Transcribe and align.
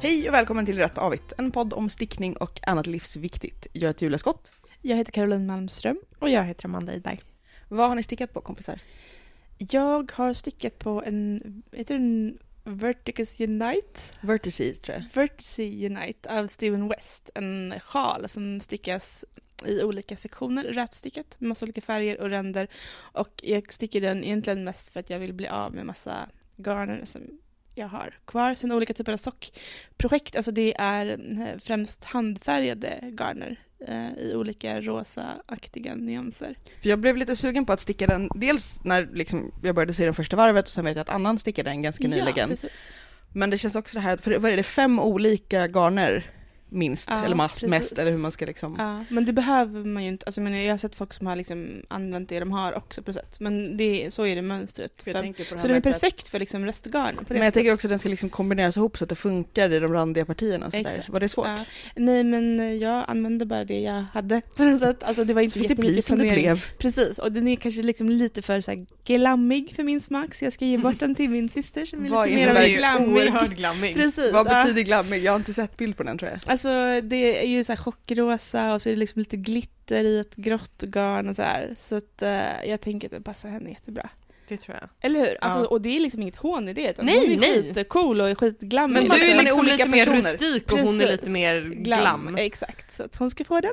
Hej 0.00 0.28
och 0.28 0.34
välkommen 0.34 0.66
till 0.66 0.78
Rätt 0.78 0.98
Avigt, 0.98 1.32
en 1.38 1.50
podd 1.50 1.72
om 1.72 1.90
stickning 1.90 2.36
och 2.36 2.60
annat 2.62 2.86
livsviktigt. 2.86 3.66
Jag 3.72 3.88
heter 3.88 4.06
Julia 4.06 4.18
Skott. 4.18 4.52
Jag 4.82 4.96
heter 4.96 5.12
Caroline 5.12 5.46
Malmström. 5.46 5.98
Och 6.18 6.30
jag 6.30 6.44
heter 6.44 6.64
Amanda 6.66 6.94
Idberg. 6.94 7.20
Vad 7.68 7.88
har 7.88 7.94
ni 7.94 8.02
stickat 8.02 8.32
på 8.32 8.40
kompisar? 8.40 8.80
Jag 9.58 10.12
har 10.12 10.32
stickat 10.32 10.78
på 10.78 11.02
en, 11.06 11.62
heter 11.72 11.94
den 11.94 12.38
Verticus 12.64 13.40
Unite? 13.40 14.00
Vertices 14.20 14.80
tror 14.80 14.98
jag. 14.98 15.22
Vertice 15.22 15.58
Unite 15.58 16.40
av 16.40 16.46
Steven 16.46 16.88
West. 16.88 17.30
En 17.34 17.74
sjal 17.80 18.28
som 18.28 18.60
stickas 18.60 19.24
i 19.64 19.82
olika 19.82 20.16
sektioner, 20.16 20.64
rätstickat, 20.64 21.36
med 21.38 21.48
massa 21.48 21.64
olika 21.64 21.80
färger 21.80 22.20
och 22.20 22.28
ränder. 22.28 22.68
Och 22.96 23.40
jag 23.42 23.72
sticker 23.72 24.00
den 24.00 24.24
egentligen 24.24 24.64
mest 24.64 24.92
för 24.92 25.00
att 25.00 25.10
jag 25.10 25.18
vill 25.18 25.32
bli 25.32 25.48
av 25.48 25.74
med 25.74 25.86
massa 25.86 26.28
garner 26.56 27.04
som 27.04 27.22
jag 27.74 27.88
har 27.88 28.14
kvar. 28.24 28.54
Sen 28.54 28.72
olika 28.72 28.94
typer 28.94 29.12
av 29.12 29.16
sockprojekt, 29.16 30.36
alltså 30.36 30.52
det 30.52 30.74
är 30.78 31.06
eh, 31.06 31.58
främst 31.62 32.04
handfärgade 32.04 32.98
garner 33.18 33.60
eh, 33.88 34.18
i 34.18 34.34
olika 34.34 34.80
rosa-aktiga 34.80 35.94
nyanser. 35.94 36.58
För 36.82 36.88
jag 36.88 36.98
blev 36.98 37.16
lite 37.16 37.36
sugen 37.36 37.66
på 37.66 37.72
att 37.72 37.80
sticka 37.80 38.06
den, 38.06 38.28
dels 38.34 38.80
när 38.84 39.08
liksom 39.12 39.52
jag 39.62 39.74
började 39.74 39.94
se 39.94 40.04
den 40.04 40.14
första 40.14 40.36
varvet 40.36 40.66
och 40.66 40.72
sen 40.72 40.84
vet 40.84 40.96
jag 40.96 41.02
att 41.02 41.08
annan 41.08 41.38
stickade 41.38 41.70
den 41.70 41.82
ganska 41.82 42.08
nyligen. 42.08 42.36
Ja, 42.36 42.46
precis. 42.46 42.90
Men 43.32 43.50
det 43.50 43.58
känns 43.58 43.76
också 43.76 43.98
det 43.98 44.02
här, 44.02 44.16
för 44.16 44.38
vad 44.38 44.50
är 44.50 44.56
det, 44.56 44.62
fem 44.62 44.98
olika 44.98 45.66
garner 45.66 46.26
minst, 46.74 47.08
Ja, 47.10 47.24
eller 47.24 47.36
mest, 47.36 47.54
precis. 47.54 47.70
mest, 47.70 47.98
eller 47.98 48.10
hur 48.10 48.18
man 48.18 48.32
ska 48.32 48.46
liksom... 48.46 48.76
Ja, 48.78 49.04
men 49.14 49.24
det 49.24 49.32
behöver 49.32 49.84
man 49.84 50.02
ju 50.02 50.08
inte. 50.08 50.26
Alltså, 50.26 50.40
jag, 50.40 50.44
menar, 50.44 50.58
jag 50.58 50.72
har 50.72 50.78
sett 50.78 50.94
folk 50.94 51.12
som 51.12 51.26
har 51.26 51.36
liksom 51.36 51.82
använt 51.88 52.28
det 52.28 52.40
de 52.40 52.52
har 52.52 52.72
också 52.76 53.02
på 53.02 53.12
sätt. 53.12 53.40
Men 53.40 53.76
det, 53.76 54.06
så 54.14 54.26
är 54.26 54.36
det 54.36 54.42
mönstret. 54.42 55.02
För 55.02 55.10
jag 55.10 55.16
För, 55.16 55.22
tänker 55.22 55.44
på 55.44 55.54
det 55.54 55.60
så 55.60 55.68
den 55.68 55.76
är 55.76 55.80
perfekt 55.80 56.28
för 56.28 56.38
liksom 56.38 56.66
restgarn. 56.66 57.18
Men 57.28 57.42
jag 57.42 57.54
tänker 57.54 57.72
också 57.72 57.86
att 57.86 57.90
den 57.90 57.98
ska 57.98 58.08
liksom 58.08 58.28
kombineras 58.28 58.76
ihop 58.76 58.98
så 58.98 59.04
att 59.04 59.10
det 59.10 59.16
funkar 59.16 59.72
i 59.72 59.78
de 59.80 59.92
randiga 59.92 60.24
partierna 60.24 60.66
och 60.66 60.72
sådär. 60.72 60.86
Exakt. 60.86 61.08
Var 61.08 61.20
det 61.20 61.28
svårt? 61.28 61.46
Ja. 61.46 61.64
Nej, 61.96 62.24
men 62.24 62.78
jag 62.78 63.04
använde 63.08 63.46
bara 63.46 63.64
det 63.64 63.80
jag 63.80 64.04
hade 64.12 64.40
på 64.56 64.64
något 64.64 64.80
sätt. 64.80 65.02
Alltså, 65.02 65.24
det 65.24 65.34
var 65.34 65.42
inte 65.42 65.52
Så 65.52 65.58
fick 65.58 65.68
det 65.68 65.74
jättemycket 65.74 66.04
som 66.04 66.18
det 66.18 66.32
blev. 66.32 66.64
Precis, 66.78 67.18
och 67.18 67.32
den 67.32 67.48
är 67.48 67.56
kanske 67.56 67.82
liksom 67.82 68.08
lite 68.08 68.42
för 68.42 68.60
så 68.60 68.70
här, 68.70 68.86
glammig 69.04 69.72
för 69.76 69.82
min 69.82 70.00
smak, 70.00 70.34
så 70.34 70.44
jag 70.44 70.52
ska 70.52 70.64
ge 70.64 70.78
bort 70.78 71.00
den 71.00 71.14
till 71.14 71.30
min 71.30 71.48
syster 71.48 71.84
som 71.84 72.04
är 72.04 72.08
Vad 72.10 72.28
lite 72.28 72.36
mer 72.36 72.48
av 72.48 72.50
innebär 72.50 72.64
en 72.64 73.10
det? 73.10 73.16
glammig. 73.16 73.56
Glammig. 73.56 73.94
Precis. 73.96 74.32
Vad 74.32 74.46
ja. 74.46 74.62
betyder 74.62 74.82
glammig? 74.82 75.24
Jag 75.24 75.32
har 75.32 75.36
inte 75.36 75.52
sett 75.54 75.76
bild 75.76 75.96
på 75.96 76.02
den 76.02 76.18
tror 76.18 76.30
jag. 76.30 76.40
Alltså 76.46 76.63
det 77.02 77.42
är 77.42 77.46
ju 77.48 77.64
så 77.64 77.72
här 77.72 77.76
chockrosa 77.76 78.74
och 78.74 78.82
så 78.82 78.88
är 78.88 78.92
det 78.92 78.98
liksom 78.98 79.18
lite 79.20 79.36
glitter 79.36 80.04
i 80.04 80.18
ett 80.20 80.36
grått 80.36 80.82
garn 80.82 81.28
och 81.28 81.36
så 81.36 81.42
här. 81.42 81.76
Så 81.80 81.96
att 81.96 82.22
eh, 82.22 82.64
jag 82.70 82.80
tänker 82.80 83.08
att 83.08 83.12
det 83.12 83.20
passar 83.20 83.48
henne 83.48 83.70
jättebra. 83.70 84.08
Det 84.48 84.56
tror 84.56 84.76
jag. 84.80 84.88
Eller 85.00 85.20
hur? 85.20 85.36
Alltså, 85.40 85.60
Ja. 85.60 85.66
Och 85.66 85.80
det 85.80 85.96
är 85.96 86.00
liksom 86.00 86.22
inget 86.22 86.36
hån 86.36 86.68
i 86.68 86.72
det. 86.72 86.90
Utan 86.90 87.06
Nej, 87.06 87.18
hon 87.18 87.30
är 87.34 87.40
nej. 87.40 87.74
skitcool 87.74 88.20
och 88.20 88.38
skitglammig. 88.38 88.94
Men 88.94 89.08
du 89.18 89.30
är 89.30 89.34
är 89.34 89.42
liksom 89.42 89.58
olika 89.58 89.72
lite 89.76 89.88
mer 89.88 90.04
personer. 90.04 90.32
rustik 90.32 90.72
och 90.72 90.78
hon 90.78 90.94
är 90.94 90.98
Precis. 90.98 91.20
lite 91.20 91.30
mer 91.30 91.60
glam. 91.62 92.36
Exakt, 92.38 92.94
så 92.94 93.02
att 93.02 93.16
hon 93.16 93.30
ska 93.30 93.44
få 93.44 93.60
den. 93.60 93.72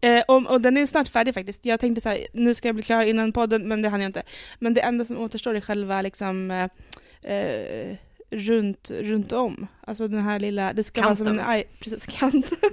Eh, 0.00 0.22
och, 0.28 0.46
och 0.46 0.60
den 0.60 0.76
är 0.76 0.86
snart 0.86 1.08
färdig 1.08 1.34
faktiskt. 1.34 1.64
Jag 1.66 1.80
tänkte 1.80 2.00
så 2.00 2.08
här, 2.08 2.26
nu 2.32 2.54
ska 2.54 2.68
jag 2.68 2.74
bli 2.74 2.84
klar 2.84 3.02
innan 3.02 3.32
podden, 3.32 3.68
men 3.68 3.82
det 3.82 3.88
hann 3.88 4.00
jag 4.00 4.08
inte. 4.08 4.22
Men 4.58 4.74
det 4.74 4.80
enda 4.80 5.04
som 5.04 5.18
återstår 5.18 5.54
är 5.54 5.60
själva 5.60 6.02
liksom 6.02 6.50
eh, 6.50 7.32
eh, 7.32 7.96
runt, 8.30 8.90
runt 8.90 9.32
om. 9.32 9.66
Alltså 9.80 10.08
den 10.08 10.20
här 10.20 10.40
lilla, 10.40 10.72
det 10.72 10.82
ska 10.82 11.02
Kanten. 11.02 11.26
vara 11.26 11.36
som 11.36 11.54
en, 11.54 11.62
precis, 11.80 12.06
kanten. 12.06 12.58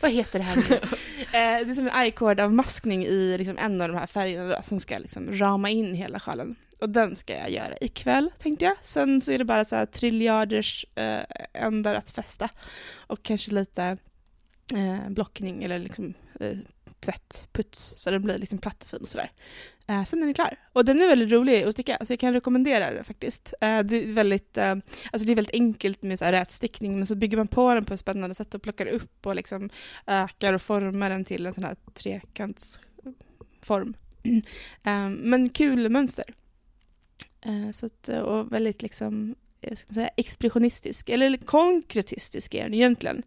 Vad 0.00 0.10
heter 0.10 0.38
det 0.38 0.44
här 0.44 0.56
nu? 0.56 0.74
Eh, 1.20 1.66
det 1.66 1.70
är 1.70 1.74
som 1.74 1.88
en 1.88 2.06
i-cord-avmaskning 2.06 3.04
i 3.04 3.38
liksom 3.38 3.58
en 3.58 3.80
av 3.80 3.88
de 3.88 3.96
här 3.96 4.06
färgerna 4.06 4.56
då, 4.56 4.62
som 4.62 4.80
ska 4.80 4.98
liksom 4.98 5.28
rama 5.32 5.70
in 5.70 5.94
hela 5.94 6.20
sjalen. 6.20 6.54
Och 6.80 6.90
den 6.90 7.16
ska 7.16 7.36
jag 7.36 7.50
göra 7.50 7.76
ikväll, 7.80 8.30
tänkte 8.38 8.64
jag. 8.64 8.76
Sen 8.82 9.20
så 9.20 9.32
är 9.32 9.38
det 9.38 9.44
bara 9.44 9.64
så 9.64 9.76
här 9.76 9.86
triljarders 9.86 10.86
eh, 10.94 11.20
ändar 11.54 11.94
att 11.94 12.10
fästa. 12.10 12.48
Och 12.96 13.22
kanske 13.22 13.50
lite 13.50 13.96
eh, 14.74 15.10
blockning 15.10 15.64
eller 15.64 15.78
liksom 15.78 16.14
eh, 16.40 16.56
tvätt, 17.00 17.48
puts, 17.52 17.94
så 17.96 18.10
den 18.10 18.22
blir 18.22 18.38
liksom 18.38 18.58
platt 18.58 18.82
och 18.82 18.90
fin 18.90 19.02
och 19.02 19.08
sådär. 19.08 19.30
Eh, 19.86 20.04
sen 20.04 20.22
är 20.22 20.26
den 20.26 20.34
klar. 20.34 20.56
Och 20.72 20.84
den 20.84 21.02
är 21.02 21.06
väldigt 21.06 21.30
rolig 21.30 21.62
att 21.62 21.72
sticka, 21.72 21.98
så 22.06 22.12
jag 22.12 22.20
kan 22.20 22.32
rekommendera 22.32 22.90
den 22.90 23.04
faktiskt. 23.04 23.54
Eh, 23.60 23.80
det, 23.80 23.96
är 23.96 24.12
väldigt, 24.12 24.56
eh, 24.56 24.76
alltså 25.12 25.26
det 25.26 25.32
är 25.32 25.36
väldigt 25.36 25.54
enkelt 25.54 26.02
med 26.02 26.18
så 26.18 26.24
här 26.24 26.32
rätstickning, 26.32 26.96
men 26.96 27.06
så 27.06 27.14
bygger 27.14 27.36
man 27.36 27.48
på 27.48 27.74
den 27.74 27.84
på 27.84 27.94
ett 27.94 28.00
spännande 28.00 28.34
sätt 28.34 28.54
och 28.54 28.62
plockar 28.62 28.86
upp 28.86 29.26
och 29.26 29.36
liksom 29.36 29.70
ökar 30.06 30.52
och 30.52 30.62
formar 30.62 31.10
den 31.10 31.24
till 31.24 31.46
en 31.46 31.54
sån 31.54 31.64
här 31.64 31.76
trekantsform. 31.94 33.94
eh, 34.84 35.08
men 35.08 35.48
kul 35.48 35.88
mönster. 35.88 36.24
Eh, 37.40 37.70
så 37.72 37.86
att, 37.86 38.08
och 38.08 38.52
väldigt 38.52 38.82
liksom, 38.82 39.34
jag 39.60 39.78
ska 39.78 39.94
säga, 39.94 40.10
expressionistisk, 40.16 41.08
eller 41.08 41.36
konkretistisk 41.36 42.54
är 42.54 42.62
den 42.62 42.74
egentligen. 42.74 43.22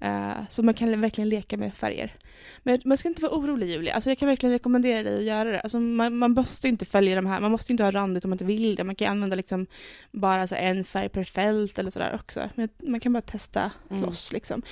Eh, 0.00 0.32
så 0.48 0.62
man 0.62 0.74
kan 0.74 1.00
verkligen 1.00 1.28
leka 1.28 1.56
med 1.56 1.74
färger. 1.74 2.14
Men 2.62 2.80
man 2.84 2.96
ska 2.96 3.08
inte 3.08 3.22
vara 3.22 3.32
orolig 3.32 3.66
Julia, 3.68 3.94
alltså 3.94 4.10
jag 4.10 4.18
kan 4.18 4.28
verkligen 4.28 4.52
rekommendera 4.52 5.02
dig 5.02 5.16
att 5.18 5.24
göra 5.24 5.50
det. 5.50 5.60
Alltså 5.60 5.80
man, 5.80 6.16
man 6.16 6.30
måste 6.32 6.68
inte 6.68 6.84
följa 6.84 7.16
de 7.16 7.26
här, 7.26 7.40
man 7.40 7.50
måste 7.50 7.72
inte 7.72 7.84
ha 7.84 7.90
randigt 7.90 8.24
om 8.24 8.30
man 8.30 8.34
inte 8.34 8.44
vill 8.44 8.74
det. 8.74 8.84
Man 8.84 8.94
kan 8.94 9.08
använda 9.10 9.36
liksom 9.36 9.66
bara 10.10 10.46
så 10.46 10.54
en 10.54 10.84
färg 10.84 11.08
per 11.08 11.24
fält 11.24 11.78
eller 11.78 11.90
sådär 11.90 12.14
också. 12.22 12.48
Men 12.54 12.68
man 12.82 13.00
kan 13.00 13.12
bara 13.12 13.22
testa 13.22 13.70
Mm. 13.90 14.02
loss 14.02 14.32
liksom. 14.32 14.62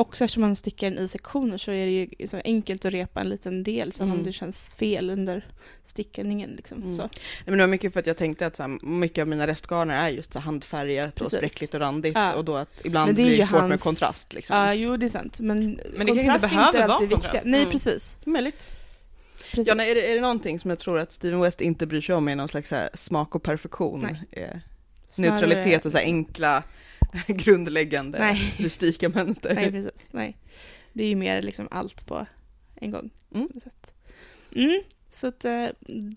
Också 0.00 0.24
eftersom 0.24 0.40
man 0.40 0.56
stickar 0.56 0.90
den 0.90 0.98
i 0.98 1.08
sektioner 1.08 1.58
så 1.58 1.70
är 1.72 1.86
det 1.86 1.92
ju 1.92 2.26
så 2.26 2.40
enkelt 2.44 2.84
att 2.84 2.92
repa 2.92 3.20
en 3.20 3.28
liten 3.28 3.62
del 3.62 3.92
sen 3.92 4.06
Mm. 4.06 4.18
om 4.18 4.24
det 4.24 4.32
känns 4.32 4.70
fel 4.70 5.10
under 5.10 5.46
stickningen. 5.86 6.50
Liksom. 6.50 6.82
Mm. 6.82 6.94
Så. 6.94 7.02
Nej, 7.02 7.10
men 7.44 7.58
det 7.58 7.62
var 7.64 7.68
mycket 7.70 7.92
för 7.92 8.00
att 8.00 8.06
jag 8.06 8.16
tänkte 8.16 8.46
att 8.46 8.56
så 8.56 8.62
här, 8.62 8.86
mycket 8.86 9.22
av 9.22 9.28
mina 9.28 9.46
restgarner 9.46 9.94
är 10.04 10.08
just 10.08 10.32
så 10.32 10.38
här 10.38 10.44
handfärgat 10.44 11.06
och 11.08 11.14
Precis. 11.14 11.38
spräckligt 11.38 11.74
och 11.74 11.80
randigt 11.80 12.14
Ja. 12.14 12.34
och 12.34 12.44
då 12.44 12.56
att 12.56 12.80
ibland 12.84 13.10
det 13.10 13.14
blir 13.22 13.38
det 13.38 13.46
svårt 13.46 13.60
med 13.60 13.70
hans- 13.70 13.82
kontrast. 13.82 14.32
Liksom. 14.32 14.56
Ja, 14.56 14.74
jo 14.74 14.96
det 14.96 15.06
är 15.06 15.10
sant. 15.10 15.40
Men, 15.40 15.58
Men 15.96 16.06
det 16.06 16.12
inte 16.12 16.12
kontrast 16.24 16.44
är 16.44 16.48
behöver 16.48 16.88
vara 16.88 17.08
kontrast. 17.08 17.44
Nej, 17.46 17.60
Mm. 17.60 17.72
precis. 17.72 18.18
Möjligt. 18.24 18.68
precis. 19.50 19.66
Ja, 19.68 19.74
nej, 19.74 19.90
är, 19.90 19.94
det, 19.94 20.10
är 20.10 20.14
det 20.14 20.20
någonting 20.20 20.60
som 20.60 20.70
jag 20.70 20.78
tror 20.78 20.98
att 20.98 21.12
Steven 21.12 21.40
West 21.40 21.60
inte 21.60 21.86
bryr 21.86 22.00
sig 22.00 22.14
om 22.14 22.28
är 22.28 22.36
någon 22.36 22.48
slags 22.48 22.72
smak 22.94 23.34
och 23.34 23.42
perfektion? 23.42 24.00
Nej. 24.32 24.44
Eh, 24.44 24.56
neutralitet 25.16 25.86
och 25.86 25.92
så 25.92 25.98
här 25.98 26.04
enkla 26.04 26.62
grundläggande 27.26 28.18
Nej. 28.18 28.54
rustika 28.58 29.08
mönster. 29.08 29.54
Nej, 29.54 29.72
precis. 29.72 29.92
Nej. 30.10 30.36
Det 30.92 31.04
är 31.04 31.08
ju 31.08 31.16
mer 31.16 31.42
liksom 31.42 31.68
allt 31.70 32.06
på 32.06 32.26
en 32.76 32.90
gång. 32.90 33.10
Mm. 33.34 33.48
Mm. 34.54 34.82
Så 35.10 35.26
att, 35.26 35.44
eh, 35.44 35.66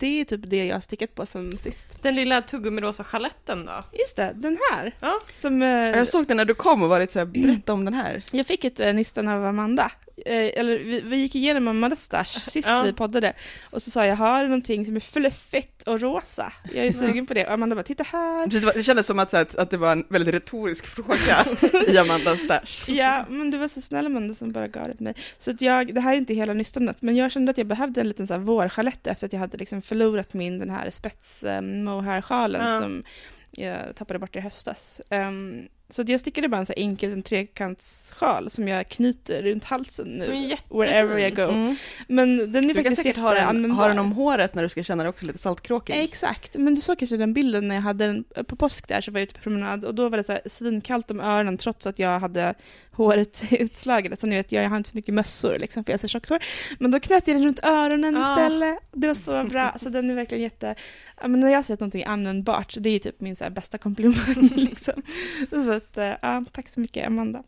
det 0.00 0.20
är 0.20 0.24
typ 0.24 0.40
det 0.44 0.66
jag 0.66 0.76
har 0.76 0.80
stickat 0.80 1.14
på 1.14 1.26
sen 1.26 1.58
sist. 1.58 2.02
Den 2.02 2.14
lilla 2.14 2.42
tuggummi-rosa 2.42 3.04
chaletten 3.04 3.66
då? 3.66 3.82
Just 3.98 4.16
det, 4.16 4.32
den 4.34 4.58
här. 4.72 4.96
Ja. 5.00 5.20
Som, 5.34 5.62
eh, 5.62 5.68
Jag 5.68 6.08
såg 6.08 6.26
den 6.26 6.36
när 6.36 6.44
du 6.44 6.54
kom 6.54 6.82
och 6.82 6.88
var 6.88 7.00
lite 7.00 7.12
så 7.12 7.18
här, 7.18 7.26
berätta 7.46 7.72
om 7.72 7.84
den 7.84 7.94
här. 7.94 8.22
Jag 8.32 8.46
fick 8.46 8.64
ett 8.64 8.80
eh, 8.80 8.92
nystan 8.92 9.28
av 9.28 9.44
Amanda. 9.46 9.92
Eh, 10.26 10.60
eller 10.60 10.78
vi, 10.78 11.00
vi 11.00 11.16
gick 11.16 11.34
igenom 11.34 11.68
Amandas 11.68 12.00
stash 12.02 12.24
sist 12.50 12.68
Ja. 12.68 12.82
vi 12.82 12.92
poddade. 12.92 13.32
Och 13.70 13.82
så 13.82 13.90
sa 13.90 14.06
jag, 14.06 14.16
har 14.16 14.42
du 14.42 14.48
någonting 14.48 14.86
som 14.86 14.96
är 14.96 15.00
fluffigt 15.00 15.82
och 15.88 16.00
rosa? 16.00 16.52
Jag 16.74 16.86
är 16.86 16.92
sugen 16.92 17.26
på 17.26 17.34
det. 17.34 17.46
Och 17.46 17.52
Amanda 17.52 17.76
bara, 17.76 17.82
titta 17.82 18.04
här. 18.04 18.46
Det, 18.46 18.60
var, 18.60 18.72
det 18.72 18.82
kändes 18.82 19.06
som 19.06 19.18
att, 19.18 19.32
här, 19.32 19.46
att 19.58 19.70
det 19.70 19.76
var 19.76 19.92
en 19.92 20.04
väldigt 20.08 20.34
retorisk 20.34 20.86
fråga 20.86 21.46
i 21.88 21.98
Amandas 21.98 22.40
stash. 22.40 22.92
Ja, 22.92 23.24
men 23.28 23.50
du 23.50 23.58
var 23.58 23.68
så 23.68 23.80
snäll 23.80 24.06
Amanda 24.06 24.34
som 24.34 24.52
bara 24.52 24.68
gav 24.68 24.88
det 24.88 24.94
till 24.94 25.04
mig. 25.04 25.14
Så 25.38 25.50
att 25.50 25.60
jag, 25.60 25.94
det 25.94 26.00
här 26.00 26.12
är 26.12 26.16
inte 26.16 26.34
hela 26.34 26.52
nystanet, 26.52 27.02
men 27.02 27.16
jag 27.16 27.32
kände 27.32 27.50
att 27.50 27.58
jag 27.58 27.66
behövde 27.66 28.00
en 28.00 28.08
liten 28.08 28.26
så 28.26 28.32
här 28.34 28.40
vårchalett 28.40 29.06
efter 29.06 29.26
att 29.26 29.32
jag 29.32 29.40
hade 29.40 29.56
liksom 29.56 29.82
förlorat 29.82 30.34
min 30.34 30.58
den 30.58 30.70
här 30.70 30.90
spets 30.90 31.44
um, 31.46 31.84
mohair-sjalen 31.84 32.72
Ja. 32.72 32.80
som 32.80 33.04
jag 33.50 33.96
tappade 33.96 34.18
bort 34.18 34.36
i 34.36 34.40
höstas. 34.40 35.00
Ehm, 35.10 35.68
så 35.88 36.04
jag 36.06 36.20
stickade 36.20 36.48
bara 36.48 36.58
en 36.58 36.66
så 36.66 36.72
här 36.76 36.82
enkel 36.82 37.12
en 37.12 37.22
trekantssjal 37.22 38.50
som 38.50 38.68
jag 38.68 38.88
knyter 38.88 39.42
runt 39.42 39.64
halsen 39.64 40.06
nu. 40.08 40.56
Wherever 40.68 41.18
I 41.18 41.30
go. 41.30 41.42
Mm. 41.42 41.76
Men 42.08 42.52
den 42.52 42.64
är 42.64 42.68
Du 42.68 42.74
kan 42.74 42.74
faktiskt 42.74 43.02
säkert 43.02 43.16
ha 43.16 43.34
den, 43.34 43.70
ha 43.70 43.88
den 43.88 43.98
om 43.98 44.12
håret 44.12 44.54
när 44.54 44.62
du 44.62 44.68
ska 44.68 44.82
känna 44.82 45.02
dig 45.02 45.10
också 45.10 45.26
lite 45.26 45.38
saltkråkig. 45.38 45.94
Exakt, 45.96 46.56
men 46.58 46.74
du 46.74 46.80
såg 46.80 46.98
kanske 46.98 47.16
den 47.16 47.34
bilden 47.34 47.68
när 47.68 47.74
jag 47.74 47.82
hade 47.82 48.06
den 48.06 48.24
på 48.46 48.56
påsk 48.56 48.88
där 48.88 49.00
så 49.00 49.10
var 49.10 49.20
jag 49.20 49.24
ute 49.24 49.34
på 49.34 49.40
promenad 49.40 49.84
och 49.84 49.94
då 49.94 50.08
var 50.08 50.16
det 50.16 50.24
så 50.24 50.32
här 50.32 50.40
svinkallt 50.46 51.10
om 51.10 51.20
öronen 51.20 51.58
trots 51.58 51.86
att 51.86 51.98
jag 51.98 52.20
hade 52.20 52.54
håret 52.96 53.42
utslaget. 53.50 54.20
Så 54.20 54.26
ni 54.26 54.36
vet, 54.36 54.52
jag 54.52 54.68
har 54.70 54.76
inte 54.76 54.88
så 54.88 54.96
mycket 54.96 55.14
mössor 55.14 55.58
liksom 55.58 55.84
för 55.84 55.92
jag 55.92 55.94
har 55.94 55.98
så 56.00 56.08
tjockt 56.08 56.28
hår. 56.28 56.38
Men 56.78 56.90
då 56.90 57.00
knöt 57.00 57.28
jag 57.28 57.36
den 57.36 57.44
runt 57.44 57.60
öronen 57.64 58.16
Ah. 58.16 58.32
istället. 58.32 58.78
Det 58.92 59.06
var 59.08 59.14
så 59.14 59.44
bra. 59.44 59.76
Så 59.82 59.88
den 59.88 60.10
är 60.10 60.14
verkligen 60.14 60.42
jätte... 60.42 60.74
Ja, 61.22 61.28
men 61.28 61.40
när 61.40 61.48
jag 61.48 61.58
har 61.58 61.62
sett 61.62 61.80
någonting 61.80 62.04
användbart 62.04 62.72
så 62.72 62.80
det 62.80 62.88
är 62.88 62.92
ju 62.92 62.98
typ 62.98 63.20
min 63.20 63.36
så 63.36 63.44
här 63.44 63.50
bästa 63.50 63.78
komplimang 63.78 64.50
liksom. 64.56 65.02
Så 65.50 65.72
att, 65.72 65.98
eh, 65.98 66.12
ja, 66.22 66.44
tack 66.52 66.68
så 66.68 66.80
mycket 66.80 67.06
Amanda. 67.06 67.42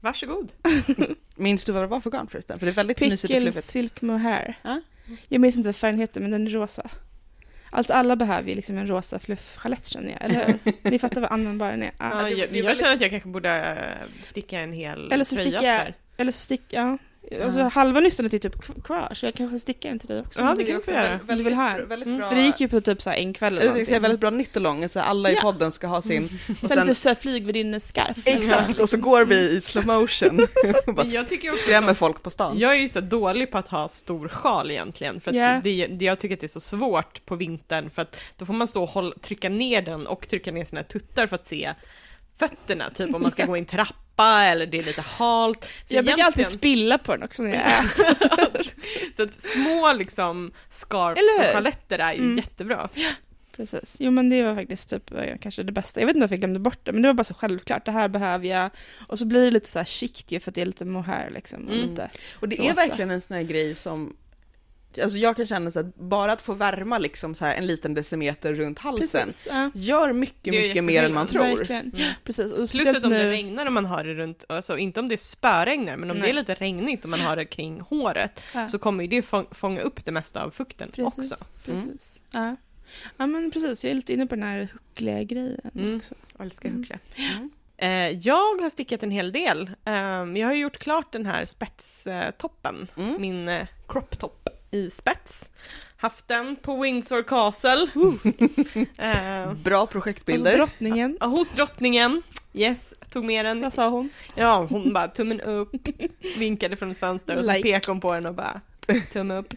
Varsågod. 0.00 0.52
Minns 1.36 1.64
du 1.64 1.72
vad 1.72 1.82
det 1.82 1.86
var 1.86 2.00
för 2.00 2.10
garn 2.10 2.26
förresten? 2.28 2.58
För 2.58 2.66
det 2.66 2.72
är 2.72 2.74
väldigt 2.74 3.00
mysigt 3.00 3.24
och 3.24 3.28
Pickle 3.28 3.40
fluffigt. 3.52 3.64
Silk 3.66 4.02
Mohair. 4.02 4.54
Ja. 4.62 4.80
Jag 5.28 5.40
minns 5.40 5.56
inte 5.56 5.68
vad 5.68 5.76
färgen 5.76 5.98
heter 5.98 6.20
men 6.20 6.30
den 6.30 6.46
är 6.46 6.50
rosa. 6.50 6.90
Alltså 7.70 7.92
alla 7.92 8.16
behöver 8.16 8.48
ju 8.48 8.54
liksom 8.54 8.78
en 8.78 8.86
rosa 8.88 9.18
fluffchalett 9.18 9.86
känner 9.86 10.10
jag, 10.12 10.22
eller 10.30 10.46
hur? 10.46 10.90
Ni 10.90 10.98
fattar 10.98 11.20
vad 11.20 11.32
användbar 11.32 11.70
den 11.70 11.82
är. 11.82 11.90
Ja. 11.98 12.10
Ja, 12.18 12.22
det- 12.24 12.30
jag, 12.30 12.38
det 12.50 12.56
jag 12.58 12.64
väldigt- 12.64 12.78
känner 12.80 12.94
att 12.94 13.00
jag 13.00 13.10
kanske 13.10 13.28
borde 13.28 13.50
eh, 13.58 14.08
sticka 14.24 14.60
en 14.60 14.72
hel 14.72 15.12
Eller 15.12 15.24
så 15.24 15.36
tröja 15.36 15.58
sådär. 15.58 15.94
Eller 16.16 16.32
så 16.32 16.38
stick, 16.38 16.62
ja, 16.68 16.98
Alltså 17.44 17.62
halva 17.62 18.00
nystanet 18.00 18.34
är 18.34 18.38
typ 18.38 18.54
kv- 18.56 18.82
kvar 18.82 19.10
så 19.14 19.26
jag 19.26 19.34
kanske 19.34 19.58
stickar 19.58 19.90
en 19.90 19.98
till 19.98 20.08
dig 20.08 20.20
också. 20.20 20.40
Ja, 20.42 20.54
det 20.54 20.64
kan 20.64 20.80
vi 20.86 20.92
göra. 20.92 21.08
väldigt, 21.08 21.38
Du 21.38 21.44
vill 21.44 21.54
ha 21.54 21.70
en? 21.70 21.88
väldigt 21.88 22.06
Mm, 22.06 22.18
bra. 22.18 22.28
För 22.28 22.36
det 22.36 22.42
gick 22.42 22.60
ju 22.60 22.68
på 22.68 22.80
typ 22.80 23.02
så 23.02 23.10
här 23.10 23.16
en 23.16 23.32
kväll 23.32 23.52
eller 23.52 23.66
jag 23.66 23.74
tänkte 23.74 23.86
säga 23.86 23.98
någonting. 23.98 24.02
väldigt 24.02 24.20
bra 24.20 24.30
nittelång, 24.30 24.84
att 24.84 24.92
så 24.92 25.00
alla 25.00 25.30
i 25.30 25.34
Ja. 25.34 25.40
podden 25.42 25.72
ska 25.72 25.86
ha 25.86 26.02
sin. 26.02 26.24
Och 26.62 26.68
Sen 26.68 26.68
sen, 26.68 26.86
lite 26.86 27.00
så 27.00 27.08
här 27.08 27.16
flygvärdinneskarf. 27.16 28.18
exakt, 28.24 28.80
och 28.80 28.90
så 28.90 28.96
går 28.96 29.24
vi 29.24 29.50
i 29.56 29.60
slow 29.60 29.86
motion 29.86 30.40
och 30.86 30.94
bara 30.94 31.06
jag 31.06 31.28
tycker 31.28 31.48
också 31.48 31.60
skrämmer 31.60 31.88
så- 31.88 31.94
folk 31.94 32.22
på 32.22 32.30
stan. 32.30 32.58
Jag 32.58 32.72
är 32.76 32.80
ju 32.80 32.88
så 32.88 33.00
dålig 33.00 33.50
på 33.52 33.58
att 33.58 33.68
ha 33.68 33.88
stor 33.88 34.28
sjal 34.28 34.70
egentligen, 34.70 35.20
för 35.20 35.30
att 35.30 35.36
Ja. 35.36 35.60
det, 35.64 35.86
det, 35.86 36.04
jag 36.04 36.18
tycker 36.18 36.34
att 36.34 36.40
det 36.40 36.46
är 36.46 36.48
så 36.48 36.60
svårt 36.60 37.26
på 37.26 37.36
vintern, 37.36 37.90
för 37.90 38.02
att 38.02 38.16
då 38.36 38.46
får 38.46 38.54
man 38.54 38.68
stå 38.68 38.82
och 38.82 38.88
hålla, 38.88 39.12
trycka 39.22 39.48
ner 39.48 39.82
den 39.82 40.06
och 40.06 40.28
trycka 40.28 40.52
ner 40.52 40.64
sina 40.64 40.82
tuttar 40.82 41.26
för 41.26 41.34
att 41.34 41.44
se 41.46 41.70
fötterna, 42.38 42.90
typ 42.94 43.14
om 43.14 43.22
man 43.22 43.30
ska 43.30 43.46
gå 43.46 43.56
i 43.56 43.60
en 43.60 43.66
trappa 43.66 43.94
eller 44.22 44.66
det 44.66 44.78
är 44.78 44.82
lite 44.82 45.00
halt. 45.00 45.64
Så 45.84 45.94
Jag 45.94 46.04
brukar 46.04 46.24
alltid 46.24 46.46
spilla 46.48 46.98
på 46.98 47.12
den 47.12 47.22
också 47.22 47.42
när 47.42 47.54
jag 47.54 47.84
äter. 47.84 48.70
Så 49.16 49.22
att 49.22 49.34
små 49.34 49.92
liksom 49.92 50.52
scarfs 50.68 51.20
och 51.38 51.44
chaletter 51.54 51.98
är 51.98 52.12
ju 52.12 52.18
Mm. 52.20 52.36
jättebra. 52.36 52.88
Precis. 53.56 53.96
Jo 53.98 54.10
men 54.10 54.28
det 54.30 54.42
var 54.42 54.54
faktiskt 54.54 54.90
typ 54.90 55.12
eh, 55.14 55.36
kanske 55.40 55.62
det 55.62 55.72
bästa. 55.72 56.00
Jag 56.00 56.06
vet 56.06 56.16
inte 56.16 56.22
varför 56.24 56.34
jag 56.34 56.40
glömde 56.40 56.60
bort 56.60 56.78
det, 56.82 56.92
men 56.92 57.02
det 57.02 57.08
var 57.08 57.14
bara 57.14 57.24
så 57.24 57.34
självklart. 57.34 57.84
Det 57.84 57.92
här 57.92 58.08
behöver 58.08 58.46
jag. 58.46 58.70
Och 59.08 59.18
så 59.18 59.26
blir 59.26 59.44
det 59.44 59.50
lite 59.50 59.70
så 59.70 59.78
här 59.78 59.84
ju 59.86 60.40
för 60.40 60.50
att 60.50 60.54
det 60.54 60.60
är 60.60 60.66
lite 60.66 60.84
mohair 60.84 61.30
liksom. 61.30 61.68
Och 61.68 61.74
Mm. 61.74 61.90
lite. 61.90 62.10
Och 62.34 62.48
det 62.48 62.56
är 62.58 62.62
rosa. 62.62 62.74
verkligen 62.74 63.10
en 63.10 63.20
sån 63.20 63.36
här 63.36 63.42
grej 63.44 63.74
som 63.74 64.16
Alltså 65.02 65.18
jag 65.18 65.36
kan 65.36 65.46
känna 65.46 65.70
så 65.70 65.80
att 65.80 65.94
bara 65.96 66.32
att 66.32 66.40
få 66.42 66.54
värma 66.54 66.98
liksom 66.98 67.34
så 67.34 67.44
här 67.44 67.54
en 67.56 67.66
liten 67.66 67.94
decimeter 67.94 68.54
runt 68.54 68.78
halsen 68.78 69.26
Precis. 69.26 69.48
Ja. 69.50 69.70
gör 69.74 70.12
mycket, 70.12 70.54
är 70.54 70.68
mycket 70.68 70.84
mer 70.84 71.02
än 71.02 71.14
man 71.14 71.26
tror. 71.26 71.56
Verkligen. 71.56 71.92
Mm. 71.96 72.12
Precis. 72.24 72.52
Och 72.52 72.70
Plus 72.70 72.88
att 72.96 73.04
om 73.04 73.10
det 73.10 73.26
regnar 73.30 73.66
och 73.66 73.72
man 73.72 73.84
har 73.86 74.04
det 74.04 74.14
runt, 74.14 74.44
alltså 74.48 74.78
inte 74.78 75.00
om 75.00 75.08
det 75.08 75.18
spöregnar, 75.18 75.96
men 75.96 76.10
om 76.10 76.16
Nej. 76.16 76.26
det 76.26 76.30
är 76.30 76.34
lite 76.34 76.54
regnigt 76.54 77.04
och 77.04 77.10
man 77.10 77.20
har 77.20 77.36
det 77.36 77.44
kring 77.44 77.80
håret, 77.80 78.42
Ja. 78.54 78.68
så 78.68 78.78
kommer 78.78 79.06
det 79.06 79.20
fång- 79.20 79.54
fånga 79.54 79.80
upp 79.80 80.04
det 80.04 80.12
mesta 80.12 80.44
av 80.44 80.50
fukten 80.50 80.90
Precis, 80.92 81.32
också. 81.32 81.44
precis. 81.64 82.22
Ja. 82.32 82.56
ja, 83.16 83.26
men 83.26 83.50
precis. 83.50 83.84
Jag 83.84 83.90
är 83.90 83.94
lite 83.94 84.12
inne 84.12 84.26
på 84.26 84.34
den 84.34 84.44
här 84.44 84.68
huckliga 84.72 85.22
grejen 85.22 85.70
Mm. 85.74 85.96
också. 85.96 86.14
Jag 86.38 86.44
älskar 86.46 86.68
Mm. 86.68 86.78
huckle. 86.80 86.98
Mm. 87.16 87.50
Eh, 87.82 88.18
jag 88.18 88.60
har 88.62 88.70
stickat 88.70 89.02
en 89.02 89.10
hel 89.10 89.32
del. 89.32 89.70
Ehm, 89.84 90.36
jag 90.36 90.46
har 90.48 90.54
gjort 90.54 90.78
klart 90.78 91.12
den 91.12 91.26
här 91.26 91.44
spetstoppen, 91.44 92.88
Mm. 92.96 93.20
min 93.20 93.48
eh, 93.48 93.66
crop 93.88 94.18
top 94.18 94.39
i 94.70 94.90
spets. 94.90 95.48
Haft 95.96 96.28
den 96.28 96.56
på 96.56 96.82
Windsor 96.82 97.22
Castle. 97.22 97.86
Eh, 98.98 99.52
Bra 99.54 99.86
projektbilder. 99.86 100.56
drottningen. 100.56 101.16
ja, 101.20 101.26
hos 101.26 101.48
drottningen. 101.48 102.22
Yes, 102.52 102.94
tog 103.10 103.24
med 103.24 103.44
den. 103.44 103.60
Vad 103.60 103.72
sa 103.72 103.88
hon? 103.88 104.10
Ja, 104.34 104.66
hon 104.70 104.92
bara 104.92 105.08
tummen 105.08 105.40
upp, 105.40 105.70
vinkade 106.38 106.76
från 106.76 106.90
ett 106.90 106.98
fönster 106.98 107.36
och 107.36 107.44
så 107.44 107.50
Like. 107.52 107.62
pekade 107.62 107.92
hon 107.92 108.00
på 108.00 108.12
den 108.14 108.26
och 108.26 108.34
bara 108.34 108.60
tumme 109.12 109.34
upp. 109.34 109.54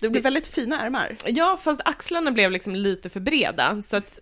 Det 0.00 0.08
blir 0.08 0.22
väldigt 0.22 0.46
fina 0.48 0.80
ärmar. 0.80 1.16
Ja, 1.26 1.58
fast 1.62 1.80
axlarna 1.88 2.30
blev 2.30 2.50
liksom 2.50 2.74
lite 2.74 3.08
för 3.08 3.20
breda 3.20 3.82
så 3.82 3.96
att 3.96 4.18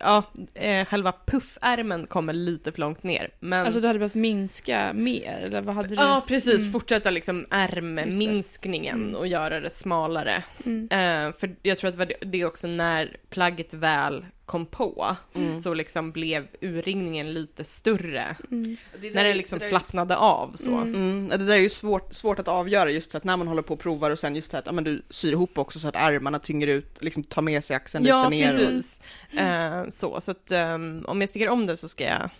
ja, 0.00 0.22
eh, 0.54 0.84
själva 0.86 1.12
puffärmen 1.26 2.06
kommer 2.06 2.32
lite 2.32 2.72
för 2.72 2.80
långt 2.80 3.02
ner. 3.02 3.30
Men 3.40 3.66
Alltså 3.66 3.80
du 3.80 3.86
hade 3.86 3.98
behövt 3.98 4.14
minska 4.14 4.92
mer, 4.94 5.38
eller 5.44 5.62
vad 5.62 5.74
hade 5.74 5.88
du? 5.88 5.94
Ja, 5.94 6.24
precis. 6.28 6.60
Mm. 6.60 6.72
Fortsätta 6.72 7.10
liksom 7.10 7.46
ärmminskningen 7.50 9.02
Mm. 9.02 9.14
och 9.14 9.26
göra 9.26 9.60
det 9.60 9.70
smalare. 9.70 10.44
Mm. 10.64 10.88
Eh, 10.90 11.34
för 11.38 11.56
jag 11.62 11.78
tror 11.78 11.90
att 12.02 12.10
det 12.20 12.44
också 12.44 12.68
när 12.68 13.16
plagget 13.30 13.74
väl 13.74 14.26
kom 14.46 14.66
på 14.66 15.16
Mm. 15.34 15.54
så 15.54 15.74
liksom 15.74 16.12
blev 16.12 16.46
urringningen 16.60 17.32
lite 17.32 17.64
större. 17.64 18.36
Mm. 18.50 18.76
När 19.14 19.24
den 19.24 19.36
liksom 19.36 19.60
slappnade 19.60 20.16
av 20.16 20.52
så. 20.54 20.70
Mm. 20.76 20.94
Mm, 20.94 21.28
det 21.28 21.36
där 21.46 21.54
är 21.54 21.58
ju 21.60 21.68
svårt, 21.68 22.14
svårt 22.14 22.38
att 22.38 22.48
avgöra 22.48 22.90
just 22.90 23.10
så 23.10 23.16
att 23.18 23.24
när 23.24 23.36
man 23.36 23.48
håller 23.48 23.62
på 23.62 23.74
och 23.74 23.80
provar 23.80 24.10
och 24.10 24.18
sen 24.18 24.36
just 24.36 24.50
så 24.50 24.56
att 24.56 24.66
ja, 24.66 24.72
men 24.72 24.84
du 24.84 25.02
syr 25.10 25.32
ihop 25.32 25.58
också 25.58 25.78
så 25.78 25.88
att 25.88 25.96
ärmarna 25.96 26.38
tynger 26.38 26.66
ut, 26.66 27.02
liksom 27.02 27.24
tar 27.24 27.42
med 27.42 27.64
sig 27.64 27.76
axeln 27.76 28.04
Ja, 28.04 28.28
lite 28.28 28.52
ner. 28.52 28.52
Och, 28.54 28.58
precis. 28.70 29.00
Eh, 29.38 29.88
så, 29.88 30.20
så 30.20 30.30
att 30.30 30.50
ehm, 30.50 31.04
om 31.08 31.20
jag 31.20 31.30
sticker 31.30 31.48
om 31.48 31.66
det 31.66 31.76
så 31.76 31.88
ska 31.88 32.04
jag 32.04 32.30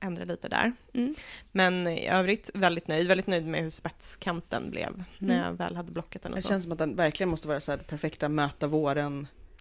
ändra 0.00 0.24
lite 0.24 0.48
där. 0.48 0.72
Mm. 0.94 1.14
Men 1.52 1.86
i 1.86 2.08
övrigt 2.08 2.50
väldigt 2.54 2.88
nöjd, 2.88 3.08
väldigt 3.08 3.26
nöjd 3.26 3.46
med 3.46 3.62
hur 3.62 3.70
spetskanten 3.70 4.70
blev 4.70 5.04
när 5.18 5.34
Mm. 5.34 5.46
jag 5.46 5.52
väl 5.52 5.76
hade 5.76 5.92
blockat 5.92 6.22
den 6.22 6.32
och 6.32 6.36
det 6.36 6.42
så. 6.42 6.48
känns 6.48 6.62
som 6.62 6.72
att 6.72 6.78
den 6.78 6.96
verkligen 6.96 7.28
måste 7.30 7.48
vara 7.48 7.60
så 7.60 7.70
här 7.72 7.78
det 7.78 7.84
perfekta 7.84 8.28
möta 8.28 8.56
Ja. 8.60 8.66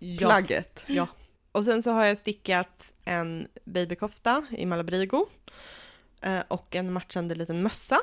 våren-plagget. 0.02 0.84
Ja. 0.88 1.08
Och 1.57 1.65
sen 1.65 1.83
så 1.83 1.92
har 1.92 2.06
jag 2.06 2.18
stickat 2.18 2.94
en 3.06 3.48
babykofta 3.63 4.45
i 4.57 4.65
Malabrigo 4.65 5.25
eh, 6.21 6.39
och 6.48 6.75
en 6.75 6.94
matchande 6.94 7.36
liten 7.36 7.63
mössa. 7.63 8.00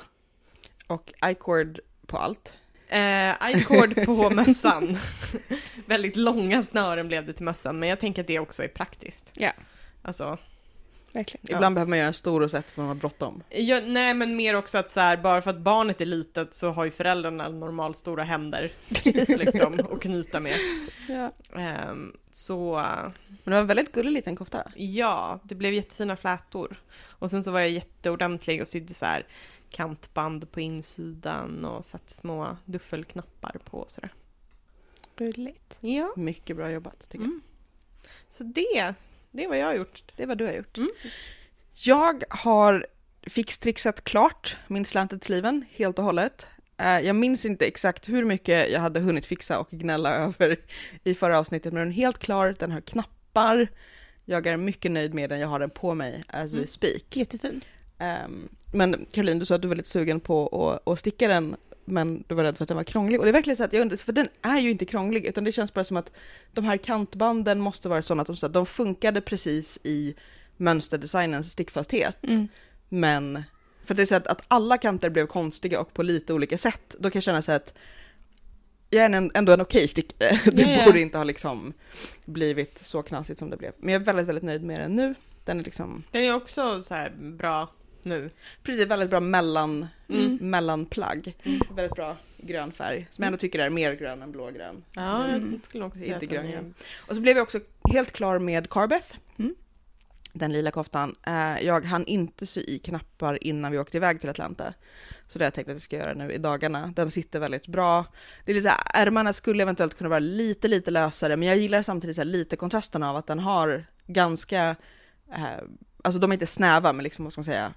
Och 0.87 1.13
icord 1.27 1.81
på 2.07 2.19
allt. 2.19 2.55
Eh, 2.89 3.51
I-cord 3.51 4.05
på 4.05 4.31
mössan. 4.35 4.99
Väldigt 5.87 6.17
långa 6.17 6.63
snören 6.63 7.09
blev 7.09 7.27
det 7.27 7.33
till 7.33 7.45
mössan, 7.45 7.79
men 7.79 7.89
jag 7.89 8.01
tänker 8.01 8.23
att 8.23 8.27
det 8.27 8.39
också 8.39 8.63
är 8.65 8.69
praktiskt. 8.69 9.33
Ja. 9.35 9.53
Alltså, 10.03 10.39
Verkligen. 11.15 11.45
Ja. 11.49 11.57
Ibland 11.57 11.75
behöver 11.75 11.89
man 11.91 11.99
göra 11.99 12.09
en 12.09 12.15
stor 12.15 12.43
och 12.43 12.51
sätt 12.51 12.71
för 12.71 12.81
man 12.81 12.89
har 12.89 12.95
bråttom. 12.95 13.43
jag, 13.51 13.89
nej 13.89 14.15
men 14.15 14.37
mer 14.37 14.55
också 14.57 14.79
att 14.79 14.91
så 14.91 15.01
här, 15.01 15.17
bara 15.17 15.43
för 15.43 15.51
att 15.51 15.59
barnet 15.59 16.01
är 16.01 16.07
litet 16.07 16.55
så 16.55 16.71
har 16.71 16.85
ju 16.85 16.91
föräldrarna 16.91 17.49
normalt 17.49 17.97
stora 17.97 18.25
händer 18.25 18.73
liksom, 19.05 19.79
att 19.93 20.01
knyta 20.01 20.41
med. 20.41 20.57
Ja. 21.09 21.33
Ehm, 21.61 22.17
så 22.31 22.83
Men 23.29 23.39
det 23.45 23.51
var 23.51 23.59
en 23.59 23.67
väldigt 23.67 23.93
gullig 23.93 24.11
liten 24.13 24.37
kofta. 24.37 24.73
Ja, 24.77 25.41
det 25.45 25.55
blev 25.55 25.75
jättefina 25.75 26.17
flätor. 26.17 26.83
Och 27.03 27.31
sen 27.31 27.45
så 27.45 27.51
var 27.51 27.61
jag 27.61 27.71
jätteordentlig 27.71 28.63
och 28.63 28.69
sydde 28.69 28.95
så 28.95 29.07
här 29.07 29.27
kantband 29.71 30.53
på 30.53 30.61
insidan 30.61 31.65
och 31.65 31.85
satte 31.85 32.15
små 32.15 32.57
duffelknappar 32.65 33.57
på 33.65 33.79
och 33.79 33.91
sådär. 33.91 34.13
Gulligt. 35.17 35.77
Ja, 35.81 36.13
Mycket 36.17 36.57
bra 36.57 36.71
jobbat 36.71 37.09
tycker 37.09 37.25
jag. 37.25 37.31
mm. 37.31 37.43
så 38.31 38.45
det, 38.45 38.95
det 39.37 39.45
är 39.45 39.49
vad 39.49 39.59
jag 39.59 39.67
har 39.67 39.75
gjort. 39.75 40.03
Det 40.17 40.23
är 40.23 40.27
vad 40.27 40.39
du 40.39 40.45
har 40.47 40.53
gjort. 40.53 40.77
Mm. 40.79 40.91
Jag 41.75 42.25
har 42.31 42.87
fixtrixat 43.27 44.05
klart 44.05 44.57
min 44.67 44.85
slanted 44.85 45.25
sleeven 45.25 45.65
helt 45.77 45.99
och 45.99 46.05
hållet. 46.05 46.47
Eh, 46.79 47.01
Jag 47.01 47.17
minns 47.17 47.45
inte 47.45 47.65
exakt 47.67 48.09
hur 48.09 48.25
mycket 48.25 48.71
jag 48.71 48.81
hade 48.81 49.01
hunnit 49.01 49.27
fixa 49.27 49.59
och 49.59 49.69
gnälla 49.71 50.15
över 50.25 50.61
i 51.05 51.15
förra 51.15 51.39
avsnittet, 51.39 51.73
men 51.73 51.81
den 51.81 51.89
är 51.89 51.93
helt 51.97 52.19
klar, 52.19 52.57
den 52.59 52.71
har 52.73 52.81
knappar. 52.81 53.69
Jag 54.25 54.47
är 54.47 54.57
mycket 54.57 54.91
nöjd 54.91 55.15
med 55.15 55.31
den, 55.31 55.41
jag 55.41 55.49
har 55.49 55.59
den 55.61 55.71
på 55.71 55.95
mig 55.95 56.25
as 56.29 56.53
we 56.53 56.57
Mm. 56.57 56.67
speak. 56.67 57.17
Jättefin. 57.17 57.61
Ehm, 57.99 58.49
men 58.73 59.07
Caroline, 59.13 59.39
du 59.39 59.45
sa 59.47 59.55
att 59.55 59.63
du 59.63 59.69
var 59.69 59.75
lite 59.77 59.89
sugen 59.89 60.21
på 60.21 60.69
att, 60.87 60.93
att 60.93 60.99
sticka 61.01 61.29
den, 61.29 61.57
men 61.85 62.25
du 62.29 62.35
var 62.35 62.45
rädd 62.45 62.57
för 62.57 62.65
att 62.65 62.69
den 62.69 62.77
var 62.77 62.85
krånglig. 62.85 63.21
Och 63.21 63.25
det 63.25 63.31
är 63.31 63.33
verkligen 63.33 63.57
så 63.57 63.65
att 63.65 63.73
jag 63.73 63.81
undrar, 63.83 63.97
för 63.97 64.13
den 64.13 64.29
är 64.43 64.59
ju 64.59 64.71
inte 64.71 64.85
krånglig, 64.85 65.27
utan 65.27 65.45
det 65.45 65.53
känns 65.53 65.75
bara 65.75 65.85
som 65.85 65.97
att 65.97 66.11
de 66.53 66.65
här 66.65 66.77
kantbanden 66.77 67.61
måste 67.61 67.89
vara 67.89 68.03
sådana 68.03 68.21
att 68.21 68.27
de, 68.27 68.37
så 68.37 68.47
att 68.47 68.53
de 68.53 68.67
funkade 68.67 69.21
precis 69.21 69.79
i 69.83 70.15
mönsterdesignens 70.57 71.51
stickfasthet. 71.53 72.17
Mm. 72.23 72.49
Men 72.89 73.43
för 73.85 73.95
det 73.95 74.03
är 74.03 74.07
så 74.07 74.15
att, 74.15 74.27
att 74.27 74.43
alla 74.49 74.79
kanter 74.79 75.11
blev 75.11 75.27
konstiga 75.27 75.81
och 75.81 75.95
på 75.95 76.03
lite 76.03 76.33
olika 76.33 76.59
sätt, 76.59 76.97
då 76.99 77.11
kan 77.11 77.19
jag 77.19 77.25
känna 77.25 77.43
så 77.43 77.53
att 77.53 77.75
jag 78.91 79.05
är 79.05 79.11
en, 79.11 79.31
ändå 79.35 79.53
en 79.53 79.61
okej 79.61 79.89
stickare. 79.89 80.41
Det 80.53 80.63
ja. 80.63 80.85
borde 80.87 81.01
inte 81.01 81.19
ha 81.19 81.25
liksom 81.25 81.73
blivit 82.25 82.79
så 82.79 83.03
knasigt 83.03 83.39
som 83.39 83.51
det 83.51 83.57
blev. 83.57 83.73
Men 83.79 83.93
jag 83.93 84.01
är 84.01 84.07
väldigt, 84.07 84.27
väldigt 84.27 84.45
nöjd 84.45 84.63
med 84.63 84.79
den 84.79 84.97
nu. 84.97 85.15
Den 85.45 85.61
är 85.61 85.65
liksom, 85.65 86.05
Den 86.11 86.23
är 86.23 86.35
också 86.35 86.83
så 86.83 86.95
här 86.95 87.11
bra 87.19 87.69
nu. 88.05 88.31
precis 88.63 88.87
väldigt 88.87 89.11
bra 89.11 89.21
mellan, 89.21 89.87
Mm. 90.09 90.39
mellanplagg. 90.41 91.37
Mm. 91.43 91.61
Väldigt 91.77 91.95
bra 91.97 92.17
grön 92.37 92.73
färg, 92.73 93.09
som 93.11 93.23
jag 93.23 93.27
ändå 93.27 93.39
tycker 93.39 93.59
är 93.59 93.71
mer 93.71 93.93
grön 93.95 94.23
än 94.23 94.33
blågrön. 94.33 94.85
Ja, 94.95 95.25
Mm. 95.25 95.53
jag 95.53 95.65
skulle 95.65 95.85
också 95.85 95.97
Inte 95.99 96.05
säga 96.07 96.15
att 96.17 96.21
den 96.21 96.29
gröngrön. 96.29 96.65
är... 96.65 97.09
Och 97.09 97.15
så 97.15 97.21
blev 97.21 97.37
jag 97.37 97.43
också 97.43 97.61
helt 97.93 98.13
klar 98.13 98.39
med 98.39 98.71
Carbeth. 98.71 99.15
Mm. 99.39 99.55
Den 100.33 100.53
lila 100.53 100.71
koftan. 100.71 101.15
Eh, 101.27 101.65
Jag 101.65 101.85
hann 101.85 102.07
inte 102.07 102.47
sy 102.47 102.61
i 102.61 102.79
knappar 102.79 103.45
innan 103.45 103.73
vi 103.73 103.79
åkte 103.79 103.97
iväg 103.97 104.21
till 104.21 104.31
Atlanta. 104.31 104.75
Så 105.27 105.39
det 105.39 105.45
har 105.45 105.47
jag 105.47 105.55
tänkt 105.55 105.69
att 105.69 105.75
jag 105.75 105.83
ska 105.83 105.97
göra 105.97 106.15
nu 106.15 106.33
i 106.33 106.39
dagarna. 106.39 106.93
Den 106.97 107.11
sitter 107.11 107.39
väldigt 107.41 107.67
bra. 107.67 108.05
Det 108.45 108.53
är 108.53 108.55
lite 108.55 108.69
så 108.69 108.75
här, 108.79 109.07
ärmarna 109.07 109.33
skulle 109.33 109.63
eventuellt 109.63 109.95
kunna 109.99 110.11
vara 110.11 110.19
lite, 110.19 110.69
lite 110.69 110.91
lösare, 110.91 111.37
men 111.37 111.49
jag 111.49 111.57
gillar 111.57 111.83
samtidigt 111.83 112.17
så 112.17 112.25
lite 112.25 112.57
kontrasten 112.57 113.03
av 113.03 113.17
att 113.17 113.27
den 113.27 113.39
har 113.39 113.85
ganska, 114.07 114.77
eh, 115.33 115.63
alltså 116.05 116.21
de 116.21 116.31
är 116.31 116.35
inte 116.35 116.47
snäva, 116.47 116.93
men 116.93 117.03
liksom 117.03 117.25
vad 117.25 117.33
ska 117.33 117.41
man 117.41 117.45
säga, 117.45 117.73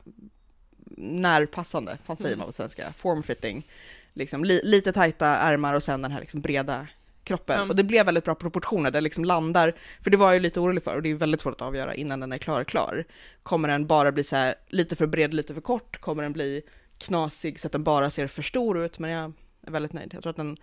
närpassande, 0.97 1.97
vad 2.05 2.17
säger 2.19 2.29
Mm. 2.33 2.39
man 2.39 2.47
på 2.47 2.53
svenska, 2.53 2.93
formfitting. 2.97 3.67
Liksom 4.13 4.43
li, 4.45 4.61
lite 4.63 4.93
tajta 4.93 5.27
ärmar 5.27 5.73
och 5.73 5.83
sen 5.83 6.01
den 6.01 6.11
här 6.11 6.19
liksom 6.19 6.41
breda 6.41 6.87
kroppen. 7.23 7.59
Ja. 7.59 7.65
Och 7.69 7.75
det 7.75 7.83
blev 7.83 8.05
väldigt 8.05 8.23
bra 8.23 8.35
proportioner, 8.35 8.91
det 8.91 9.01
liksom 9.01 9.25
landar, 9.25 9.73
för 10.01 10.09
det 10.11 10.17
var 10.17 10.27
jag 10.27 10.33
ju 10.33 10.39
lite 10.39 10.59
orolig 10.59 10.83
för 10.83 10.95
och 10.95 11.01
det 11.01 11.09
är 11.11 11.15
väldigt 11.15 11.41
svårt 11.41 11.53
att 11.53 11.61
avgöra 11.61 11.95
innan 11.95 12.19
den 12.19 12.31
är 12.31 12.37
klar 12.37 12.63
klar. 12.63 13.05
Kommer 13.43 13.67
den 13.67 13.87
bara 13.87 14.11
bli 14.11 14.23
så 14.23 14.35
här 14.35 14.55
lite 14.69 14.95
för 14.95 15.07
bred, 15.07 15.33
lite 15.33 15.53
för 15.53 15.61
kort? 15.61 15.99
Kommer 16.01 16.23
den 16.23 16.33
bli 16.33 16.61
knasig 16.97 17.59
så 17.59 17.67
att 17.67 17.71
den 17.71 17.83
bara 17.83 18.09
ser 18.09 18.27
för 18.27 18.41
stor 18.41 18.77
ut? 18.79 18.99
Men 18.99 19.09
jag 19.11 19.33
är 19.67 19.71
väldigt 19.71 19.93
nöjd. 19.93 20.13
Jag 20.13 20.23
tror 20.23 20.29
att 20.31 20.37
den, 20.37 20.57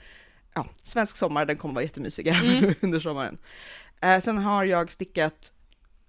ja, 0.55 0.67
svensk 0.85 1.17
sommar, 1.17 1.47
den 1.47 1.57
kommer 1.57 1.75
vara 1.75 1.83
jättemysig 1.85 2.29
Mm. 2.29 2.75
under 2.81 3.01
sommaren. 3.01 3.39
Eh, 4.01 4.19
sen 4.21 4.39
har 4.39 4.65
jag 4.65 4.93
stickat 4.93 5.53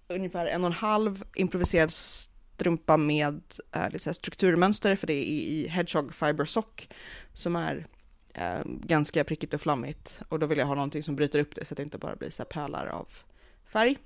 ungefär 0.08 0.46
en 0.46 0.64
och 0.64 0.68
en 0.68 0.74
halv 0.74 1.24
improviserad 1.36 1.92
strumpa 1.92 2.98
med 2.98 3.42
äh, 3.76 3.90
lite 3.90 4.14
strukturmönster 4.14 4.96
för 4.96 5.08
det 5.08 5.14
är 5.14 5.24
i 5.24 5.68
Hedgehog 5.68 6.16
Fiber 6.16 6.46
Sock 6.46 6.90
som 7.34 7.56
är 7.56 7.88
äh, 8.34 8.60
ganska 8.66 9.24
prickigt 9.24 9.54
och 9.54 9.62
flammigt 9.62 10.22
och 10.30 10.40
då 10.40 10.46
vill 10.46 10.58
jag 10.58 10.66
ha 10.66 10.76
någonting 10.76 11.04
som 11.04 11.16
bryter 11.16 11.40
upp 11.40 11.56
det 11.56 11.66
så 11.66 11.74
att 11.74 11.78
det 11.78 11.84
inte 11.84 11.98
bara 11.98 12.16
blir 12.16 12.30
så 12.30 12.44
här 12.44 12.48
pölar 12.48 12.88
av 12.88 13.08
färg. 13.66 13.98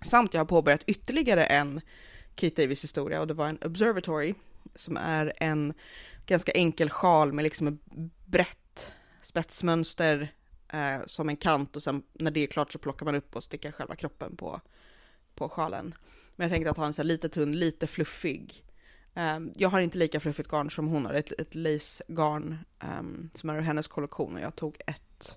Samt 0.00 0.34
jag 0.34 0.40
har 0.40 0.46
påbörjat 0.46 0.84
ytterligare 0.86 1.44
en 1.44 1.80
Keith 2.36 2.60
Davis 2.60 2.84
historia 2.84 3.20
och 3.20 3.26
det 3.26 3.34
var 3.34 3.48
en 3.48 3.58
Observatory 3.64 4.34
som 4.74 4.96
är 4.96 5.32
en 5.36 5.74
ganska 6.26 6.52
enkel 6.52 6.90
sjal 6.90 7.32
med 7.32 7.42
liksom 7.42 7.68
ett 7.68 7.80
brett 8.24 8.92
spetsmönster 9.22 10.28
eh, 10.72 11.06
som 11.06 11.28
en 11.28 11.36
kant 11.36 11.76
och 11.76 11.82
sen 11.82 12.02
när 12.12 12.30
det 12.30 12.40
är 12.40 12.46
klart 12.46 12.72
så 12.72 12.78
plockar 12.78 13.06
man 13.06 13.14
upp 13.14 13.36
och 13.36 13.44
stickar 13.44 13.72
själva 13.72 13.96
kroppen 13.96 14.36
på, 14.36 14.60
på 15.34 15.48
sjalen. 15.48 15.94
Men 16.36 16.44
jag 16.44 16.52
tänkte 16.52 16.70
att 16.70 16.76
ha 16.76 16.86
en 16.86 16.92
så 16.92 17.02
här 17.02 17.06
lite 17.06 17.28
tunn, 17.28 17.58
lite 17.58 17.86
fluffig. 17.86 18.64
Um, 19.14 19.52
jag 19.56 19.68
har 19.68 19.80
inte 19.80 19.98
lika 19.98 20.20
fluffigt 20.20 20.48
garn 20.48 20.70
som 20.70 20.88
hon 20.88 21.06
har, 21.06 21.14
ett, 21.14 21.40
ett 21.40 21.54
lace-garn 21.54 22.58
um, 22.98 23.30
som 23.34 23.50
är 23.50 23.56
ur 23.56 23.60
hennes 23.60 23.88
kollektion 23.88 24.34
och 24.34 24.40
jag 24.40 24.56
tog 24.56 24.76
ett, 24.86 25.36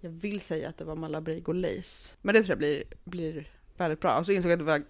jag 0.00 0.10
vill 0.10 0.40
säga 0.40 0.68
att 0.68 0.78
det 0.78 0.84
var 0.84 0.94
Malabrigo 0.96 1.52
lace. 1.52 2.16
Men 2.22 2.34
det 2.34 2.42
tror 2.42 2.50
jag 2.50 2.58
blir, 2.58 2.82
blir 3.04 3.50
väldigt 3.76 4.00
bra. 4.00 4.18
Och 4.18 4.26
så 4.26 4.32
insåg 4.32 4.50
jag 4.50 4.56
att 4.56 4.66
det 4.66 4.72
var, 4.72 4.82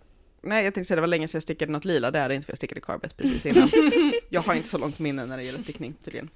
nej 0.42 0.64
jag 0.64 0.74
tänkte 0.74 0.88
säga 0.88 0.96
det 0.96 1.00
var 1.00 1.08
länge 1.08 1.28
sedan 1.28 1.36
jag 1.38 1.42
stickade 1.42 1.72
något 1.72 1.84
lila, 1.84 2.10
det 2.10 2.18
är 2.18 2.28
det 2.28 2.34
inte 2.34 2.46
för 2.46 2.52
jag 2.52 2.58
stickade 2.58 2.80
carbet 2.80 3.16
precis 3.16 3.46
innan. 3.46 3.68
jag 4.28 4.40
har 4.40 4.54
inte 4.54 4.68
så 4.68 4.78
långt 4.78 4.98
minne 4.98 5.26
när 5.26 5.36
det 5.36 5.42
gäller 5.42 5.60
stickning 5.60 5.94
tydligen. 6.04 6.30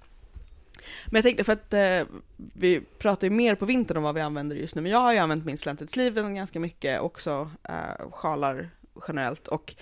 Men 1.06 1.16
jag 1.16 1.22
tänkte 1.22 1.44
för 1.44 1.52
att 1.52 1.72
eh, 1.72 2.16
vi 2.36 2.80
pratar 2.98 3.26
ju 3.26 3.30
mer 3.30 3.54
på 3.54 3.64
vintern 3.64 3.96
om 3.96 4.02
vad 4.02 4.14
vi 4.14 4.20
använder 4.20 4.56
just 4.56 4.74
nu, 4.74 4.82
men 4.82 4.90
jag 4.90 4.98
har 4.98 5.12
ju 5.12 5.18
använt 5.18 5.44
min 5.44 5.58
slanted 5.58 5.90
sleeven 5.90 6.34
ganska 6.34 6.60
mycket, 6.60 7.00
också 7.00 7.50
eh, 7.68 8.10
sjalar 8.10 8.70
generellt 9.08 9.48
och 9.48 9.74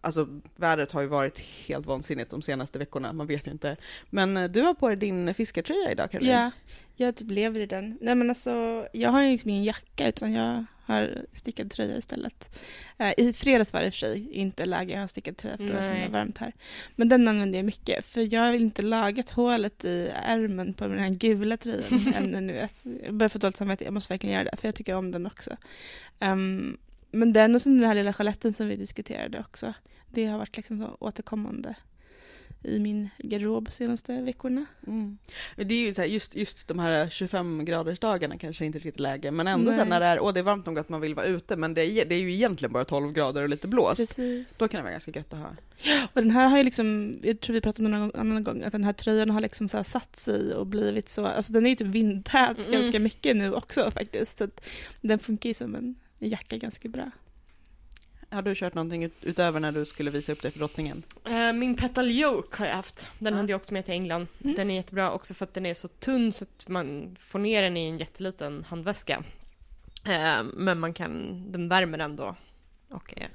alltså 0.00 0.28
vädret 0.56 0.92
har 0.92 1.00
ju 1.00 1.06
varit 1.06 1.38
helt 1.38 1.86
vansinnigt 1.86 2.30
de 2.30 2.42
senaste 2.42 2.78
veckorna, 2.78 3.12
man 3.12 3.26
vet 3.26 3.46
ju 3.46 3.50
inte. 3.50 3.76
Men 4.10 4.36
eh, 4.36 4.50
du 4.50 4.60
har 4.60 4.74
på 4.74 4.88
dig 4.88 4.96
din 4.96 5.34
fiskartröja 5.34 5.90
idag 5.90 6.10
Caroline. 6.10 6.32
Ja, 6.32 6.50
jag 6.96 7.16
typ 7.16 7.30
lever 7.30 7.60
i 7.60 7.66
den. 7.66 7.98
Nej 8.00 8.14
men 8.14 8.30
alltså, 8.30 8.86
jag 8.92 9.10
har 9.10 9.22
ju 9.22 9.30
liksom 9.30 9.50
ingen 9.50 9.64
jacka 9.64 10.08
utan 10.08 10.32
jag 10.32 10.64
har 10.88 11.26
stickad 11.32 11.70
tröja 11.70 11.98
istället. 11.98 12.58
Uh, 13.00 13.12
I 13.16 13.32
fredags 13.32 13.72
var 13.72 13.80
det 13.80 13.86
i 13.86 13.90
och 13.90 13.94
för 13.94 13.98
sig 13.98 14.30
inte 14.32 14.66
läge 14.66 14.94
att 14.94 15.00
ha 15.00 15.08
stickad 15.08 15.36
tröja 15.36 15.56
för 15.56 15.64
det 15.64 15.72
var 15.72 15.82
så 15.82 15.92
himla 15.92 16.18
varmt 16.18 16.38
här. 16.38 16.52
Men 16.96 17.08
den 17.08 17.28
använder 17.28 17.58
jag 17.58 17.66
mycket 17.66 18.04
för 18.04 18.34
jag 18.34 18.40
har 18.40 18.52
inte 18.52 18.82
lagat 18.82 19.30
hålet 19.30 19.84
i 19.84 20.10
ärmen 20.14 20.74
på 20.74 20.86
den 20.86 20.98
här 20.98 21.10
gula 21.10 21.56
tröjan 21.56 22.12
ännu 22.16 22.40
nu. 22.40 22.68
Jag 23.04 23.14
börjar 23.14 23.28
få 23.28 23.38
dåligt 23.38 23.56
samvete, 23.56 23.84
jag 23.84 23.94
måste 23.94 24.12
verkligen 24.12 24.34
göra 24.34 24.50
det 24.50 24.56
för 24.56 24.68
jag 24.68 24.74
tycker 24.74 24.94
om 24.94 25.10
den 25.10 25.26
också. 25.26 25.56
Um, 26.20 26.78
men 27.10 27.32
den 27.32 27.54
och 27.54 27.62
sen 27.62 27.78
den 27.78 27.86
här 27.86 27.94
lilla 27.94 28.12
chaletten 28.12 28.52
som 28.52 28.68
vi 28.68 28.76
diskuterade 28.76 29.40
också. 29.40 29.72
Det 30.08 30.26
har 30.26 30.38
varit 30.38 30.56
liksom 30.56 30.78
så 30.78 30.96
återkommande 31.00 31.74
i 32.62 32.78
min 32.78 33.08
garderob 33.18 33.72
senaste 33.72 34.20
veckorna. 34.20 34.66
Mm. 34.86 35.18
Det 35.56 35.74
är 35.74 35.86
ju 35.86 35.94
så 35.94 36.00
här, 36.00 36.08
just, 36.08 36.36
just 36.36 36.68
de 36.68 36.78
här 36.78 37.08
25 37.10 37.64
graders 37.64 37.98
dagarna 37.98 38.38
kanske 38.38 38.64
inte 38.64 38.78
riktigt 38.78 39.00
läge, 39.00 39.30
men 39.30 39.46
ändå 39.46 39.72
sen 39.72 39.88
när 39.88 40.00
det 40.00 40.06
är, 40.06 40.20
åh 40.20 40.32
det 40.32 40.40
är 40.40 40.44
varmt 40.44 40.66
nog 40.66 40.78
att 40.78 40.88
man 40.88 41.00
vill 41.00 41.14
vara 41.14 41.26
ute, 41.26 41.56
men 41.56 41.74
det 41.74 41.86
är, 41.86 42.04
det 42.04 42.14
är 42.14 42.20
ju 42.20 42.32
egentligen 42.32 42.72
bara 42.72 42.84
12 42.84 43.12
grader 43.12 43.42
och 43.42 43.48
lite 43.48 43.68
blåst. 43.68 43.96
Precis. 43.96 44.58
Då 44.58 44.68
kan 44.68 44.78
det 44.78 44.82
vara 44.82 44.92
ganska 44.92 45.10
gött 45.10 45.32
att 45.32 45.38
ha. 45.38 45.50
Och 46.12 46.22
den 46.22 46.30
här 46.30 46.48
har 46.48 46.58
ju 46.58 46.64
liksom, 46.64 47.14
jag 47.22 47.40
tror 47.40 47.54
vi 47.54 47.60
pratade 47.60 47.86
om 47.86 47.92
någon 47.92 48.20
annan 48.20 48.44
gång, 48.44 48.62
att 48.62 48.72
den 48.72 48.84
här 48.84 48.92
tröjan 48.92 49.30
har 49.30 49.40
liksom 49.40 49.68
så 49.68 49.76
här 49.76 49.84
satt 49.84 50.16
sig 50.16 50.54
och 50.54 50.66
blivit 50.66 51.08
så, 51.08 51.26
alltså 51.26 51.52
den 51.52 51.66
är 51.66 51.70
ju 51.70 51.76
typ 51.76 51.86
vindtät 51.86 52.58
Mm. 52.58 52.72
ganska 52.72 52.98
mycket 52.98 53.36
nu 53.36 53.54
också 53.54 53.90
faktiskt. 53.90 54.38
Så 54.38 54.44
att 54.44 54.64
den 55.00 55.18
funkar 55.18 55.48
ju 55.48 55.54
som 55.54 55.74
en 55.74 55.94
jacka 56.18 56.56
ganska 56.56 56.88
bra. 56.88 57.10
Har 58.30 58.42
du 58.42 58.54
kört 58.54 58.74
någonting 58.74 59.04
ut, 59.04 59.12
utöver 59.22 59.60
när 59.60 59.72
du 59.72 59.84
skulle 59.84 60.10
visa 60.10 60.32
upp 60.32 60.42
det 60.42 60.50
för 60.50 60.58
drottningen? 60.58 61.02
Eh, 61.26 61.52
Min 61.52 61.74
petal 61.76 62.10
yoke 62.10 62.58
har 62.58 62.66
jag 62.66 62.74
haft. 62.74 63.06
Den 63.18 63.32
Ja. 63.34 63.40
hade 63.40 63.52
jag 63.52 63.60
också 63.60 63.72
med 63.74 63.84
till 63.84 63.94
England. 63.94 64.26
Mm. 64.44 64.56
Den 64.56 64.70
är 64.70 64.74
jättebra 64.74 65.10
också 65.12 65.34
för 65.34 65.44
att 65.44 65.54
den 65.54 65.66
är 65.66 65.74
så 65.74 65.88
tunn 65.88 66.32
så 66.32 66.44
att 66.44 66.68
man 66.68 67.16
får 67.20 67.38
ner 67.38 67.62
den 67.62 67.76
i 67.76 67.88
en 67.88 67.98
jätteliten 67.98 68.64
handväska. 68.68 69.22
Eh, 70.04 70.42
Men 70.54 70.78
man 70.80 70.92
kan, 70.94 71.44
den 71.52 71.68
värmer 71.68 71.98
ändå 71.98 72.36
och 72.90 73.14
är 73.16 73.28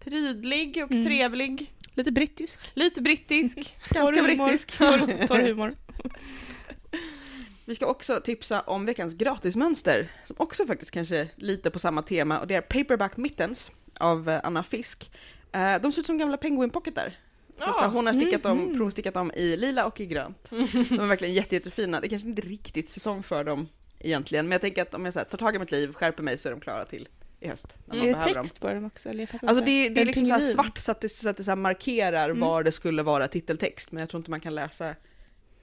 prydlig 0.00 0.84
och 0.84 0.90
Mm. 0.92 1.04
trevlig. 1.06 1.72
Lite 1.94 2.12
brittisk. 2.12 2.60
Lite 2.74 3.02
brittisk. 3.02 3.56
Ganska 3.90 3.94
Torr 4.00 4.16
humor. 4.16 4.44
brittisk. 4.46 4.72
Torr, 4.78 5.26
torr 5.26 5.42
humor. 5.48 5.74
Vi 7.72 7.76
ska 7.76 7.86
också 7.86 8.20
tipsa 8.24 8.60
om 8.60 8.86
veckans 8.86 9.14
gratismönster, 9.14 10.08
som 10.24 10.36
också 10.38 10.66
faktiskt 10.66 10.90
kanske 10.90 11.16
är 11.16 11.28
lite 11.36 11.70
på 11.70 11.78
samma 11.78 12.02
tema, 12.02 12.40
och 12.40 12.46
det 12.46 12.54
är 12.54 12.60
Paperback 12.60 13.16
Mittens 13.16 13.70
av 14.00 14.30
eh, 14.30 14.40
Anna 14.44 14.62
Fisk. 14.62 15.10
Eh, 15.52 15.80
De 15.82 15.92
ser 15.92 16.00
ut 16.00 16.06
som 16.06 16.18
gamla 16.18 16.36
penguinpocketar. 16.36 17.16
Så 17.58 17.70
att, 17.70 17.78
så 17.78 17.86
hon 17.86 18.06
har 18.06 18.12
stickat 18.14 18.42
dem, 18.42 18.58
Mhm. 18.58 18.76
provstickat 18.76 19.14
dem 19.14 19.32
i 19.36 19.56
lila 19.56 19.86
och 19.86 20.00
i 20.00 20.06
grönt. 20.06 20.50
De 20.50 20.56
är 21.00 21.06
verkligen 21.06 21.34
jätte, 21.34 21.54
jättefina. 21.54 22.00
Det 22.00 22.06
är 22.06 22.08
kanske 22.08 22.28
inte 22.28 22.42
riktigt 22.42 22.90
säsong 22.90 23.22
för 23.22 23.44
dem 23.44 23.68
egentligen, 24.00 24.46
men 24.46 24.52
jag 24.52 24.60
tänker 24.60 24.82
att 24.82 24.94
om 24.94 25.04
jag 25.04 25.14
så 25.14 25.20
här, 25.20 25.26
tar 25.26 25.38
tag 25.38 25.56
i 25.56 25.58
mitt 25.58 25.70
liv, 25.72 25.92
skärper 25.92 26.22
mig 26.22 26.38
så 26.38 26.48
är 26.48 26.52
de 26.52 26.60
klara 26.60 26.84
till 26.84 27.08
i 27.40 27.48
höst. 27.48 27.76
När 27.86 27.96
man 27.96 28.08
Är 28.08 28.14
det 28.14 28.32
dem. 28.32 28.42
text 28.44 28.60
på 28.60 28.68
dem 28.74 28.84
också? 28.84 29.08
Eller 29.08 29.20
jag 29.20 29.28
fattar 29.28 29.48
Alltså 29.48 29.60
inte. 29.62 29.70
det, 29.72 29.88
det 29.88 30.00
är 30.00 30.04
liksom 30.04 30.26
så 30.26 30.40
svart 30.40 30.78
så 30.78 30.90
att 30.90 31.00
det, 31.00 31.08
så 31.08 31.28
att 31.28 31.36
det 31.36 31.44
så 31.44 31.56
markerar 31.56 32.24
Mm. 32.28 32.40
var 32.40 32.62
det 32.62 32.72
skulle 32.72 33.02
vara 33.02 33.28
titeltext, 33.28 33.92
men 33.92 34.00
jag 34.00 34.08
tror 34.08 34.18
inte 34.18 34.30
man 34.30 34.40
kan 34.40 34.54
läsa 34.54 34.94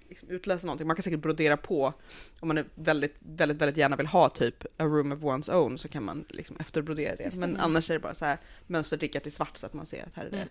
liksom 0.10 0.30
utläsa 0.30 0.68
någonting. 0.68 0.88
Man 0.88 0.96
kan 0.96 1.04
säkert 1.04 1.20
brodera 1.20 1.58
på 1.58 1.94
om 2.40 2.48
man 2.48 2.58
är 2.58 2.66
väldigt, 2.76 3.16
väldigt, 3.20 3.62
väldigt 3.62 3.78
gärna 3.78 3.96
vill 3.96 4.08
ha 4.08 4.30
typ 4.30 4.64
a 4.64 4.84
room 4.86 5.12
of 5.12 5.20
one's 5.20 5.54
own 5.56 5.78
så 5.78 5.88
kan 5.88 6.04
man 6.04 6.26
liksom 6.30 6.58
efterbrodera 6.60 7.16
det. 7.16 7.24
Det. 7.24 7.40
Men 7.40 7.50
Mm. 7.50 7.62
annars 7.62 7.90
är 7.90 7.94
det 7.94 8.00
bara 8.00 8.14
så 8.14 8.26
här 8.26 8.38
mönstertickat 8.68 9.28
i 9.28 9.32
svart 9.32 9.58
så 9.58 9.66
att 9.66 9.74
man 9.74 9.86
ser 9.86 10.04
att 10.04 10.16
här 10.16 10.26
är 10.26 10.30
det. 10.30 10.38
Mm. 10.38 10.50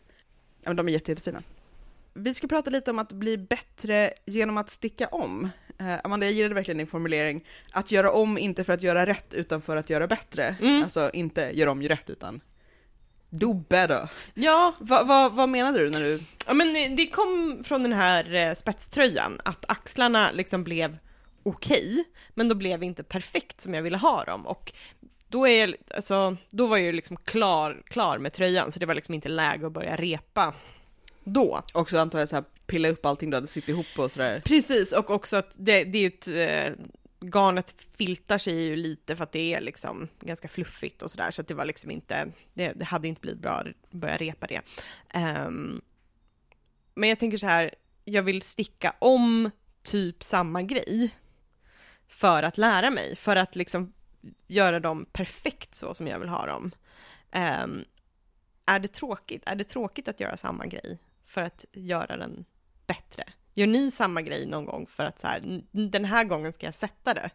Ja, 0.63 0.71
men 0.71 0.77
de 0.77 0.89
är 0.89 0.93
jätte, 0.93 1.11
jättefina. 1.13 1.43
Vi 2.15 2.35
ska 2.35 2.49
prata 2.49 2.71
lite 2.71 2.91
om 2.91 2.99
att 2.99 3.13
bli 3.13 3.39
bättre 3.39 4.13
genom 4.27 4.57
att 4.57 4.71
sticka 4.71 5.07
om. 5.07 5.49
Eh, 5.79 5.95
Amanda, 6.05 6.27
jag 6.27 6.33
gillade 6.33 6.55
verkligen 6.55 6.79
din 6.79 6.87
formulering. 6.87 7.45
Att 7.71 7.91
göra 7.91 8.13
om, 8.13 8.39
inte 8.39 8.65
för 8.65 8.73
att 8.73 8.83
göra 8.83 9.07
rätt, 9.07 9.35
utan 9.35 9.63
för 9.63 9.77
att 9.77 9.91
göra 9.91 10.07
bättre. 10.07 10.57
Mm. 10.61 10.83
Alltså 10.83 11.11
inte 11.13 11.51
göra 11.59 11.71
om, 11.71 11.83
gör 11.83 11.89
rätt, 11.89 12.11
utan 12.11 12.41
do 13.31 13.55
better. 13.55 14.09
Ja, 14.35 14.75
Va, 14.79 15.05
va, 15.05 15.29
vad 15.29 15.49
menade 15.49 15.79
du 15.79 15.91
när 15.91 16.01
du... 16.03 16.21
Ja 16.47 16.55
men 16.55 16.97
det 16.97 17.07
kom 17.07 17.63
från 17.65 17.83
den 17.83 17.93
här 17.93 18.35
eh, 18.35 18.55
spetströjan, 18.55 19.41
att 19.45 19.65
axlarna 19.69 20.31
liksom 20.33 20.65
blev 20.65 20.97
okej, 21.43 22.05
men 22.35 22.49
då 22.49 22.55
blev 22.55 22.83
inte 22.83 23.03
perfekt 23.03 23.61
som 23.61 23.75
jag 23.75 23.83
ville 23.83 23.97
ha 23.97 24.25
dem. 24.25 24.47
Och 24.47 24.73
då, 25.29 25.49
är, 25.49 25.61
jag- 25.67 25.75
alltså, 25.95 26.37
då 26.51 26.67
var 26.67 26.77
jag 26.77 26.87
ju 26.87 26.93
liksom 26.93 27.17
klar, 27.17 27.83
klar 27.87 28.19
med 28.19 28.33
tröjan, 28.33 28.73
så 28.73 28.79
det 28.79 28.87
var 28.87 28.95
liksom 28.95 29.15
inte 29.15 29.29
läge 29.29 29.67
att 29.67 29.73
börja 29.73 29.97
repa 29.97 30.55
då. 31.25 31.63
Också 31.75 31.99
antar 31.99 32.19
jag 32.19 32.29
så 32.29 32.37
här, 32.37 32.45
pilla 32.67 32.89
upp 32.89 33.07
allting 33.07 33.31
du 33.31 33.37
hade 33.37 33.47
sytt 33.47 33.69
ihop 33.69 33.87
och 33.97 34.13
sådär. 34.13 34.43
Precis, 34.45 34.93
och 34.93 35.11
också 35.11 35.37
att 35.37 35.55
det, 35.59 35.85
det 35.85 35.99
är 35.99 36.03
ju 36.03 36.07
ett, 36.07 36.29
eh, 36.29 36.85
garnet 37.21 37.75
filtar 37.97 38.39
sig 38.39 38.55
ju 38.55 38.77
lite 38.77 39.17
för 39.17 39.25
att 39.25 39.33
det 39.33 39.55
är 39.55 39.61
liksom 39.61 40.09
ganska 40.21 40.49
fluffigt 40.49 41.03
och 41.03 41.11
sådär, 41.11 41.31
så 41.31 41.41
att 41.41 41.49
det 41.49 41.55
var 41.55 41.65
liksom 41.65 41.91
inte, 41.91 42.33
det, 42.55 42.73
det 42.73 42.85
hade 42.85 43.09
inte 43.09 43.21
blivit 43.21 43.41
bra 43.41 43.53
att 43.53 43.91
börja 43.91 44.17
repa 44.17 44.47
det. 44.47 44.61
Um, 45.15 45.83
men 46.95 47.09
jag 47.09 47.19
tänker 47.19 47.39
så 47.39 47.47
här, 47.47 47.75
jag 48.05 48.23
vill 48.23 48.43
sticka 48.43 48.95
om 48.99 49.51
typ 49.83 50.23
samma 50.23 50.63
grej 50.63 51.15
för 52.09 52.43
att 52.43 52.59
lära 52.59 52.91
mig, 52.91 53.17
för 53.17 53.37
att 53.37 53.57
liksom 53.57 53.93
göra 54.47 54.81
dem 54.81 55.07
perfekt 55.13 55.75
så 55.75 55.95
som 55.95 56.07
jag 56.07 56.19
vill 56.19 56.29
ha 56.29 56.47
dem. 56.47 56.71
Um, 57.63 57.85
är 58.67 58.79
det 58.79 58.89
tråkigt? 58.89 59.43
Är 59.47 59.57
det 59.57 59.65
tråkigt 59.65 60.09
att 60.09 60.21
göra 60.21 60.37
samma 60.37 60.67
grej 60.67 60.99
för 61.25 61.43
att 61.43 61.65
göra 61.73 62.17
den 62.17 62.45
bättre? 62.87 63.25
Gör 63.59 63.67
ni 63.67 63.91
samma 63.91 64.23
grej 64.23 64.47
någon 64.47 64.65
gång 64.67 64.87
för 64.87 65.05
att 65.05 65.21
så 65.21 65.27
här, 65.27 65.39
"N- 65.41 65.67
den 65.91 66.05
här 66.05 66.25
gången 66.25 66.53
ska 66.53 66.67
jag 66.67 66.75
sätta 66.75 67.15
det? 67.15 67.31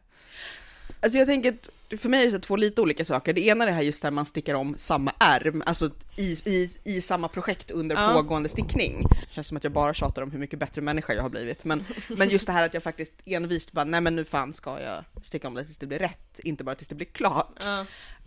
Alltså 1.02 1.18
jag 1.18 1.28
tänker 1.28 1.50
att 1.54 2.00
för 2.00 2.10
mig 2.10 2.22
är 2.22 2.26
det 2.26 2.32
så 2.32 2.40
två 2.40 2.56
lite 2.56 2.82
olika 2.82 3.06
saker. 3.06 3.34
Det 3.34 3.42
ena 3.46 3.64
är 3.64 3.68
det 3.68 3.74
här 3.74 3.82
just 3.84 4.02
där 4.02 4.12
man 4.12 4.26
stickar 4.26 4.54
om 4.54 4.76
samma 4.78 5.14
ärm, 5.20 5.64
alltså 5.66 5.92
i, 6.18 6.38
i, 6.46 6.76
i 6.84 7.02
samma 7.02 7.28
projekt 7.28 7.72
under 7.72 7.96
Ja. 7.96 8.14
pågående 8.14 8.50
stickning. 8.50 9.04
Känns 9.30 9.48
som 9.48 9.58
att 9.58 9.64
jag 9.64 9.74
bara 9.74 9.94
tjatar 9.94 10.22
om 10.22 10.32
hur 10.32 10.40
mycket 10.40 10.60
bättre 10.60 10.82
människa 10.82 11.14
jag 11.14 11.22
har 11.22 11.30
blivit. 11.30 11.66
Men, 11.66 11.84
men 12.10 12.30
just 12.30 12.48
det 12.48 12.54
här 12.54 12.66
att 12.66 12.74
jag 12.74 12.84
faktiskt 12.84 13.14
envist 13.26 13.72
bara, 13.72 13.86
nej 13.86 14.02
men 14.02 14.16
nu 14.16 14.26
fan 14.26 14.54
ska 14.54 14.82
jag 14.82 15.04
sticka 15.24 15.48
om 15.48 15.54
det 15.54 15.66
tills 15.66 15.78
det 15.78 15.88
blir 15.88 16.00
rätt, 16.00 16.40
inte 16.40 16.64
bara 16.64 16.76
tills 16.76 16.88
det 16.88 16.96
blir 16.96 17.08
klart. 17.08 17.60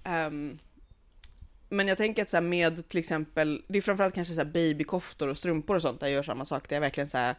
Ehm, 0.05 0.59
men 1.69 1.89
jag 1.89 1.99
tänker 1.99 2.23
att 2.23 2.31
så 2.31 2.41
med 2.41 2.89
till 2.89 2.99
exempel, 3.01 3.63
det 3.69 3.79
är 3.79 3.83
framförallt 3.83 4.15
kanske 4.15 4.35
så 4.35 4.41
här 4.41 4.47
babykoftor 4.51 5.29
och 5.29 5.39
strumpor 5.39 5.77
och 5.77 5.83
sånt 5.83 6.01
där 6.01 6.07
jag 6.07 6.15
gör 6.15 6.23
samma 6.23 6.45
sak, 6.45 6.69
där 6.69 6.77
jag 6.77 6.81
verkligen 6.81 7.09
så 7.09 7.19
här, 7.19 7.35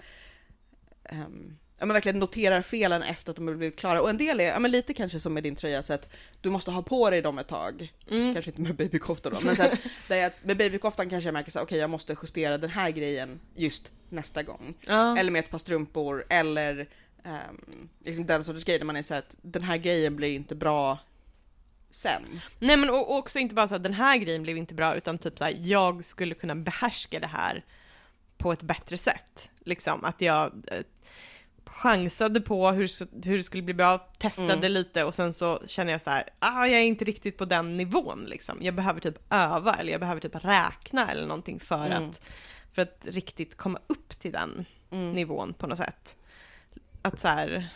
ehm, 1.10 1.58
ja 1.80 1.86
men 1.86 1.94
verkligen 1.94 2.20
noterar 2.20 2.62
felen 2.62 3.04
efter 3.04 3.32
att 3.32 3.36
de 3.36 3.48
har 3.48 3.56
blivit 3.56 3.80
klara. 3.80 4.02
Och 4.02 4.10
en 4.10 4.18
del 4.18 4.40
är, 4.40 4.46
ja 4.46 4.60
men 4.60 4.72
lite 4.72 4.94
kanske 4.94 5.20
som 5.20 5.34
med 5.34 5.44
din 5.44 5.56
tröja, 5.56 5.84
så 5.84 5.94
att 5.94 6.10
du 6.42 6.50
måste 6.50 6.72
ha 6.72 6.82
på 6.82 7.10
dig 7.10 7.22
dem 7.22 7.38
ett 7.38 7.48
tag. 7.48 7.94
Mm. 8.12 8.34
Kanske 8.34 8.52
inte 8.52 8.62
med 8.62 8.76
babykoftor 8.76 9.32
då, 9.32 9.40
men 9.42 9.56
så 9.56 9.64
att, 9.64 9.72
där 10.08 10.34
med 10.44 10.58
babykoftan 10.58 11.10
kanske 11.10 11.28
jag 11.28 11.34
märker 11.34 11.52
så 11.52 11.62
okej 11.62 11.78
jag 11.78 11.90
måste 11.90 12.16
justera 12.22 12.58
den 12.58 12.70
här 12.70 12.90
grejen 12.90 13.40
just 13.56 13.92
nästa 14.10 14.44
gång. 14.44 14.74
Ja. 14.86 15.18
Eller 15.18 15.32
med 15.32 15.40
ett 15.40 15.52
par 15.52 15.58
strumpor, 15.58 16.26
eller 16.30 16.90
um, 17.24 17.90
liksom 18.00 18.26
den 18.26 18.44
sortens 18.44 18.64
grej 18.64 18.78
där 18.78 18.86
man 18.86 18.96
är 18.96 19.02
så 19.02 19.14
att 19.14 19.38
den 19.42 19.64
här 19.64 19.78
grejen 19.78 20.16
blir 20.16 20.36
inte 20.36 20.56
bra 20.56 21.00
sen. 21.92 22.42
Nej 22.60 22.78
men 22.78 22.90
och 22.90 23.18
också 23.18 23.40
inte 23.40 23.56
bara 23.56 23.68
så 23.68 23.76
att 23.76 23.84
den 23.84 23.94
här 23.94 24.18
grejen 24.18 24.44
blev 24.44 24.58
inte 24.58 24.74
bra, 24.74 24.96
utan 24.96 25.18
typ 25.18 25.38
så 25.38 25.44
här, 25.44 25.56
jag 25.62 26.04
skulle 26.04 26.36
kunna 26.36 26.56
behärska 26.56 27.20
det 27.20 27.28
här 27.28 27.66
på 28.38 28.52
ett 28.52 28.64
bättre 28.64 28.98
sätt. 28.98 29.50
Liksom 29.68 30.06
att 30.06 30.22
jag 30.22 30.52
eh, 30.72 30.84
chansade 31.66 32.42
på 32.42 32.72
hur, 32.72 32.90
hur 33.28 33.38
det 33.38 33.44
skulle 33.44 33.64
bli 33.64 33.74
bra, 33.74 33.98
testade 33.98 34.54
Mm. 34.54 34.72
lite 34.72 35.04
och 35.04 35.16
sen 35.16 35.34
så 35.34 35.60
känner 35.68 35.92
jag 35.92 36.02
så 36.02 36.10
här, 36.10 36.24
ah, 36.40 36.66
jag 36.66 36.80
är 36.82 36.84
inte 36.86 37.06
riktigt 37.06 37.38
på 37.38 37.46
den 37.46 37.78
nivån 37.78 38.26
liksom. 38.28 38.58
Jag 38.62 38.76
behöver 38.76 39.00
typ 39.00 39.34
öva 39.34 39.74
eller 39.74 39.92
jag 39.92 40.00
behöver 40.02 40.22
typ 40.22 40.36
räkna 40.46 41.12
eller 41.12 41.28
någonting 41.28 41.60
för, 41.60 41.86
Mm. 41.86 42.10
att, 42.10 42.22
för 42.74 42.82
att 42.82 43.06
riktigt 43.10 43.58
komma 43.58 43.80
upp 43.88 44.20
till 44.20 44.32
den 44.32 44.66
Mm. 44.92 45.12
nivån 45.12 45.54
på 45.54 45.68
något 45.68 45.78
sätt. 45.78 46.16
Att 47.02 47.20
så 47.20 47.28
här, 47.28 47.68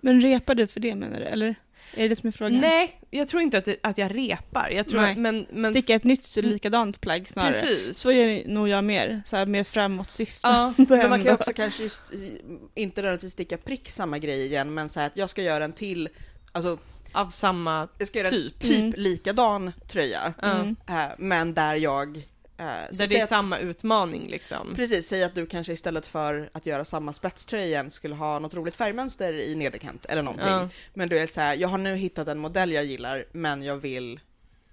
Men 0.00 0.20
repar 0.20 0.54
du 0.54 0.66
för 0.66 0.80
det 0.80 0.94
menar 0.94 1.18
du, 1.18 1.24
eller? 1.24 1.54
Är 1.94 2.02
det 2.02 2.08
det 2.08 2.16
som 2.16 2.28
är 2.28 2.32
frågan? 2.32 2.60
nej, 2.60 3.00
jag 3.10 3.28
tror 3.28 3.42
inte 3.42 3.58
att, 3.58 3.64
det, 3.64 3.76
att 3.82 3.98
jag 3.98 4.16
repar. 4.16 4.70
Jag 4.70 4.88
tror 4.88 5.04
att, 5.04 5.18
men, 5.18 5.46
men 5.50 5.70
Sticka 5.70 5.94
ett 5.94 6.04
nytt 6.04 6.36
likadant 6.36 7.00
plagg 7.00 7.28
snarare. 7.28 7.52
Precis. 7.52 7.98
Så 7.98 8.12
gör 8.12 8.48
nog 8.48 8.68
jag 8.68 8.84
mer, 8.84 9.22
så 9.24 9.36
här, 9.36 9.46
mer 9.46 9.64
framåtsyftande. 9.64 10.74
Ja, 10.78 10.84
Men 10.88 11.10
man 11.10 11.18
kan 11.18 11.26
ju 11.26 11.32
också 11.40 11.52
kanske 11.52 11.82
just, 11.82 12.02
inte 12.74 13.02
nödvändigtvis 13.02 13.32
sticka 13.32 13.56
prick 13.58 13.90
samma 13.90 14.18
grej 14.18 14.46
igen, 14.46 14.74
men 14.74 14.88
så 14.88 15.00
här 15.00 15.06
att 15.06 15.16
jag 15.16 15.30
ska 15.30 15.42
göra 15.42 15.64
en 15.64 15.72
till, 15.72 16.08
alltså 16.52 16.78
av 17.12 17.30
samma 17.30 17.88
jag 17.98 18.08
ska 18.08 18.18
göra 18.18 18.30
Typ. 18.30 18.58
typ 18.58 18.78
Mm. 18.78 18.92
likadan 18.96 19.72
tröja, 19.88 20.34
Ja. 20.42 20.52
Mm. 20.54 20.76
eh, 20.88 20.94
men 21.18 21.54
där 21.54 21.74
jag... 21.74 22.22
eh, 22.58 22.64
Där 22.64 23.06
det 23.06 23.18
är 23.18 23.22
att- 23.22 23.28
samma 23.28 23.58
utmaning 23.58 24.28
liksom. 24.28 24.74
Precis, 24.74 25.08
säg 25.08 25.24
att 25.24 25.34
du 25.34 25.46
kanske 25.46 25.72
istället 25.72 26.06
för 26.06 26.50
att 26.52 26.66
göra 26.66 26.84
samma 26.84 27.12
spetströja 27.12 27.66
igen 27.66 27.90
skulle 27.90 28.14
ha 28.14 28.38
något 28.38 28.54
roligt 28.54 28.76
färgmönster 28.76 29.32
i 29.32 29.54
nederkant 29.54 30.06
eller 30.06 30.22
någonting. 30.22 30.48
Ja. 30.48 30.68
Men 30.94 31.08
du 31.08 31.18
är 31.18 31.26
så 31.26 31.40
här, 31.40 31.54
jag 31.54 31.68
har 31.68 31.78
nu 31.78 31.96
hittat 31.96 32.28
en 32.28 32.38
modell 32.38 32.72
jag 32.72 32.84
gillar, 32.84 33.24
men 33.32 33.62
jag 33.62 33.76
vill 33.76 34.20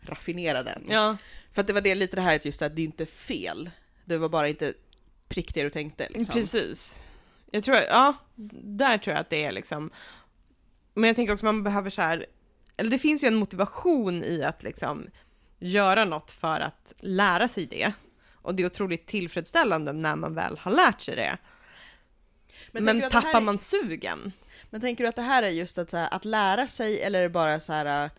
raffinera 0.01 0.63
den. 0.63 0.85
Ja, 0.89 1.17
För 1.51 1.61
att 1.61 1.67
det 1.67 1.73
var 1.73 1.81
det 1.81 1.95
lite 1.95 2.15
det 2.15 2.21
här 2.21 2.35
att 2.35 2.45
just 2.45 2.61
att 2.61 2.75
det 2.75 2.81
är 2.81 2.85
inte 2.85 3.05
fel. 3.05 3.69
Det 4.05 4.17
var 4.17 4.29
bara 4.29 4.47
inte 4.47 4.73
prick 5.27 5.53
det 5.53 5.63
du 5.63 5.69
tänkte 5.69 6.07
liksom. 6.09 6.33
precis. 6.33 7.01
Jag 7.51 7.63
tror, 7.63 7.77
ja, 7.89 8.13
där 8.63 8.97
tror 8.97 9.13
jag 9.15 9.21
att 9.21 9.29
det 9.29 9.43
är 9.43 9.51
liksom. 9.51 9.91
Men 10.93 11.03
jag 11.03 11.15
tänker 11.15 11.33
också 11.33 11.45
man 11.45 11.63
behöver 11.63 11.89
så 11.89 12.01
här, 12.01 12.25
eller 12.77 12.91
det 12.91 12.99
finns 12.99 13.23
ju 13.23 13.27
en 13.27 13.35
motivation 13.35 14.23
i 14.23 14.43
att 14.43 14.63
liksom 14.63 15.07
göra 15.63 16.05
något 16.05 16.31
för 16.31 16.59
att 16.59 16.93
lära 16.99 17.47
sig 17.47 17.65
det. 17.65 17.93
Och 18.33 18.55
det 18.55 18.63
är 18.63 18.67
otroligt 18.67 19.05
tillfredsställande 19.07 19.93
när 19.93 20.15
man 20.15 20.35
väl 20.35 20.57
har 20.57 20.71
lärt 20.71 21.01
sig 21.01 21.15
det. 21.15 21.37
Men, 22.71 23.01
här 23.01 23.09
tappar 23.09 23.39
är- 23.39 23.41
man 23.41 23.57
sugen? 23.57 24.31
Men 24.69 24.81
tänker 24.81 25.03
du 25.03 25.07
att 25.07 25.15
det 25.15 25.21
här 25.21 25.43
är 25.43 25.49
just 25.49 25.77
att, 25.77 25.89
så 25.89 25.97
här, 25.97 26.07
att 26.11 26.25
lära 26.25 26.67
sig 26.67 27.01
eller 27.01 27.29
bara 27.29 27.59
så 27.59 27.73
här 27.73 28.09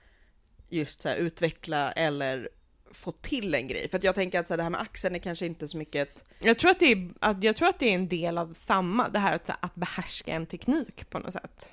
just 0.68 1.00
så 1.00 1.08
här, 1.08 1.16
utveckla 1.16 1.92
eller 1.92 2.48
få 2.90 3.12
till 3.12 3.54
en 3.54 3.68
grej? 3.68 3.88
För 3.88 3.98
att 3.98 4.04
jag 4.04 4.14
tänker 4.14 4.40
att 4.40 4.46
så 4.46 4.52
här, 4.52 4.56
det 4.56 4.62
här 4.62 4.70
med 4.70 4.80
axeln 4.80 5.14
är 5.14 5.18
kanske 5.18 5.46
inte 5.46 5.68
så 5.68 5.76
mycket 5.76 6.08
ett... 6.08 6.24
Jag 6.38 6.58
tror 6.58 6.70
att 6.70 6.78
det 6.78 6.92
är, 6.92 7.10
att, 7.20 7.44
jag 7.44 7.56
tror 7.56 7.68
att 7.68 7.78
det 7.78 7.86
är 7.86 7.94
en 7.94 8.08
del 8.08 8.38
av 8.38 8.52
samma, 8.52 9.08
det 9.08 9.18
här 9.18 9.32
att, 9.32 9.50
att 9.60 9.74
behärska 9.74 10.32
en 10.32 10.46
teknik 10.46 11.10
på 11.10 11.18
något 11.18 11.32
sätt. 11.32 11.72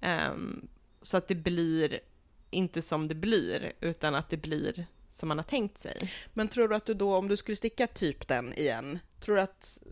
Ehm, 0.00 0.68
så 1.02 1.16
att 1.16 1.28
det 1.28 1.34
blir 1.34 2.00
inte 2.54 2.82
som 2.82 3.08
det 3.08 3.14
blir, 3.14 3.72
utan 3.80 4.14
att 4.14 4.30
det 4.30 4.36
blir 4.36 4.86
som 5.10 5.28
man 5.28 5.38
har 5.38 5.44
tänkt 5.44 5.78
sig. 5.78 6.10
Men 6.32 6.48
tror 6.48 6.68
du 6.68 6.74
att 6.74 6.86
du 6.86 6.94
då, 6.94 7.16
om 7.16 7.28
du 7.28 7.36
skulle 7.36 7.56
sticka 7.56 7.86
typ 7.86 8.28
den 8.28 8.54
igen, 8.54 8.98
tror 9.20 9.36
du 9.36 9.42
att 9.42 9.82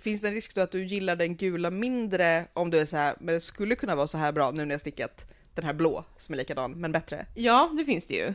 Finns 0.00 0.20
det 0.20 0.28
en 0.28 0.34
risk 0.34 0.54
då 0.54 0.60
att 0.60 0.72
du 0.72 0.84
gillar 0.84 1.16
den 1.16 1.36
gula 1.36 1.70
mindre 1.70 2.46
om 2.52 2.70
du 2.70 2.78
är 2.78 2.86
så 2.86 2.96
här, 2.96 3.14
men 3.20 3.34
det 3.34 3.40
skulle 3.40 3.74
kunna 3.74 3.94
vara 3.94 4.06
så 4.06 4.18
här 4.18 4.32
bra 4.32 4.50
nu 4.50 4.64
när 4.64 4.74
jag 4.74 4.80
stickat 4.80 5.26
den 5.54 5.64
här 5.64 5.72
blå 5.72 6.04
som 6.16 6.32
är 6.32 6.36
likadan, 6.36 6.72
men 6.72 6.92
bättre? 6.92 7.26
Ja, 7.34 7.70
det 7.78 7.84
finns 7.84 8.06
det 8.06 8.14
ju. 8.14 8.34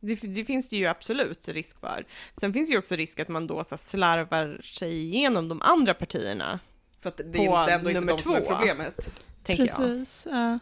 Det, 0.00 0.14
det 0.14 0.44
finns 0.44 0.68
det 0.68 0.76
ju 0.76 0.86
absolut 0.86 1.48
risk 1.48 1.80
för. 1.80 2.06
Sen 2.40 2.52
finns 2.52 2.68
det 2.68 2.72
ju 2.72 2.78
också 2.78 2.96
risk 2.96 3.20
att 3.20 3.28
man 3.28 3.46
då 3.46 3.64
så 3.64 3.76
slarvar 3.76 4.60
sig 4.64 4.92
igenom 4.92 5.48
de 5.48 5.62
andra 5.62 5.94
partierna, 5.94 6.58
För 6.98 7.08
att 7.08 7.20
det 7.24 7.46
är 7.46 7.68
ändå 7.68 7.90
inte 7.90 8.00
nummer 8.00 8.12
de 8.12 8.22
som 8.22 8.34
är 8.34 8.40
två. 8.40 8.50
problemet. 8.54 9.10
tänker 9.44 9.66
jag. 9.66 9.76
Precis, 9.76 10.26
ja. 10.30 10.58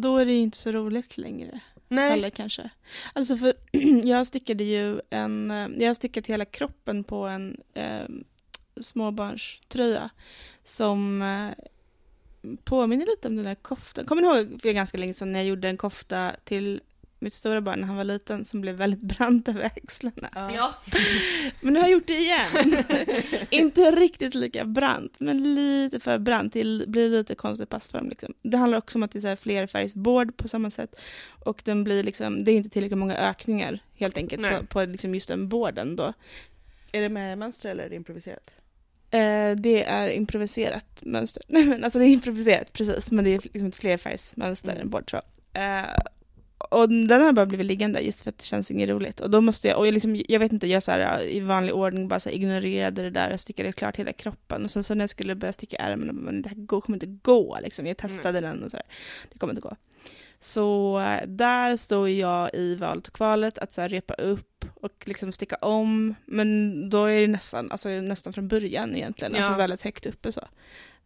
Då 0.00 0.18
är 0.18 0.26
det 0.26 0.34
inte 0.34 0.58
så 0.58 0.70
roligt 0.70 1.18
längre. 1.18 1.60
Nej, 1.88 2.12
Eller 2.12 2.30
kanske. 2.30 2.70
Alltså 3.12 3.36
för 3.36 3.52
jag 4.04 4.26
stickade 4.26 4.64
ju 4.64 5.00
en, 5.10 5.50
eh, 5.50 5.68
jag 5.78 5.86
har 5.86 5.94
stickat 5.94 6.26
hela 6.26 6.44
kroppen 6.44 7.04
på 7.04 7.26
en 7.26 7.56
eh, 7.74 8.04
småbarnströja 8.80 10.10
som 10.64 11.22
eh, 11.22 11.64
påminner 12.64 13.06
lite 13.06 13.28
om 13.28 13.36
den 13.36 13.44
där 13.44 13.54
koftan. 13.54 14.04
Kommer 14.04 14.22
ni 14.22 14.28
ihåg 14.28 14.62
för 14.62 14.72
ganska 14.72 14.98
länge 14.98 15.14
sedan 15.14 15.32
när 15.32 15.38
jag 15.38 15.46
gjorde 15.46 15.68
en 15.68 15.76
kofta 15.76 16.32
till 16.44 16.80
mitt 17.18 17.34
stora 17.34 17.60
barn 17.60 17.80
när 17.80 17.86
han 17.86 17.96
var 17.96 18.04
liten 18.04 18.44
som 18.44 18.60
blev 18.60 18.74
väldigt 18.74 19.00
brant 19.16 19.48
över 19.48 19.64
axlarna. 19.64 20.28
Ja. 20.54 20.74
Men 21.60 21.72
nu 21.72 21.80
har 21.80 21.86
jag 21.86 21.92
gjort 21.92 22.06
det 22.06 22.16
igen. 22.18 22.46
Inte 23.50 23.90
riktigt 23.90 24.34
lika 24.34 24.64
brant, 24.64 25.14
men 25.18 25.54
lite 25.54 26.00
för 26.00 26.18
brant. 26.18 26.52
Det 26.52 26.88
blir 26.88 27.10
lite 27.10 27.34
konstig 27.34 27.68
passform. 27.68 28.08
Liksom. 28.08 28.34
Det 28.42 28.56
handlar 28.56 28.78
också 28.78 28.98
om 28.98 29.02
att 29.02 29.12
det 29.12 29.18
är 29.18 29.20
så 29.20 29.26
här 29.26 29.36
flerfärgsboard 29.36 30.36
på 30.36 30.48
samma 30.48 30.70
sätt. 30.70 30.94
Och 31.44 31.60
den 31.64 31.84
blir 31.84 32.02
liksom, 32.02 32.44
det 32.44 32.50
är 32.50 32.56
inte 32.56 32.70
tillräckligt 32.70 32.98
många 32.98 33.16
ökningar 33.16 33.78
helt 33.94 34.16
enkelt 34.16 34.42
Nej. 34.42 34.60
på, 34.60 34.66
på 34.66 34.84
liksom 34.84 35.14
just 35.14 35.28
den 35.28 35.48
boarden 35.48 35.96
då. 35.96 36.12
Är 36.92 37.00
det 37.00 37.08
med 37.08 37.38
mönster 37.38 37.70
eller 37.70 37.84
är 37.84 37.88
det 37.90 37.96
improviserat? 37.96 38.50
Eh, 39.10 39.50
det 39.56 39.84
är 39.84 40.08
improviserat 40.08 40.86
mönster. 41.00 41.42
Nej 41.48 41.64
men 41.64 41.84
alltså 41.84 41.98
det 41.98 42.04
är 42.04 42.08
improviserat 42.08 42.72
precis, 42.72 43.10
men 43.10 43.24
det 43.24 43.30
är 43.30 43.40
liksom 43.42 43.68
ett 43.68 43.76
flerfärgsmönster, 43.76 44.70
Mm. 44.70 44.82
en 44.82 44.90
board 44.90 45.06
tror 45.06 45.22
jag. 45.52 45.80
Eh, 45.80 45.86
och 46.70 46.88
den 46.88 47.22
har 47.22 47.32
bara 47.32 47.46
blivit 47.46 47.66
liggande 47.66 48.00
just 48.00 48.20
för 48.20 48.30
att 48.30 48.38
det 48.38 48.44
känns 48.44 48.70
inget 48.70 48.88
roligt. 48.88 49.20
Och 49.20 49.30
då 49.30 49.40
måste 49.40 49.68
jag, 49.68 49.78
och 49.78 49.86
jag, 49.86 49.94
liksom, 49.94 50.22
jag 50.28 50.40
vet 50.40 50.52
inte, 50.52 50.66
jag 50.66 50.82
så 50.82 50.90
här, 50.92 51.22
i 51.22 51.40
vanlig 51.40 51.74
ordning 51.74 52.08
bara 52.08 52.20
så 52.20 52.28
här, 52.28 52.36
ignorerade 52.36 53.02
det 53.02 53.10
där 53.10 53.32
och 53.32 53.40
stickade 53.40 53.72
klart 53.72 53.96
hela 53.96 54.12
kroppen. 54.12 54.64
Och 54.64 54.70
sen 54.70 54.84
så 54.84 54.94
när 54.94 55.02
jag 55.02 55.10
skulle 55.10 55.34
börja 55.34 55.52
sticka 55.52 55.76
ärmen, 55.76 56.16
men 56.16 56.42
det 56.42 56.48
här 56.48 56.56
går, 56.56 56.80
kommer 56.80 56.96
inte 56.96 57.06
gå 57.06 57.58
liksom. 57.62 57.86
Jag 57.86 57.96
testade 57.96 58.40
den 58.40 58.62
och 58.64 58.70
så 58.70 58.76
här, 58.76 58.86
det 59.32 59.38
kommer 59.38 59.52
inte 59.52 59.68
gå. 59.68 59.76
Så 60.40 60.98
eh, 61.00 61.26
där 61.26 61.76
står 61.76 62.08
jag 62.08 62.50
i 62.54 62.74
valet 62.74 63.08
och 63.08 63.14
kvalet 63.14 63.58
att 63.58 63.72
så 63.72 63.80
här, 63.80 63.88
repa 63.88 64.14
upp 64.14 64.64
och 64.74 65.02
liksom 65.04 65.32
sticka 65.32 65.56
om. 65.56 66.14
Men 66.24 66.90
då 66.90 67.04
är 67.04 67.20
det 67.20 67.26
nästan, 67.26 67.70
alltså, 67.70 67.88
nästan 67.88 68.32
från 68.32 68.48
början 68.48 68.96
egentligen, 68.96 69.34
Ja. 69.34 69.44
alltså 69.44 69.58
väldigt 69.58 69.82
högt 69.82 70.06
uppe 70.06 70.32
så. 70.32 70.48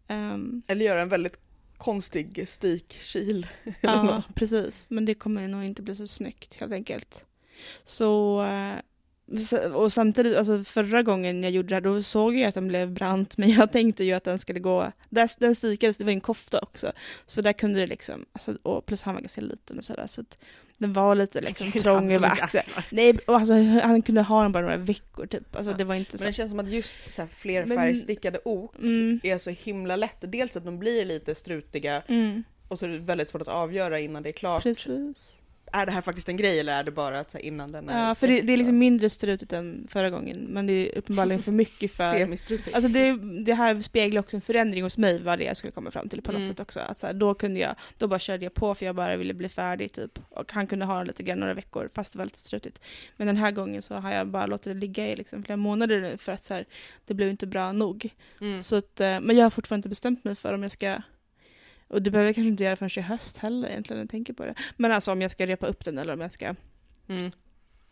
Ehm, 0.08 0.62
Eller 0.68 0.84
göra 0.84 1.02
en 1.02 1.08
väldigt 1.08 1.38
konstig 1.80 2.48
stikkil? 2.48 3.46
Ja, 3.80 4.02
något. 4.02 4.34
precis. 4.34 4.86
Men 4.90 5.04
det 5.04 5.14
kommer 5.14 5.48
nog 5.48 5.64
inte 5.64 5.82
bli 5.82 5.96
så 5.96 6.06
snyggt 6.06 6.54
helt 6.54 6.72
enkelt. 6.72 7.24
Så, 7.84 8.42
eh, 8.42 9.72
och 9.74 9.92
samtidigt, 9.92 10.36
alltså 10.36 10.64
förra 10.64 11.02
gången 11.02 11.42
jag 11.42 11.52
gjorde 11.52 11.68
det 11.68 11.74
här, 11.74 11.80
då 11.80 12.02
såg 12.02 12.36
jag 12.36 12.48
att 12.48 12.54
den 12.54 12.68
blev 12.68 12.92
brant, 12.92 13.36
men 13.38 13.50
jag 13.50 13.72
tänkte 13.72 14.04
ju 14.04 14.12
att 14.12 14.24
den 14.24 14.38
skulle 14.38 14.60
gå, 14.60 14.92
där, 15.08 15.30
den 15.38 15.54
stikades, 15.54 15.96
det 15.96 16.04
var 16.04 16.12
en 16.12 16.20
kofta 16.20 16.58
också, 16.58 16.92
så 17.26 17.40
där 17.40 17.52
kunde 17.52 17.80
det 17.80 17.86
liksom, 17.86 18.24
alltså, 18.32 18.58
och 18.62 18.86
plus 18.86 19.02
han 19.02 19.14
var 19.14 19.20
ganska 19.22 19.40
liten 19.40 19.78
och 19.78 19.84
sådär, 19.84 20.06
så 20.08 20.20
att 20.20 20.38
den 20.80 20.92
var 20.92 21.14
lite 21.14 21.40
liksom 21.40 21.72
trång 21.72 22.12
över 22.12 22.28
axeln. 22.42 22.64
Nej, 22.90 23.18
och 23.26 23.34
alltså, 23.34 23.54
han 23.82 24.02
kunde 24.02 24.22
ha 24.22 24.42
den 24.42 24.52
bara 24.52 24.62
några 24.62 24.76
veckor 24.76 25.26
typ, 25.26 25.56
alltså 25.56 25.70
Ja. 25.72 25.76
det 25.76 25.84
var 25.84 25.94
inte 25.94 26.12
Men 26.12 26.18
så. 26.18 26.26
det 26.26 26.32
känns 26.32 26.50
som 26.50 26.60
att 26.60 26.68
just 26.70 26.98
så 27.14 27.22
här 27.22 27.28
flerfärgstickade 27.28 28.38
ok 28.44 28.74
Mm, 28.78 29.20
är 29.22 29.38
så 29.38 29.50
himla 29.50 29.96
lätt. 29.96 30.16
Dels 30.20 30.56
att 30.56 30.64
de 30.64 30.78
blir 30.78 31.04
lite 31.04 31.34
strutiga 31.34 32.02
mm, 32.08 32.44
och 32.68 32.78
så 32.78 32.84
är 32.86 32.90
det 32.90 32.98
väldigt 32.98 33.30
svårt 33.30 33.42
att 33.42 33.48
avgöra 33.48 34.00
innan 34.00 34.22
det 34.22 34.28
är 34.28 34.32
klart. 34.32 34.62
precis. 34.62 35.36
Är 35.72 35.86
det 35.86 35.92
här 35.92 36.00
faktiskt 36.00 36.28
en 36.28 36.36
grej 36.36 36.60
eller 36.60 36.78
är 36.78 36.84
det 36.84 36.90
bara 36.90 37.18
att 37.20 37.30
så 37.30 37.38
här, 37.38 37.44
innan 37.44 37.72
den 37.72 37.88
är 37.88 38.08
Ja, 38.08 38.14
för 38.14 38.28
det, 38.28 38.40
det 38.40 38.52
är 38.52 38.56
liksom 38.56 38.78
mindre 38.78 39.10
strutigt 39.10 39.52
än 39.52 39.86
förra 39.90 40.10
gången, 40.10 40.38
men 40.40 40.66
det 40.66 40.72
är 40.72 40.98
uppenbarligen 40.98 41.42
för 41.42 41.52
mycket 41.52 41.92
för... 41.92 42.10
Semistrutigt. 42.12 42.74
Alltså 42.74 42.90
det, 42.90 43.12
det 43.44 43.54
här 43.54 43.80
speglar 43.80 44.20
också 44.20 44.36
en 44.36 44.40
förändring 44.40 44.82
hos 44.82 44.98
mig 44.98 45.22
vad 45.22 45.38
det 45.38 45.44
är 45.44 45.46
jag 45.46 45.56
skulle 45.56 45.72
komma 45.72 45.90
fram 45.90 46.08
till 46.08 46.22
på 46.22 46.32
något 46.32 46.40
Mm. 46.40 46.48
sätt 46.48 46.60
också. 46.60 46.80
Att 46.80 46.98
så 46.98 47.06
här, 47.06 47.14
då 47.14 47.34
kunde 47.34 47.60
jag, 47.60 47.74
då 47.98 48.08
bara 48.08 48.18
körde 48.18 48.44
jag 48.44 48.54
på 48.54 48.74
för 48.74 48.86
jag 48.86 48.94
bara 48.94 49.16
ville 49.16 49.34
bli 49.34 49.48
färdig 49.48 49.92
typ. 49.92 50.18
Och 50.30 50.52
han 50.52 50.66
kunde 50.66 50.84
ha 50.84 51.02
lite 51.02 51.22
grann 51.22 51.38
några 51.38 51.54
veckor 51.54 51.90
fast 51.94 52.12
det 52.12 52.18
var 52.18 52.24
lite 52.24 52.38
strutigt. 52.38 52.80
Men 53.16 53.26
den 53.26 53.36
här 53.36 53.50
gången 53.50 53.82
så 53.82 53.94
har 53.94 54.10
jag 54.12 54.26
bara 54.26 54.46
låtit 54.46 54.64
det 54.64 54.74
ligga 54.74 55.06
i 55.12 55.16
liksom 55.16 55.42
flera 55.44 55.56
månader 55.56 56.00
nu 56.00 56.16
för 56.16 56.32
att 56.32 56.44
så 56.44 56.54
här, 56.54 56.64
det 57.06 57.14
blev 57.14 57.28
inte 57.30 57.46
bra 57.46 57.72
nog. 57.72 58.08
Mm. 58.40 58.62
Så 58.62 58.76
att, 58.76 59.00
eh, 59.00 59.20
men 59.20 59.36
jag 59.36 59.44
har 59.44 59.50
fortfarande 59.50 59.78
inte 59.78 59.88
bestämt 59.88 60.24
mig 60.24 60.34
för 60.34 60.54
om 60.54 60.62
jag 60.62 60.72
ska 60.72 61.02
och 61.90 62.02
det 62.02 62.10
behöver 62.10 62.28
jag 62.28 62.34
kanske 62.34 62.48
inte 62.48 62.64
göra 62.64 62.76
förrän 62.76 63.04
i 63.04 63.08
höst 63.08 63.38
heller 63.38 63.68
egentligen 63.68 63.98
när 63.98 64.04
jag 64.04 64.10
tänker 64.10 64.32
på 64.32 64.44
det. 64.44 64.54
Men 64.76 64.92
alltså 64.92 65.12
om 65.12 65.22
jag 65.22 65.30
ska 65.30 65.46
repa 65.46 65.66
upp 65.66 65.84
den 65.84 65.98
eller 65.98 66.12
om 66.12 66.20
jag 66.20 66.32
ska... 66.32 66.54
Mm. 67.08 67.30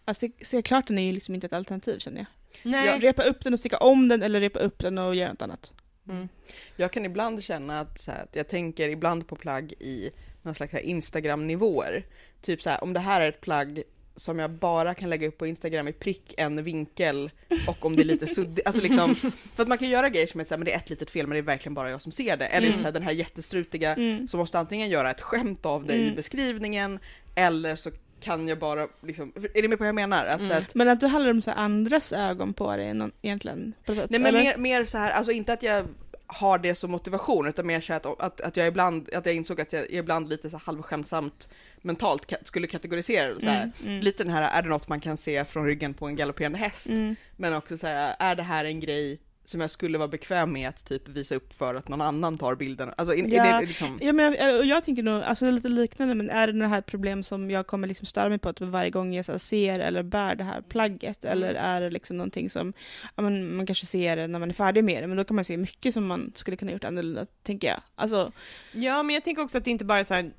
Alltså 0.05 0.27
se, 0.43 0.63
klart 0.63 0.87
den 0.87 0.99
är 0.99 1.03
ju 1.03 1.13
liksom 1.13 1.35
inte 1.35 1.47
ett 1.47 1.53
alternativ 1.53 1.99
känner 1.99 2.19
jag. 2.19 2.27
Nej. 2.63 2.87
jag. 2.87 3.03
Repa 3.03 3.23
upp 3.23 3.45
den 3.45 3.53
och 3.53 3.59
sticka 3.59 3.77
om 3.77 4.09
den 4.09 4.23
eller 4.23 4.41
repa 4.41 4.59
upp 4.59 4.79
den 4.79 4.99
och 4.99 5.15
göra 5.15 5.31
något 5.31 5.43
annat. 5.43 5.73
Mm. 6.09 6.29
Jag 6.77 6.93
kan 6.93 7.05
ibland 7.05 7.43
känna 7.43 7.81
att, 7.81 7.99
så 7.99 8.11
här, 8.11 8.23
att 8.23 8.37
jag 8.37 8.49
tänker 8.49 8.89
ibland 8.89 9.29
på 9.29 9.37
plagg 9.37 9.73
i 9.73 10.11
någon 10.43 10.55
slags 10.55 10.75
Instagram-nivåer. 10.75 12.07
Typ 12.43 12.63
så 12.63 12.71
här, 12.71 12.85
om 12.85 12.93
det 12.93 13.01
här 13.01 13.21
är 13.21 13.29
ett 13.29 13.41
plagg 13.41 13.83
som 14.19 14.39
jag 14.39 14.51
bara 14.51 14.95
kan 14.95 15.11
lägga 15.11 15.29
upp 15.29 15.39
på 15.39 15.47
Instagram 15.47 15.89
i 15.89 15.93
prick 15.93 16.35
en 16.37 16.65
vinkel 16.65 17.31
och 17.67 17.85
om 17.87 17.97
det 17.97 18.03
är 18.03 18.05
lite 18.05 18.27
suddigt, 18.27 18.67
alltså 18.67 18.83
liksom, 18.83 19.15
för 19.55 19.63
att 19.63 19.69
man 19.69 19.79
kan 19.79 19.89
göra 19.89 20.09
grejer 20.09 20.27
som 20.27 20.41
är 20.41 20.45
såhär, 20.45 20.59
men 20.59 20.65
det 20.67 20.73
är 20.73 20.77
ett 20.77 20.91
litet 20.91 21.11
fel 21.11 21.27
men 21.27 21.35
det 21.35 21.39
är 21.41 21.43
verkligen 21.43 21.75
bara 21.75 21.91
jag 21.91 22.03
som 22.03 22.13
ser 22.13 22.37
det. 22.37 22.47
Eller 22.47 22.67
Mm. 22.69 22.79
så 22.81 22.85
här, 22.85 22.93
den 22.93 23.03
här 23.03 23.13
jättestrutiga 23.13 23.95
Mm. 23.95 24.29
som 24.29 24.41
måste 24.41 24.59
antingen 24.59 24.89
göra 24.89 25.11
ett 25.11 25.21
skämt 25.21 25.67
av 25.67 25.87
det 25.87 25.95
i 25.95 26.03
Mm. 26.03 26.15
beskrivningen 26.15 26.99
eller 27.35 27.77
så 27.77 27.91
kan 28.21 28.49
jag 28.49 28.59
bara 28.59 28.87
liksom, 29.03 29.33
är 29.55 29.63
ni 29.63 29.69
med 29.69 29.79
på 29.79 29.83
vad 29.85 29.89
jag 29.89 29.95
menar? 29.95 30.27
Att, 30.27 30.41
Mm. 30.41 30.59
att, 30.59 30.75
Men 30.75 30.89
att 30.89 31.01
du 31.01 31.07
handlar 31.07 31.31
om 31.31 31.43
så 31.43 31.51
andras 31.51 32.13
ögon 32.13 32.53
på 32.53 32.77
dig 32.77 32.95
någon, 32.95 33.13
egentligen? 33.23 33.73
På 33.87 33.95
sätt, 33.95 34.11
nej 34.11 34.21
men 34.21 34.27
eller? 34.35 34.45
mer, 34.45 34.57
mer 34.57 34.85
så 34.85 34.99
här, 34.99 35.11
alltså 35.11 35.33
inte 35.33 35.53
att 35.53 35.63
jag 35.63 35.87
har 36.27 36.59
det 36.59 36.75
som 36.75 36.91
motivation 36.91 37.49
utan 37.49 37.67
mer 37.67 37.81
så 37.81 37.93
att, 37.93 38.07
att, 38.23 38.41
att 38.41 38.57
jag 38.57 38.67
ibland, 38.67 39.09
att 39.15 39.27
jag 39.27 39.35
insåg 39.35 39.61
att 39.61 39.73
jag 39.73 39.87
ibland 39.91 40.29
lite 40.29 40.51
så 40.51 40.57
halvskämtsamt 40.57 41.49
mentalt 41.83 42.33
skulle 42.45 42.67
kategorisera 42.67 43.35
det 43.35 43.41
så 43.41 43.49
här. 43.49 43.63
Mm, 43.63 43.73
mm. 43.93 44.01
Lite 44.05 44.25
den 44.25 44.33
här, 44.33 44.59
är 44.59 44.63
det 44.63 44.69
något 44.69 44.89
man 44.89 45.01
kan 45.01 45.17
se 45.17 45.45
från 45.45 45.67
ryggen 45.67 45.95
på 45.95 46.07
en 46.07 46.17
galopperande 46.17 46.59
häst? 46.59 46.89
Mm. 46.89 47.17
Men 47.37 47.55
också 47.55 47.79
så 47.79 47.87
här, 47.87 48.17
är 48.19 48.35
det 48.37 48.43
här 48.43 48.65
en 48.65 48.81
grej 48.81 49.21
som 49.45 49.61
jag 49.61 49.71
skulle 49.71 49.99
vara 49.99 50.09
bekväm 50.09 50.53
med 50.53 50.69
att 50.69 50.85
typ 50.85 51.09
visa 51.09 51.35
upp 51.35 51.53
för 51.53 51.75
att 51.75 51.89
någon 51.89 52.01
annan 52.01 52.39
tar 52.39 52.55
bilden? 52.55 52.91
Alltså 52.97 53.15
är, 53.15 53.29
Ja. 53.35 53.45
är 53.45 53.61
det 53.61 53.67
liksom... 53.67 53.99
Ja, 54.03 54.13
men 54.13 54.35
jag, 54.35 54.65
jag 54.65 54.85
tänker 54.85 55.03
nog, 55.03 55.23
alltså 55.23 55.45
det 55.45 55.51
är 55.51 55.53
lite 55.53 55.69
liknande, 55.69 56.15
men 56.15 56.31
är 56.31 56.47
det 56.47 56.53
det 56.61 56.67
här 56.67 56.81
problem 56.81 57.23
som 57.23 57.51
jag 57.51 57.67
kommer 57.67 57.89
liksom 57.89 58.07
störa 58.07 58.29
mig 58.29 58.39
på 58.39 58.49
att 58.49 58.61
varje 58.61 58.91
gång 58.91 59.15
jag 59.15 59.25
så 59.25 59.33
här, 59.33 59.39
ser 59.39 59.81
eller 59.81 60.03
bär 60.03 60.35
det 60.35 60.45
här 60.45 60.61
plagget, 60.63 61.25
Mm. 61.25 61.33
eller 61.33 61.55
är 61.55 61.81
det 61.81 61.91
liksom 61.91 62.17
någonting 62.17 62.51
som, 62.51 62.73
ja, 63.17 63.23
men 63.23 63.57
man 63.57 63.67
kanske 63.67 63.87
ser 63.87 64.17
det 64.17 64.27
när 64.27 64.39
man 64.39 64.51
är 64.51 64.55
färdig 64.55 64.85
med 64.85 65.03
det, 65.03 65.07
men 65.07 65.17
då 65.17 65.25
kan 65.25 65.35
man 65.35 65.45
se 65.45 65.57
mycket 65.57 65.95
som 65.95 66.07
man 66.07 66.33
skulle 66.35 66.57
kunna 66.57 66.73
gjort 66.73 66.85
annorlunda, 66.85 67.27
tänker 67.43 67.69
jag. 67.69 67.81
Alltså, 67.95 68.33
Ja, 68.73 69.03
men 69.03 69.15
jag 69.15 69.25
tänker 69.25 69.43
också 69.43 69.59
att 69.59 69.65
det 69.65 69.71
inte 69.71 69.85
bara 69.85 69.99
är 69.99 70.05
så 70.05 70.15
här, 70.15 70.31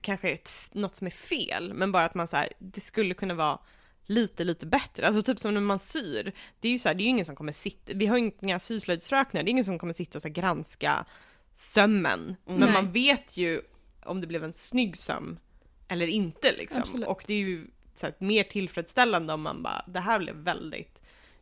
kanske 0.00 0.30
ett, 0.30 0.50
något 0.72 0.96
som 0.96 1.06
är 1.06 1.10
fel, 1.10 1.74
men 1.74 1.92
bara 1.92 2.04
att 2.04 2.14
man 2.14 2.28
så 2.28 2.36
här, 2.36 2.48
det 2.58 2.80
skulle 2.80 3.14
kunna 3.14 3.34
vara 3.34 3.58
lite, 4.06 4.44
lite 4.44 4.66
bättre. 4.66 5.06
Alltså 5.06 5.22
typ 5.22 5.38
som 5.38 5.54
när 5.54 5.60
man 5.60 5.78
syr, 5.78 6.32
det 6.60 6.68
är 6.68 6.72
ju 6.72 6.78
så 6.78 6.88
här, 6.88 6.94
det 6.94 7.02
är 7.02 7.04
ju 7.04 7.10
ingen 7.10 7.26
som 7.26 7.36
kommer 7.36 7.52
sitta, 7.52 7.92
vi 7.94 8.06
har 8.06 8.18
ju 8.18 8.32
inga 8.40 8.60
syslöjdsfröknar, 8.60 9.42
det 9.42 9.48
är 9.48 9.52
ingen 9.52 9.64
som 9.64 9.78
kommer 9.78 9.94
sitta 9.94 10.18
och 10.18 10.22
så 10.22 10.28
här, 10.28 10.34
granska 10.34 11.04
sömmen. 11.54 12.36
Men 12.44 12.58
Nej. 12.58 12.72
man 12.72 12.92
vet 12.92 13.36
ju 13.36 13.62
om 14.04 14.20
det 14.20 14.26
blev 14.26 14.44
en 14.44 14.52
snygg 14.52 14.96
söm 14.96 15.38
eller 15.88 16.06
inte 16.06 16.52
liksom. 16.52 16.80
Absolut. 16.82 17.08
Och 17.08 17.24
det 17.26 17.34
är 17.34 17.38
ju 17.38 17.66
så 17.94 18.06
här, 18.06 18.14
mer 18.18 18.44
tillfredsställande 18.44 19.32
om 19.32 19.42
man 19.42 19.62
bara, 19.62 19.84
det 19.86 20.00
här 20.00 20.18
blev 20.18 20.34
väldigt 20.34 20.91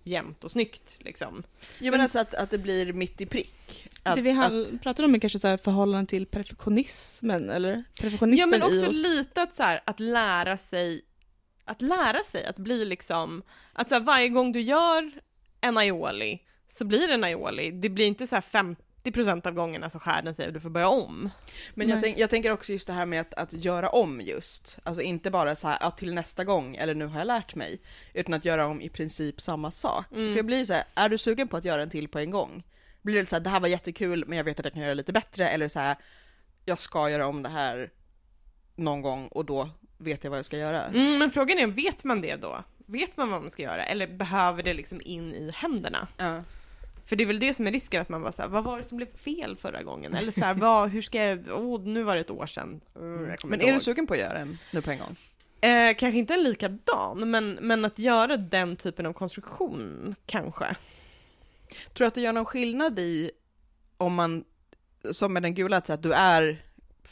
jämnt 0.03 0.45
och 0.45 0.51
snyggt 0.51 0.97
liksom. 0.99 1.43
Jo 1.79 1.91
men 1.91 2.01
alltså 2.01 2.19
att, 2.19 2.35
att 2.35 2.51
det 2.51 2.59
blir 2.59 2.93
mitt 2.93 3.21
i 3.21 3.27
prick. 3.27 3.89
Att, 4.03 4.17
det 4.17 4.23
vi 4.23 4.31
hall- 4.31 4.63
att, 4.63 4.83
pratar 4.83 5.05
om 5.05 5.15
är 5.15 5.19
kanske 5.19 5.39
så 5.39 5.49
här 5.49 5.57
förhållande 5.57 6.11
till 6.11 6.27
perfektionismen, 6.27 7.51
eller 7.51 7.73
Ja 7.73 8.03
perfektionisten 8.03 8.51
men 8.51 8.63
i 8.63 8.65
också 8.65 8.91
lite 8.91 9.43
att 9.43 9.55
så 9.55 9.63
här, 9.63 9.81
att 9.85 10.01
lära 10.01 10.57
sig, 10.57 11.03
att 11.65 11.83
lära 11.83 12.23
sig 12.25 12.47
att 12.47 12.59
bli 12.59 12.85
liksom, 12.85 13.43
att 13.73 13.89
så 13.89 13.95
här, 13.95 14.03
varje 14.03 14.29
gång 14.29 14.53
du 14.53 14.61
gör 14.61 15.11
en 15.61 15.77
aioli 15.77 16.43
så 16.67 16.85
blir 16.85 17.09
det 17.09 17.15
en 17.15 17.25
aioli. 17.25 17.71
Det 17.71 17.89
blir 17.89 18.07
inte 18.07 18.27
så 18.27 18.35
här 18.35 18.43
50% 18.43 18.77
av 19.45 19.55
gångerna 19.55 19.91
så 19.91 19.99
skär 19.99 20.23
den 20.23 20.35
sig 20.35 20.47
och 20.47 20.53
du 20.53 20.61
får 20.61 20.71
börja 20.71 20.89
om. 20.89 21.31
men 21.75 21.89
jag, 21.89 22.03
tänk, 22.03 22.19
jag 22.19 22.31
tänker 22.31 22.53
också 22.53 22.73
just 22.73 22.87
det 22.87 22.93
här 22.93 23.07
med 23.07 23.21
att, 23.21 23.35
att 23.35 23.53
göra 23.53 23.89
om 23.89 24.21
just. 24.21 24.79
Alltså 24.83 25.03
inte 25.03 25.31
bara 25.31 25.55
så 25.55 25.69
här, 25.69 25.79
ja, 25.81 25.91
till 25.91 26.15
nästa 26.15 26.45
gång 26.45 26.77
eller 26.77 26.95
nu 26.95 27.07
har 27.07 27.19
jag 27.19 27.27
lärt 27.27 27.55
mig. 27.55 27.81
Utan 28.15 28.35
att 28.35 28.45
göra 28.45 28.67
om 28.67 28.81
i 28.81 28.89
princip 28.89 29.41
samma 29.41 29.71
sak. 29.71 30.07
Mm. 30.13 30.33
För 30.33 30.37
jag 30.37 30.47
blir 30.47 30.65
så 30.65 30.73
här, 30.73 30.85
är 30.95 31.09
du 31.09 31.19
sugen 31.19 31.49
på 31.49 31.57
att 31.57 31.65
göra 31.65 31.83
en 31.83 31.91
till 31.91 32.09
på 32.09 32.19
en 32.19 32.31
gång? 32.31 32.63
Blir 33.03 33.21
det 33.21 33.27
så 33.27 33.37
här, 33.37 33.41
det 33.41 33.51
här 33.51 33.61
var 33.61 33.69
jättekul 33.69 34.25
men 34.27 34.39
jag 34.39 34.45
vet 34.45 34.59
att 34.59 34.67
jag 34.67 34.75
kan 34.75 34.83
göra 34.83 34.95
lite 34.95 35.13
bättre. 35.13 35.49
Eller 35.49 35.69
så 35.69 35.81
här, 35.81 35.97
jag 36.65 36.79
ska 36.79 37.11
göra 37.11 37.27
om 37.27 37.43
det 37.43 37.49
här 37.49 37.91
någon 38.77 39.03
gång 39.03 39.29
och 39.29 39.45
då 39.45 39.71
vet 39.99 40.25
jag 40.25 40.31
vad 40.31 40.39
jag 40.39 40.47
ska 40.47 40.59
göra. 40.59 40.85
Mm, 40.85 41.19
men 41.19 41.31
frågan 41.31 41.59
är, 41.59 41.67
vet 41.67 42.05
man 42.05 42.21
det 42.21 42.37
då? 42.37 42.65
Vet 42.87 43.17
man 43.17 43.31
vad 43.31 43.43
man 43.43 43.51
ska 43.51 43.63
göra? 43.63 43.85
Eller 43.85 44.07
behöver 44.07 44.63
det 44.63 44.75
liksom 44.75 45.01
in 45.05 45.35
i 45.35 45.51
händerna? 45.55 46.09
Ja. 46.17 46.43
För 47.11 47.17
det 47.17 47.25
är 47.25 47.27
väl 47.27 47.39
det 47.39 47.55
som 47.55 47.67
är 47.67 47.73
risken, 47.73 48.03
att 48.03 48.09
man 48.09 48.23
bara 48.23 48.33
såhär, 48.33 48.49
vad 48.49 48.65
var 48.65 48.79
det 48.79 48.85
som 48.85 48.97
blev 48.97 49.17
fel 49.17 49.57
förra 49.57 49.83
gången? 49.83 50.15
Eller 50.15 50.33
såhär, 50.33 50.55
vad, 50.55 50.91
hur 50.91 51.03
ska 51.03 51.25
jag, 51.25 51.49
åh, 51.51 51.81
nu 51.81 52.03
var 52.03 52.15
det 52.15 52.21
ett 52.21 52.31
år 52.31 52.47
sedan. 52.47 52.81
Mm, 52.97 53.37
Men 53.45 53.61
är 53.61 53.67
du 53.67 53.73
ihåg. 53.73 53.83
sugen 53.83 54.07
på 54.07 54.15
att 54.15 54.21
göra 54.21 54.39
en 54.39 54.59
nu 54.71 54.83
på 54.83 54.91
en 54.91 54.99
gång? 54.99 55.17
Eh, 55.61 55.95
kanske 55.97 56.19
inte 56.19 56.35
en 56.35 56.43
likadan, 56.43 57.31
men, 57.31 57.59
men 57.61 57.85
att 57.85 57.99
göra 57.99 58.37
den 58.37 58.77
typen 58.77 59.07
av 59.07 59.13
konstruktion, 59.13 60.15
kanske. 60.27 60.65
Tror 61.69 62.05
du 62.05 62.07
att 62.07 62.15
det 62.15 62.21
gör 62.21 62.33
någon 62.33 62.45
skillnad 62.45 62.99
i 62.99 63.31
om 63.97 64.15
man, 64.15 64.45
som 65.11 65.33
med 65.33 65.43
den 65.43 65.55
gula, 65.55 65.77
att, 65.77 65.87
säga 65.87 65.95
att 65.95 66.03
du 66.03 66.13
är 66.13 66.63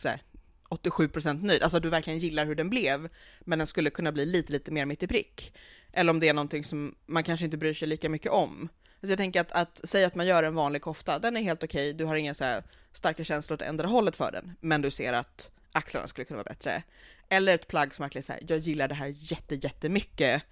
så 0.03 0.09
här, 0.09 0.23
87% 0.71 1.43
nöjd, 1.43 1.63
alltså 1.63 1.77
att 1.77 1.83
du 1.83 1.89
verkligen 1.89 2.19
gillar 2.19 2.47
hur 2.47 2.55
den 2.55 2.71
blev, 2.71 3.09
men 3.41 3.59
den 3.59 3.67
skulle 3.67 3.91
kunna 3.91 4.13
bli 4.13 4.27
lite, 4.27 4.53
lite 4.53 4.71
mer 4.71 4.87
mitt 4.87 5.03
i 5.03 5.07
prick. 5.07 5.53
Eller 5.93 6.11
om 6.11 6.21
det 6.21 6.29
är 6.29 6.35
någonting 6.35 6.65
som 6.65 6.95
man 7.07 7.25
kanske 7.25 7.45
inte 7.45 7.57
bryr 7.57 7.75
sig 7.75 7.89
lika 7.89 8.09
mycket 8.09 8.33
om. 8.33 8.69
Alltså 9.01 9.13
jag 9.13 9.19
tänker 9.19 9.41
att, 9.41 9.53
att 9.53 9.89
säga 9.89 10.07
att 10.07 10.15
man 10.15 10.27
gör 10.27 10.43
en 10.43 10.55
vanlig 10.55 10.83
kofta, 10.83 11.19
den 11.19 11.37
är 11.37 11.41
helt 11.41 11.65
okej, 11.65 11.93
du 11.93 12.05
har 12.05 12.15
inga 12.17 12.35
så 12.35 12.45
här 12.45 12.63
starka 12.93 13.25
känslor 13.25 13.55
åt 13.55 13.63
ändra 13.63 13.89
hållet 13.89 14.17
för 14.17 14.33
den, 14.33 14.57
men 14.61 14.83
du 14.83 14.91
ser 14.91 15.13
att 15.13 15.51
axlarna 15.73 16.09
skulle 16.09 16.25
kunna 16.25 16.37
vara 16.37 16.45
bättre. 16.53 16.83
Eller 17.29 17.55
ett 17.55 17.69
plagg 17.69 17.95
som 17.95 18.03
verkligen 18.03 18.23
säger, 18.23 18.45
jag 18.49 18.59
gillar 18.59 18.89
det 18.89 18.95
här 18.95 19.13
jätte, 19.17 19.55
jättemycket, 19.55 20.43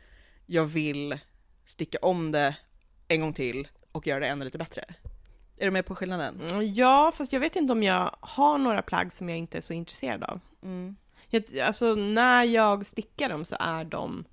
jag 0.47 0.65
vill 0.65 1.19
sticka 1.65 1.99
om 2.03 2.33
det 2.33 2.57
en 3.09 3.21
gång 3.21 3.33
till 3.33 3.69
och 3.93 4.07
göra 4.07 4.21
det 4.21 4.27
ännu 4.27 4.45
lite 4.45 4.59
bättre. 4.59 4.85
Är 5.59 5.65
du 5.65 5.71
med 5.71 5.87
på 5.87 5.95
skillnaden? 5.95 6.41
Mm, 6.41 6.75
Ja, 6.75 7.13
fast 7.17 7.33
jag 7.33 7.41
vet 7.41 7.57
inte 7.57 7.73
om 7.73 7.83
jag 7.83 8.17
har 8.21 8.59
några 8.59 8.83
plagg 8.83 9.13
som 9.13 9.29
jag 9.29 9.39
inte 9.39 9.59
är 9.59 9.63
så 9.63 9.73
intresserad 9.73 10.25
av. 10.25 10.41
Mm. 10.63 10.97
Jag, 11.29 11.59
alltså, 11.59 11.95
när 11.95 12.45
jag 12.45 12.87
stickar 12.87 13.29
dem 13.29 13.45
så 13.45 13.57
är 13.61 13.85
de 13.85 14.25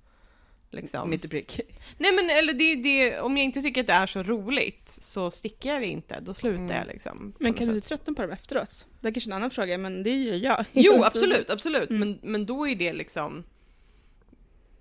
liksom... 0.74 1.10
Mitt 1.10 1.24
i 1.24 1.28
prick. 1.28 1.60
Nej 1.98 2.12
men 2.12 2.30
eller 2.30 2.52
det, 2.52 2.74
det, 2.76 3.20
om 3.20 3.36
jag 3.36 3.44
inte 3.44 3.62
tycker 3.62 3.80
att 3.80 3.86
det 3.86 3.92
är 3.92 4.06
så 4.06 4.22
roligt 4.22 4.88
så 4.88 5.30
stickar 5.30 5.72
jag 5.72 5.82
det 5.82 5.86
inte, 5.86 6.20
då 6.20 6.34
slutar 6.34 6.64
Mm. 6.64 6.76
jag 6.76 6.86
liksom. 6.86 7.34
Men 7.38 7.54
kan 7.54 7.68
du 7.68 7.80
sätt. 7.80 7.88
tröttna 7.88 8.14
på 8.14 8.22
dem 8.22 8.30
efteråt? 8.30 8.86
Det 9.00 9.08
är 9.08 9.12
kanske 9.12 9.28
en 9.30 9.34
annan 9.34 9.50
fråga, 9.50 9.78
men 9.78 10.02
det 10.02 10.10
gör 10.16 10.34
jag. 10.36 10.64
Jo, 10.72 11.04
absolut, 11.04 11.50
absolut. 11.50 11.90
Mm. 11.90 12.00
Men, 12.00 12.18
men 12.32 12.46
då 12.46 12.68
är 12.68 12.74
det 12.76 12.92
liksom 12.92 13.44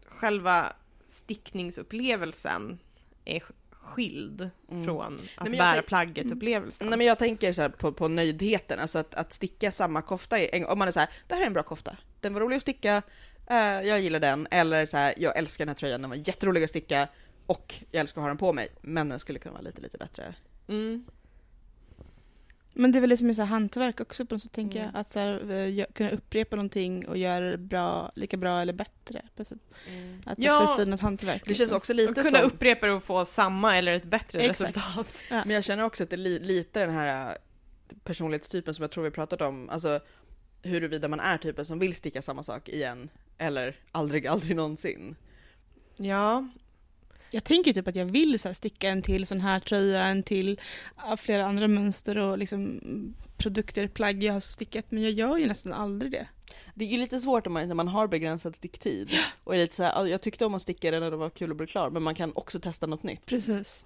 själva 0.08 0.74
stickningsupplevelsen 1.06 2.80
är 3.26 3.40
sk- 3.40 3.52
skild 3.72 4.50
Mm. 4.72 4.86
från 4.86 5.14
att 5.36 5.48
jag 5.48 5.58
bära 5.58 5.82
plagget-upplevelsen. 5.82 6.88
Nej 6.90 6.98
men 6.98 7.08
jag 7.08 7.20
tänker 7.20 7.54
så 7.54 7.62
här 7.62 7.70
på, 7.70 7.92
på 7.92 8.08
nöjdheten, 8.08 8.80
alltså 8.80 9.00
att, 9.00 9.16
att 9.16 9.34
sticka 9.34 9.72
samma 9.72 10.02
kofta, 10.02 10.36
om 10.68 10.80
man 10.80 10.88
är 10.88 10.92
så 10.92 11.00
här, 11.00 11.10
det 11.28 11.36
här 11.36 11.42
är 11.42 11.46
en 11.46 11.54
bra 11.54 11.64
kofta, 11.64 11.98
den 12.22 12.34
var 12.34 12.42
rolig 12.42 12.56
att 12.56 12.62
sticka, 12.62 13.02
eh, 13.48 13.58
jag 13.88 14.02
gillar 14.02 14.20
den, 14.20 14.48
eller 14.52 14.86
så 14.86 14.98
här, 14.98 15.14
jag 15.18 15.38
älskar 15.38 15.66
den 15.66 15.70
här 15.70 15.76
tröjan, 15.76 16.02
den 16.02 16.10
var 16.10 16.18
jätterolig 16.28 16.64
att 16.64 16.70
sticka 16.70 17.08
och 17.46 17.76
jag 17.92 18.00
älskar 18.00 18.22
att 18.22 18.24
ha 18.24 18.28
den 18.30 18.38
på 18.38 18.54
mig, 18.54 18.68
men 18.82 19.10
den 19.10 19.20
skulle 19.20 19.40
kunna 19.40 19.54
vara 19.54 19.62
lite, 19.62 19.82
lite 19.82 19.98
bättre. 19.98 20.36
Mm. 20.68 21.06
Men 22.76 22.92
det 22.92 23.00
är 23.00 23.02
väl 23.02 23.10
liksom 23.10 23.30
ett 23.30 23.36
så 23.36 23.42
här 23.42 23.50
hantverk 23.50 24.00
också 24.02 24.26
på 24.26 24.36
något 24.36 24.42
sätt, 24.42 24.52
tänker 24.52 24.80
Mm. 24.80 24.92
jag. 24.94 25.02
Att 25.02 25.10
så 25.10 25.20
här, 25.20 25.52
eh, 25.52 25.86
kunna 25.94 26.10
upprepa 26.10 26.56
någonting 26.56 27.08
och 27.08 27.18
göra 27.18 27.52
det 27.52 27.58
bra, 27.58 28.12
lika 28.16 28.38
bra 28.38 28.62
eller 28.62 28.74
bättre. 28.74 29.22
På 29.36 29.42
något 29.42 29.48
sätt. 29.48 29.58
Att 30.26 30.38
så 30.38 30.44
Ja, 30.44 30.76
förfina 30.78 30.96
ett 30.96 31.02
hantverk. 31.02 31.42
Det 31.46 31.54
känns 31.54 31.60
liksom. 31.60 31.78
också 31.78 31.94
Och 31.94 31.96
lite 31.98 32.14
kunna 32.14 32.40
som, 32.40 32.48
upprepa 32.48 32.88
det 32.88 32.94
och 32.94 33.04
få 33.04 33.26
samma 33.26 33.78
eller 33.78 33.94
ett 33.96 34.06
bättre 34.06 34.42
Exakt. 34.42 34.78
resultat. 34.78 35.24
Ja. 35.30 35.44
men 35.46 35.56
jag 35.56 35.64
känner 35.64 35.84
också 35.84 36.04
att 36.04 36.10
det 36.10 36.16
är 36.16 36.18
li, 36.18 36.40
lite 36.40 36.80
den 36.80 36.94
här 36.94 37.30
eh, 37.32 37.38
personlighetstypen 38.04 38.74
som 38.74 38.84
jag 38.84 38.92
tror 38.92 39.04
vi 39.04 39.12
pratat 39.12 39.42
om, 39.42 39.70
alltså 39.70 40.00
huruvida 40.64 41.08
man 41.08 41.20
är 41.20 41.38
typen 41.38 41.66
som 41.66 41.80
vill 41.80 41.96
sticka 41.96 42.22
samma 42.22 42.44
sak 42.44 42.70
igen, 42.70 43.10
eller 43.38 43.76
aldrig, 43.92 44.28
aldrig 44.34 44.56
någonsin. 44.56 45.16
Ja, 45.98 46.48
Jag 47.32 47.44
tänker 47.44 47.74
typ 47.74 47.88
att 47.88 47.96
jag 47.96 48.06
vill 48.06 48.40
så 48.40 48.54
sticka 48.54 48.90
en 48.90 49.02
till 49.02 49.28
sån 49.28 49.42
här 49.42 49.60
tröja, 49.60 50.04
en 50.04 50.24
till 50.24 50.62
flera 51.18 51.46
andra 51.46 51.68
mönster 51.68 52.18
och 52.18 52.38
liksom 52.38 52.80
produkter, 53.38 53.88
plagg 53.88 54.24
jag 54.24 54.34
har 54.34 54.40
stickat, 54.40 54.86
men 54.90 55.04
jag 55.04 55.12
gör 55.12 55.38
ju 55.38 55.48
nästan 55.48 55.74
aldrig 55.74 56.12
det. 56.12 56.28
Det 56.76 56.86
är 56.86 56.90
ju 56.90 56.98
lite 56.98 57.20
svårt 57.20 57.48
om 57.48 57.54
man, 57.54 57.68
när 57.68 57.76
man 57.76 57.88
har 57.88 58.08
begränsad 58.08 58.56
sticktid. 58.56 59.10
Och 59.44 59.56
är 59.56 59.60
lite 59.60 59.76
så 59.76 59.84
här, 59.84 59.92
"Ja, 59.92 60.08
jag 60.08 60.22
tyckte 60.22 60.46
om 60.46 60.54
att 60.54 60.62
sticka 60.62 60.92
det 60.92 61.00
när 61.00 61.12
det 61.12 61.18
var 61.18 61.30
kul 61.30 61.52
att 61.52 61.58
bli 61.58 61.68
klar, 61.68 61.90
men 61.90 62.04
man 62.04 62.16
kan 62.16 62.32
också 62.36 62.60
testa 62.60 62.88
något 62.88 63.04
nytt. 63.04 63.26
Precis. 63.26 63.86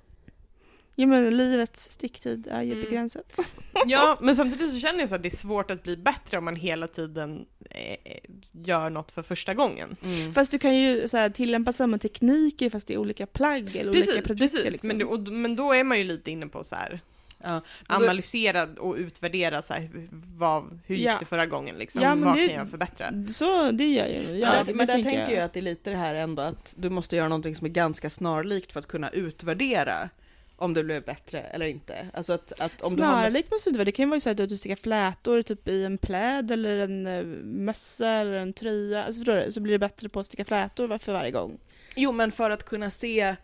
Ja 1.00 1.08
men 1.08 1.38
livets 1.38 1.92
sticktid 1.92 2.48
är 2.52 2.62
ju 2.62 2.72
Mm. 2.72 2.84
begränsat. 2.86 3.40
ja, 3.86 4.18
men 4.22 4.36
samtidigt 4.36 4.72
så 4.74 4.80
känner 4.80 5.00
jag 5.00 5.10
så 5.10 5.16
att 5.16 5.24
det 5.24 5.28
är 5.30 5.36
svårt 5.38 5.72
att 5.72 5.84
bli 5.84 5.98
bättre 5.98 6.38
om 6.38 6.46
man 6.46 6.56
hela 6.56 6.88
tiden 6.88 7.46
eh, 7.70 8.18
gör 8.52 8.90
något 8.90 9.12
för 9.12 9.24
första 9.24 9.54
gången. 9.54 9.96
Mm. 10.04 10.34
Fast 10.34 10.52
du 10.52 10.60
kan 10.60 10.78
ju 10.78 11.08
så 11.08 11.18
här, 11.18 11.30
tillämpa 11.30 11.74
samma 11.74 11.98
tekniker 11.98 12.70
fast 12.70 12.88
det 12.88 12.94
är 12.94 12.98
olika 12.98 13.26
plagg 13.28 13.76
eller 13.76 13.90
olika 13.90 14.06
Precis, 14.06 14.16
produkter. 14.28 14.36
precis. 14.58 14.72
liksom. 14.72 14.88
Men, 14.88 15.04
och, 15.08 15.20
men 15.20 15.56
då 15.56 15.74
är 15.74 15.84
man 15.84 15.98
ju 15.98 16.04
lite 16.04 16.32
inne 16.32 16.48
på 16.48 16.64
så 16.64 16.76
här 16.76 17.00
Ja. 17.44 17.62
Analysera 17.88 18.64
och 18.80 18.96
utvärdera 18.96 19.62
så 19.62 19.74
här, 19.74 19.82
hur, 19.82 20.08
vad, 20.12 20.80
hur 20.86 20.96
gick 20.96 21.06
Ja. 21.08 21.18
det 21.20 21.26
förra 21.26 21.46
gången 21.46 21.76
liksom? 21.76 22.02
Ja, 22.02 22.16
vad 22.16 22.36
det- 22.38 22.48
kan 22.48 22.56
jag 22.58 22.70
förbättra? 22.70 23.12
Så 23.32 23.72
det 23.72 23.88
gör 23.88 24.06
jag 24.08 24.24
ju. 24.24 24.38
Ja, 24.40 24.50
men 24.56 24.66
det- 24.66 24.72
där, 24.72 24.78
men 24.78 24.88
där 24.88 24.94
tänker 24.94 25.12
tänker 25.12 25.34
jag 25.36 25.44
att 25.44 25.54
det 25.54 25.60
är 25.60 25.62
lite 25.62 25.90
det 25.90 25.96
här 25.96 26.16
ändå 26.16 26.42
att 26.42 26.74
du 26.76 26.90
måste 26.90 27.16
göra 27.16 27.28
någonting 27.28 27.56
som 27.56 27.66
är 27.66 27.72
ganska 27.72 28.10
snarlikt 28.10 28.72
för 28.72 28.80
att 28.80 28.88
kunna 28.88 29.10
utvärdera 29.10 30.10
om 30.60 30.74
det 30.74 30.84
blev 30.84 31.04
bättre 31.06 31.40
eller 31.40 31.66
inte. 31.66 32.08
Alltså 32.14 32.34
att, 32.34 32.62
att 32.62 32.82
om 32.82 32.96
du 32.96 33.02
har... 33.02 33.10
Snarlikt 33.10 33.52
måste 33.52 33.70
det 33.70 33.72
inte 33.72 33.78
vara. 33.78 33.86
Det 33.86 33.92
kan 33.92 34.06
ju 34.06 34.10
vara 34.10 34.20
så 34.20 34.30
att 34.30 34.38
du 34.38 34.58
stickar 34.58 34.76
flätor 34.76 35.42
typ 35.42 35.68
i 35.68 35.84
en 35.86 35.98
pläd 35.98 36.52
eller 36.52 36.78
en 36.80 37.08
eh, 37.08 37.24
mössa 37.44 38.10
eller 38.10 38.34
en 38.34 38.54
tröja. 38.54 39.04
Alltså 39.04 39.20
förstår 39.20 39.36
du? 39.46 39.52
Så 39.52 39.60
blir 39.60 39.72
det 39.74 39.80
bättre 39.80 40.10
på 40.10 40.20
att 40.20 40.26
sticka 40.28 40.46
flätor 40.46 40.98
för 40.98 41.14
varje 41.14 41.32
gång. 41.32 41.58
Jo 41.96 42.12
men 42.12 42.32
för 42.32 42.50
att 42.50 42.64
kunna 42.64 42.90
se, 42.90 43.36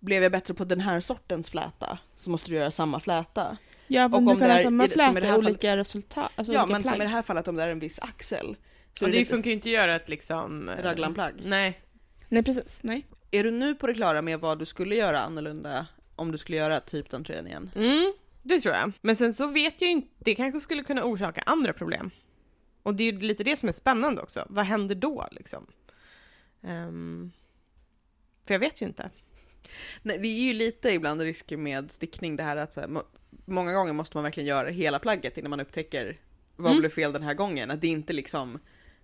blev 0.00 0.22
jag 0.22 0.32
bättre 0.32 0.54
på 0.54 0.64
den 0.64 0.80
här 0.80 1.00
sortens 1.00 1.50
fläta, 1.50 1.98
så 2.16 2.30
måste 2.30 2.50
du 2.50 2.56
göra 2.56 2.70
samma 2.70 3.00
fläta. 3.00 3.56
Ja, 3.88 4.04
Och 4.04 4.10
men 4.10 4.18
om 4.18 4.26
du 4.26 4.34
det 4.34 4.40
kan 4.40 4.50
ha 4.50 4.62
samma 4.62 4.82
som 4.84 4.90
fläta 4.90 5.02
här 5.04 5.18
och 5.20 5.26
fallet- 5.26 5.48
olika 5.50 5.76
resultat. 5.76 6.30
Alltså 6.36 6.52
ja 6.52 6.62
olika 6.62 6.72
men 6.72 6.82
som 6.84 6.90
plagg. 6.92 7.00
i 7.00 7.04
det 7.04 7.08
här 7.14 7.22
fallet 7.22 7.48
om 7.48 7.56
det 7.56 7.62
är 7.62 7.68
en 7.68 7.78
viss 7.78 7.98
axel. 7.98 8.56
Så 8.98 9.04
Och 9.04 9.08
är 9.08 9.12
det 9.12 9.18
det 9.18 9.24
funkar 9.24 9.48
ju 9.50 9.54
inte 9.54 9.68
att 9.68 9.72
göra 9.72 9.96
ett 9.96 10.08
liksom... 10.08 10.68
eh, 10.68 10.82
raglanplagg. 10.82 11.34
Nej. 11.44 11.80
Nej 12.28 12.42
precis, 12.42 12.78
nej. 12.82 13.06
Är 13.30 13.44
du 13.44 13.50
nu 13.50 13.74
på 13.74 13.86
det 13.86 13.94
klara 13.94 14.22
med 14.22 14.40
vad 14.40 14.58
du 14.58 14.66
skulle 14.66 14.94
göra 14.94 15.20
annorlunda 15.20 15.86
om 16.16 16.32
du 16.32 16.38
skulle 16.38 16.58
göra 16.58 16.80
typ 16.80 17.10
den 17.10 17.24
tröjan 17.24 17.46
igen? 17.46 17.70
Mm, 17.74 18.12
det 18.42 18.60
tror 18.60 18.74
jag. 18.74 18.92
Men 19.00 19.16
sen 19.16 19.34
så 19.34 19.46
vet 19.46 19.80
jag 19.80 19.88
ju 19.88 19.92
inte, 19.92 20.08
det 20.18 20.34
kanske 20.34 20.60
skulle 20.60 20.82
kunna 20.82 21.04
orsaka 21.04 21.42
andra 21.46 21.72
problem. 21.72 22.10
Och 22.82 22.94
det 22.94 23.02
är 23.04 23.12
ju 23.12 23.18
lite 23.20 23.44
det 23.44 23.56
som 23.56 23.68
är 23.68 23.72
spännande 23.72 24.22
också. 24.22 24.46
Vad 24.50 24.64
händer 24.64 24.94
då 24.94 25.28
liksom? 25.30 25.66
Ehm, 26.62 27.32
för 28.46 28.54
jag 28.54 28.58
vet 28.58 28.80
ju 28.82 28.86
inte. 28.86 29.10
Nej, 30.02 30.18
det 30.18 30.28
är 30.28 30.42
ju 30.44 30.52
lite 30.52 30.90
ibland 30.90 31.20
risker 31.20 31.56
med 31.56 31.90
stickning 31.90 32.36
det 32.36 32.42
här 32.42 32.56
att 32.56 32.72
så 32.72 32.80
här, 32.80 32.88
må- 32.88 33.06
många 33.44 33.72
gånger 33.72 33.92
måste 33.92 34.16
man 34.16 34.24
verkligen 34.24 34.46
göra 34.48 34.68
hela 34.68 34.98
plagget 34.98 35.38
innan 35.38 35.50
man 35.50 35.60
upptäcker 35.60 36.20
vad 36.56 36.70
Mm. 36.70 36.80
blev 36.80 36.90
fel 36.90 37.12
den 37.12 37.22
här 37.22 37.34
gången. 37.34 37.70
Att 37.70 37.80
det 37.80 37.86
är 37.86 37.90
inte 37.92 38.12
liksom, 38.12 38.58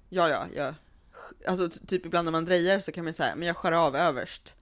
ja 0.09 0.29
ja, 0.29 0.47
jag, 0.57 0.75
alltså 1.47 1.69
typ 1.87 2.07
ibland 2.07 2.25
när 2.25 2.33
man 2.33 2.45
drejar 2.45 2.81
så 2.81 2.93
kan 2.93 3.05
man 3.05 3.15
säga, 3.15 3.35
men 3.37 3.47
jag 3.47 3.57
skär 3.57 3.73
av 3.73 3.97
överst 3.97 4.55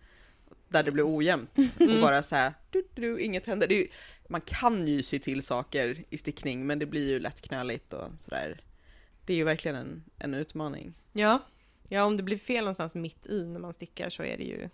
där 0.70 0.83
det 0.83 0.90
blir 0.90 1.16
ojämnt 1.16 1.50
och 1.74 1.80
Mm. 1.80 2.00
bara 2.00 2.22
så 2.22 2.37
här, 2.37 2.54
du, 2.70 2.85
du, 2.94 3.02
du, 3.02 3.20
inget 3.20 3.46
händer. 3.46 3.68
Ju, 3.72 3.88
man 4.28 4.40
kan 4.40 4.88
ju 4.88 5.02
sy 5.02 5.18
till 5.18 5.42
saker 5.42 6.04
i 6.11 6.16
stickning 6.16 6.66
men 6.66 6.78
det 6.78 6.87
blir 6.87 7.09
ju 7.09 7.18
lätt 7.20 7.40
knöligt 7.40 7.92
och 7.92 8.09
sådär. 8.18 8.61
Det 9.26 9.33
är 9.33 9.37
ju 9.37 9.44
verkligen 9.44 9.76
en, 9.76 10.04
en 10.18 10.35
utmaning. 10.35 10.94
Ja. 11.12 11.38
ja, 11.88 12.04
om 12.04 12.16
det 12.16 12.22
blir 12.22 12.37
fel 12.37 12.64
någonstans 12.64 12.94
mitt 12.94 13.26
i 13.26 13.44
när 13.44 13.61
man 13.61 13.74
stickar 13.74 14.11
så 14.11 14.22
är 14.22 14.37
det 14.38 14.44
ju... 14.44 14.68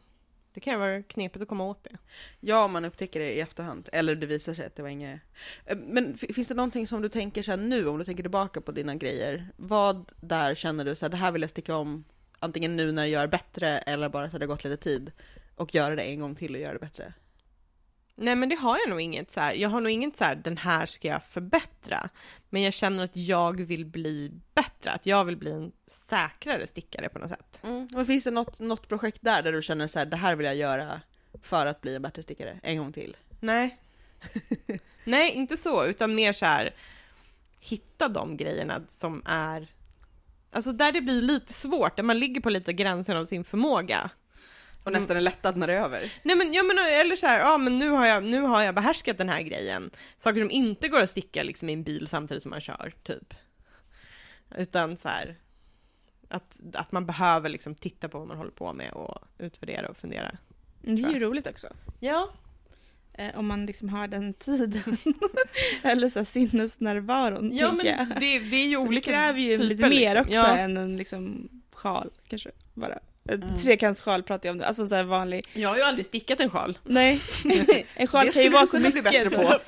Det 0.55 0.61
kan 0.61 0.73
ju 0.73 0.79
vara 0.79 1.03
knepigt 1.03 1.43
att 1.43 1.49
komma 1.49 1.65
åt 1.65 1.85
det. 1.85 1.97
Ja, 2.41 2.65
om 2.65 2.73
man 2.73 2.85
upptäcker 2.85 3.21
det 3.21 3.33
i 3.33 3.41
efterhand. 3.41 3.89
Eller 3.93 4.15
det 4.15 4.27
visar 4.27 4.55
sig 4.55 4.67
att 4.67 4.77
det 4.77 4.83
var 4.83 4.89
inget... 4.89 5.21
Eh, 5.67 5.77
Men 5.77 6.19
finns 6.19 6.49
det 6.49 6.55
någonting 6.55 6.87
som 6.87 7.03
du 7.03 7.09
tänker 7.09 7.43
så 7.43 7.57
nu, 7.57 7.87
om 7.87 7.99
du 7.99 8.05
tänker 8.05 8.23
tillbaka 8.23 8.61
på 8.61 8.73
dina 8.73 8.95
grejer? 8.95 9.49
Vad 9.57 10.13
där 10.21 10.55
känner 10.55 10.85
du 10.85 10.95
så 10.95 11.05
här, 11.05 11.11
det 11.11 11.17
här 11.17 11.33
vill 11.33 11.43
jag 11.43 11.51
sticka 11.51 11.77
om, 11.77 12.05
antingen 12.39 12.77
nu 12.77 12.93
när 12.93 13.03
jag 13.03 13.11
gör 13.11 13.27
bättre 13.27 13.79
eller 13.79 14.09
bara 14.09 14.31
så 14.31 14.39
det 14.39 14.45
har 14.45 14.49
gått 14.49 14.65
lite 14.65 14.77
tid 14.77 15.13
och 15.57 15.75
göra 15.75 15.97
det 15.97 16.03
en 16.03 16.21
gång 16.21 16.35
till 16.35 16.55
och 16.55 16.61
göra 16.61 16.73
det 16.73 16.79
bättre? 16.79 17.13
Nej 18.15 18.37
men 18.37 18.49
det 18.49 18.57
har 18.57 18.79
jag 18.79 18.89
nog 18.89 19.01
inget 19.01 19.31
så 19.31 19.41
här. 19.41 19.53
jag 19.53 19.69
har 19.69 19.81
nog 19.81 19.93
inget 19.93 20.17
så 20.17 20.25
här, 20.25 20.37
den 20.37 20.57
här 20.57 20.87
ska 20.87 21.09
jag 21.09 21.25
förbättra. 21.25 22.09
Men 22.51 22.63
jag 22.63 22.75
känner 22.75 23.05
att 23.05 23.17
jag 23.17 23.61
vill 23.61 23.87
bli 23.87 24.33
bättre, 24.55 24.91
att 24.93 25.07
jag 25.07 25.25
vill 25.25 25.37
bli 25.37 25.51
en 25.51 25.73
säkrare 25.87 26.67
stickare 26.67 27.09
på 27.09 27.19
något 27.19 27.31
sätt. 27.31 27.61
Mm. 27.63 27.89
Men 27.93 28.07
finns 28.07 28.25
det 28.25 28.31
något, 28.31 28.61
något 28.61 28.89
projekt 28.89 29.19
där, 29.21 29.43
där 29.43 29.53
du 29.53 29.63
känner 29.63 29.87
så 29.87 29.99
här, 29.99 30.07
det 30.07 30.17
här 30.17 30.37
vill 30.37 30.47
jag 30.47 30.57
göra 30.57 31.01
för 31.43 31.67
att 31.67 31.81
bli 31.81 31.95
en 31.95 32.03
bättre 32.03 32.23
stickare 32.23 32.61
en 32.63 32.79
gång 32.79 32.93
till? 32.93 33.17
Nej. 33.41 33.79
Nej, 35.05 35.33
inte 35.33 35.57
så, 35.57 35.87
utan 35.87 36.15
mer 36.15 36.33
så 36.33 36.47
här 36.47 36.75
hitta 37.61 38.09
de 38.09 38.37
grejerna 38.37 38.83
som 38.89 39.23
är 39.27 39.73
Alltså 40.51 40.73
där 40.73 40.93
det 40.93 41.01
blir 41.01 41.23
lite 41.23 41.53
svårt, 41.53 41.97
där 41.97 42.03
man 42.03 42.19
ligger 42.19 42.41
på 42.41 42.51
lite 42.51 42.73
gränsen 42.73 43.17
av 43.17 43.25
sin 43.25 43.45
förmåga. 43.45 44.11
Och 44.87 44.93
nästan 44.93 45.17
är 45.17 45.21
lättad 45.21 45.57
när 45.57 45.67
det 45.67 45.73
är 45.73 45.81
över? 45.81 46.13
Nej 46.23 46.37
men, 46.37 46.53
ja, 46.53 46.63
men 46.63 46.79
eller 46.79 47.17
så 47.17 47.27
här, 47.27 47.39
ja 47.41 47.59
men 47.59 47.79
nu 47.79 47.89
har, 47.91 48.07
jag, 48.07 48.25
nu 48.25 48.41
har 48.41 48.63
jag 48.63 48.75
behärskat 48.75 49.19
den 49.19 49.29
här 49.29 49.43
grejen. 49.43 49.91
Saker 50.17 50.41
som 50.41 50.51
inte 50.51 50.89
går 50.89 51.01
att 51.01 51.11
sticka 51.11 51.43
liksom 51.43 51.69
i 51.69 51.73
en 51.73 51.83
bil 51.83 52.07
samtidigt 52.09 52.43
som 52.43 52.51
man 52.51 52.61
kör, 52.61 52.93
typ. 53.03 53.35
Utan 54.57 54.97
så 54.97 55.09
här, 55.09 55.37
att, 56.29 56.61
att 56.75 56.93
man 56.93 57.07
behöver 57.07 57.49
liksom 57.49 57.75
titta 57.75 58.09
på 58.09 58.19
vad 58.19 58.29
man 58.29 58.37
håller 58.37 58.51
på 58.51 58.73
med 58.73 58.93
och 58.93 59.19
utvärdera 59.39 59.89
och 59.89 59.97
fundera. 59.97 60.37
Mm, 60.85 60.97
Det 61.03 61.09
är 61.09 61.13
ju 61.13 61.21
roligt 61.21 61.47
också. 61.47 61.69
Ja. 62.01 62.29
Eh, 63.13 63.39
om 63.39 63.47
man 63.47 63.67
liksom 63.67 63.89
har 63.89 64.09
den 64.09 64.35
tiden. 64.35 64.97
Eller 65.83 66.09
så 66.09 66.19
här 66.19 66.25
sinnesnärvaron, 66.25 67.51
Ja 67.57 67.69
tänker 67.69 67.87
jag. 67.87 68.09
men 68.09 68.21
det, 68.21 68.39
det 68.39 68.57
är 68.57 68.67
ju 68.67 68.77
olika 68.77 69.11
det 69.11 69.17
kräver 69.17 69.41
ju 69.41 69.55
typer, 69.57 69.65
lite 69.69 69.89
mer 69.89 69.91
liksom. 70.15 70.21
också 70.21 70.35
Ja. 70.35 70.57
än 70.57 70.77
en 70.77 70.97
liksom 70.97 71.49
sjal, 71.73 72.11
kanske. 72.29 72.51
Bara. 72.75 72.99
Mm. 73.29 73.59
Trekantssjal 73.59 74.23
pratar 74.23 74.49
jag 74.49 74.53
om 74.55 74.59
nu, 74.59 74.65
alltså 74.65 74.87
så 74.87 74.95
här 74.95 75.05
vanlig. 75.05 75.45
Jag 75.53 75.69
har 75.69 75.77
ju 75.77 75.83
aldrig 75.83 76.07
stickat 76.07 76.41
en 76.41 76.51
sjal. 76.51 76.79
Nej, 76.85 77.21
en 77.95 78.07
sjal 78.07 78.27
Det 78.27 78.33
kan 78.33 78.43
ju 78.43 78.49
vara 78.49 78.67
så 78.67 78.77
kunna 78.77 78.91
bli 78.91 79.03
mycket. 79.03 79.31
bättre 79.31 79.61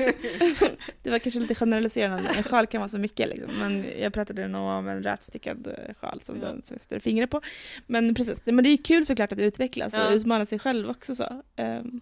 så- 0.59 0.67
det 1.03 1.11
var 1.11 1.19
kanske 1.19 1.41
lite 1.41 1.55
generaliserande, 1.55 2.29
en 2.37 2.43
sjal 2.43 2.67
kan 2.67 2.81
vara 2.81 2.89
så 2.89 2.99
mycket 2.99 3.29
liksom. 3.29 3.51
Men 3.59 3.85
jag 4.01 4.13
pratade 4.13 4.49
nog 4.49 4.63
om 4.63 4.89
en 4.89 5.03
rätstickad 5.03 5.67
eh, 5.67 5.95
sjal 6.01 6.21
som 6.23 6.37
Ja. 6.43 6.47
den 6.47 6.63
som 6.65 6.75
jag 6.75 6.81
sätter 6.81 6.99
fingret 7.01 7.31
på. 7.31 7.41
Men 7.87 8.15
precis, 8.15 8.39
men 8.45 8.65
det 8.65 8.71
är 8.71 8.77
kul 8.77 9.07
såklart 9.07 9.33
att 9.33 9.39
utvecklas 9.39 9.93
och 9.93 9.99
Ja. 9.99 10.11
utmana 10.13 10.47
sig 10.47 10.59
själv 10.59 10.91
också 10.91 11.15
så. 11.15 11.43
Ehm, 11.57 12.01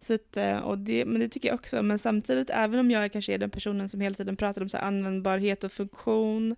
så 0.00 0.14
att, 0.14 0.36
eh, 0.36 0.56
och 0.56 0.78
det, 0.78 1.04
men 1.04 1.20
det 1.20 1.28
tycker 1.28 1.48
jag 1.48 1.54
också, 1.54 1.82
men 1.82 1.98
samtidigt 1.98 2.50
även 2.50 2.80
om 2.80 2.90
jag 2.90 3.12
kanske 3.12 3.34
är 3.34 3.38
den 3.38 3.50
personen 3.50 3.88
som 3.88 4.00
hela 4.00 4.14
tiden 4.14 4.36
pratar 4.36 4.62
om 4.62 4.68
så 4.68 4.76
användbarhet 4.78 5.64
och 5.64 5.72
funktion 5.72 6.56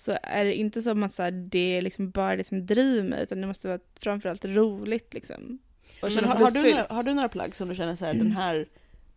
så 0.00 0.18
är 0.22 0.44
det 0.44 0.54
inte 0.54 0.82
som 0.82 1.02
att 1.02 1.14
så 1.14 1.22
här, 1.22 1.30
det 1.30 1.76
är 1.76 1.82
liksom 1.82 2.10
bara 2.10 2.36
det 2.36 2.46
som 2.46 2.66
driver 2.66 3.08
mig 3.08 3.22
utan 3.22 3.40
det 3.40 3.46
måste 3.46 3.68
vara 3.68 3.78
framförallt 4.00 4.44
roligt 4.44 5.14
liksom. 5.14 5.58
Och 6.02 6.12
Men 6.14 6.24
har, 6.24 6.36
har, 6.36 6.50
du 6.50 6.70
några, 6.70 6.86
har 6.90 7.02
du 7.02 7.14
några 7.14 7.28
plagg 7.28 7.56
som 7.56 7.68
du 7.68 7.74
känner 7.74 7.96
så 7.96 8.04
här, 8.04 8.14
den 8.14 8.32
här 8.32 8.66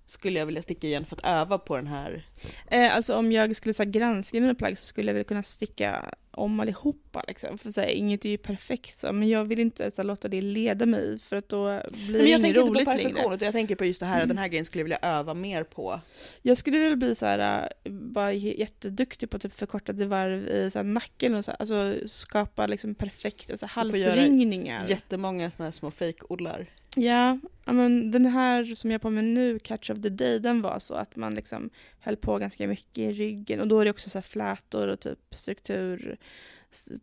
skulle 0.06 0.40
jag 0.40 0.46
vilja 0.46 0.62
sticka 0.62 0.88
igen 0.88 1.06
för 1.06 1.16
att 1.16 1.26
öva 1.26 1.58
på 1.58 1.76
den 1.76 1.88
här? 1.88 2.26
Eh, 2.68 2.96
alltså 2.96 3.16
om 3.16 3.32
jag 3.32 3.56
skulle 3.56 3.74
så 3.74 3.84
här, 3.84 3.92
granska 3.92 4.42
mina 4.42 4.56
plagg 4.56 4.78
så 4.78 4.86
skulle 4.86 5.10
jag 5.10 5.16
väl 5.16 5.24
kunna 5.24 5.44
sticka 5.44 6.14
om 6.34 6.60
allihopa 6.60 7.24
liksom. 7.28 7.58
För 7.58 7.72
så 7.72 7.82
här, 7.82 7.88
inget 7.88 8.26
är 8.26 8.30
ju 8.30 8.38
perfekt 8.38 9.00
så, 9.00 9.12
men 9.12 9.30
jag 9.30 9.46
vill 9.46 9.60
inte 9.60 9.92
så 9.92 10.02
här, 10.02 10.08
låta 10.08 10.28
det 10.28 10.42
leda 10.42 10.86
mig 10.86 11.20
för 11.20 11.36
att 11.36 11.50
då 11.50 11.82
blir 11.92 12.12
Men 12.12 12.12
det 12.12 12.18
jag 12.18 12.28
inget 12.28 12.42
tänker 12.42 12.60
inte 12.60 12.72
roligt 12.72 12.86
på 12.86 12.98
längre. 12.98 13.46
jag 13.46 13.54
tänker 13.54 13.76
på 13.76 13.86
just 13.86 14.00
det 14.00 14.06
här, 14.06 14.26
den 14.26 14.38
här 14.38 14.48
grejen 14.48 14.66
skulle 14.66 14.80
jag 14.80 14.86
vilja 14.86 15.00
öva 15.02 15.34
mer 15.34 15.64
på. 15.64 16.00
Jag 16.42 16.58
skulle 16.58 16.80
vilja 16.80 16.96
bli 16.96 17.16
så 17.16 17.26
här, 17.26 17.70
äh, 17.84 17.92
bara 17.92 18.34
jätteduktig 18.34 19.30
på 19.30 19.40
typ 19.40 19.54
förkortade 19.54 20.06
varv 20.06 20.48
i 20.48 20.70
så 20.72 20.80
här, 20.80 20.84
nacken 20.84 21.36
och 21.36 21.46
så 21.46 21.52
här, 21.52 21.58
alltså 21.60 21.96
skapa 22.06 22.68
liksom 22.68 22.96
perfekta 22.96 23.58
så 23.58 23.66
här, 23.66 23.74
halsringningar. 23.74 24.86
Jättemånga 24.88 25.52
såna 25.52 25.66
här 25.66 25.72
små 25.72 25.92
fejkodlar. 25.92 26.68
Ja, 26.98 27.40
men 27.66 28.12
den 28.12 28.26
här 28.26 28.76
som 28.76 28.92
jag 28.92 28.96
har 28.96 29.00
på 29.00 29.10
mig 29.10 29.24
nu, 29.24 29.60
Catch 29.60 29.90
of 29.90 30.02
the 30.02 30.10
Day, 30.10 30.40
den 30.40 30.62
var 30.62 30.80
så 30.80 30.94
att 30.94 31.16
man 31.16 31.36
liksom 31.36 31.70
höll 32.00 32.16
på 32.18 32.38
ganska 32.38 32.68
mycket 32.68 32.98
i 32.98 33.14
ryggen 33.14 33.60
och 33.60 33.68
då 33.68 33.80
är 33.80 33.86
det 33.86 33.92
också 33.92 34.10
så 34.10 34.18
här 34.18 34.24
flätor 34.24 34.88
och 34.88 35.00
typ 35.00 35.20
struktur, 35.36 36.18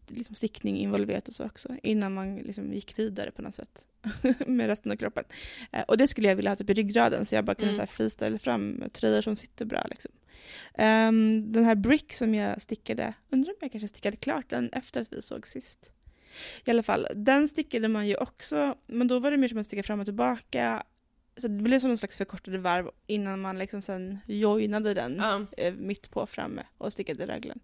liksom 0.06 0.34
stickning 0.34 0.76
involverat 0.76 1.28
och 1.28 1.34
så 1.34 1.44
också 1.44 1.68
innan 1.82 2.14
man 2.14 2.36
liksom 2.36 2.72
gick 2.72 2.98
vidare 2.98 3.30
på 3.30 3.42
något 3.42 3.54
sätt 3.54 3.86
med 4.46 4.66
resten 4.66 4.92
av 4.92 4.96
kroppen. 4.96 5.24
Eh, 5.72 5.82
och 5.82 5.96
det 5.96 6.06
skulle 6.08 6.28
jag 6.28 6.36
vilja 6.36 6.50
ha 6.50 6.56
typ 6.56 6.70
i 6.70 6.74
ryggraden 6.74 7.24
så 7.24 7.34
jag 7.34 7.44
bara 7.44 7.54
kunde 7.54 7.70
Mm. 7.70 7.74
så 7.76 7.80
här 7.82 7.86
freestyla 7.86 8.38
fram 8.38 8.84
tröjor 8.92 9.22
som 9.22 9.36
sitter 9.36 9.64
bra 9.64 9.86
liksom. 9.90 10.10
Ehm, 10.74 11.52
den 11.52 11.64
här 11.64 11.74
brick 11.74 12.12
som 12.12 12.34
jag 12.34 12.62
stickade, 12.62 13.14
undrar 13.30 13.50
om 13.50 13.56
jag 13.60 13.72
kanske 13.72 13.88
stickade 13.88 14.16
klart 14.16 14.50
den 14.50 14.70
efter 14.72 15.00
att 15.00 15.12
vi 15.12 15.22
såg 15.22 15.46
sist. 15.46 15.90
I 16.64 16.70
alla 16.70 16.82
fall, 16.82 17.06
den 17.14 17.48
stickade 17.48 17.88
man 17.88 18.08
ju 18.08 18.16
också, 18.16 18.74
men 18.86 19.08
då 19.08 19.18
var 19.18 19.30
det 19.30 19.36
mer 19.36 19.48
som 19.48 19.58
att 19.58 19.66
sticka 19.66 19.82
fram 19.82 20.00
och 20.00 20.06
tillbaka. 20.06 20.82
Så 21.36 21.48
det 21.48 21.62
blev 21.62 21.78
som 21.78 21.88
någon 21.88 21.98
slags 21.98 22.16
förkortade 22.16 22.58
varv 22.58 22.90
innan 23.06 23.40
man 23.40 23.58
liksom 23.58 23.82
sen 23.82 24.18
joinade 24.26 24.94
den 24.94 25.46
eh, 25.56 25.74
mitt 25.74 26.10
på 26.10 26.26
framme 26.26 26.66
och 26.78 26.92
stickade 26.92 27.26
raglen. 27.26 27.60